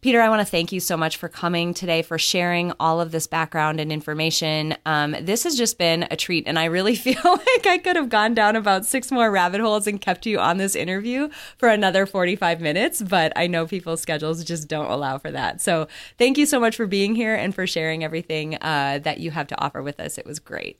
Peter, 0.00 0.20
I 0.20 0.28
want 0.28 0.38
to 0.38 0.48
thank 0.50 0.70
you 0.70 0.78
so 0.78 0.96
much 0.96 1.16
for 1.16 1.28
coming 1.28 1.74
today, 1.74 2.02
for 2.02 2.18
sharing 2.18 2.72
all 2.78 3.00
of 3.00 3.10
this 3.10 3.26
background 3.26 3.80
and 3.80 3.90
information. 3.90 4.76
Um, 4.86 5.16
this 5.20 5.42
has 5.42 5.56
just 5.56 5.76
been 5.76 6.06
a 6.08 6.16
treat, 6.16 6.46
and 6.46 6.56
I 6.56 6.66
really 6.66 6.94
feel 6.96 7.20
like 7.24 7.66
I 7.66 7.80
could 7.82 7.96
have 7.96 8.08
gone 8.08 8.32
down 8.32 8.54
about 8.54 8.86
six 8.86 9.10
more 9.10 9.28
rabbit 9.28 9.60
holes 9.60 9.88
and 9.88 10.00
kept 10.00 10.24
you 10.24 10.38
on 10.38 10.58
this 10.58 10.76
interview 10.76 11.28
for 11.56 11.68
another 11.68 12.06
45 12.06 12.60
minutes, 12.60 13.02
but 13.02 13.32
I 13.34 13.48
know 13.48 13.66
people's 13.66 14.00
schedules 14.00 14.44
just 14.44 14.68
don't 14.68 14.90
allow 14.90 15.18
for 15.18 15.32
that. 15.32 15.60
So 15.60 15.88
thank 16.16 16.38
you 16.38 16.46
so 16.46 16.60
much 16.60 16.76
for 16.76 16.86
being 16.86 17.16
here 17.16 17.34
and 17.34 17.52
for 17.52 17.66
sharing 17.66 18.04
everything 18.04 18.54
uh, 18.56 19.00
that 19.02 19.18
you 19.18 19.32
have 19.32 19.48
to 19.48 19.60
offer 19.60 19.82
with 19.82 19.98
us. 19.98 20.16
It 20.16 20.26
was 20.26 20.38
great. 20.38 20.78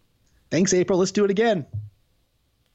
Thanks, 0.53 0.73
April. 0.73 1.01
Let's 1.01 1.11
do 1.13 1.25
it 1.25 1.31
again. 1.33 1.67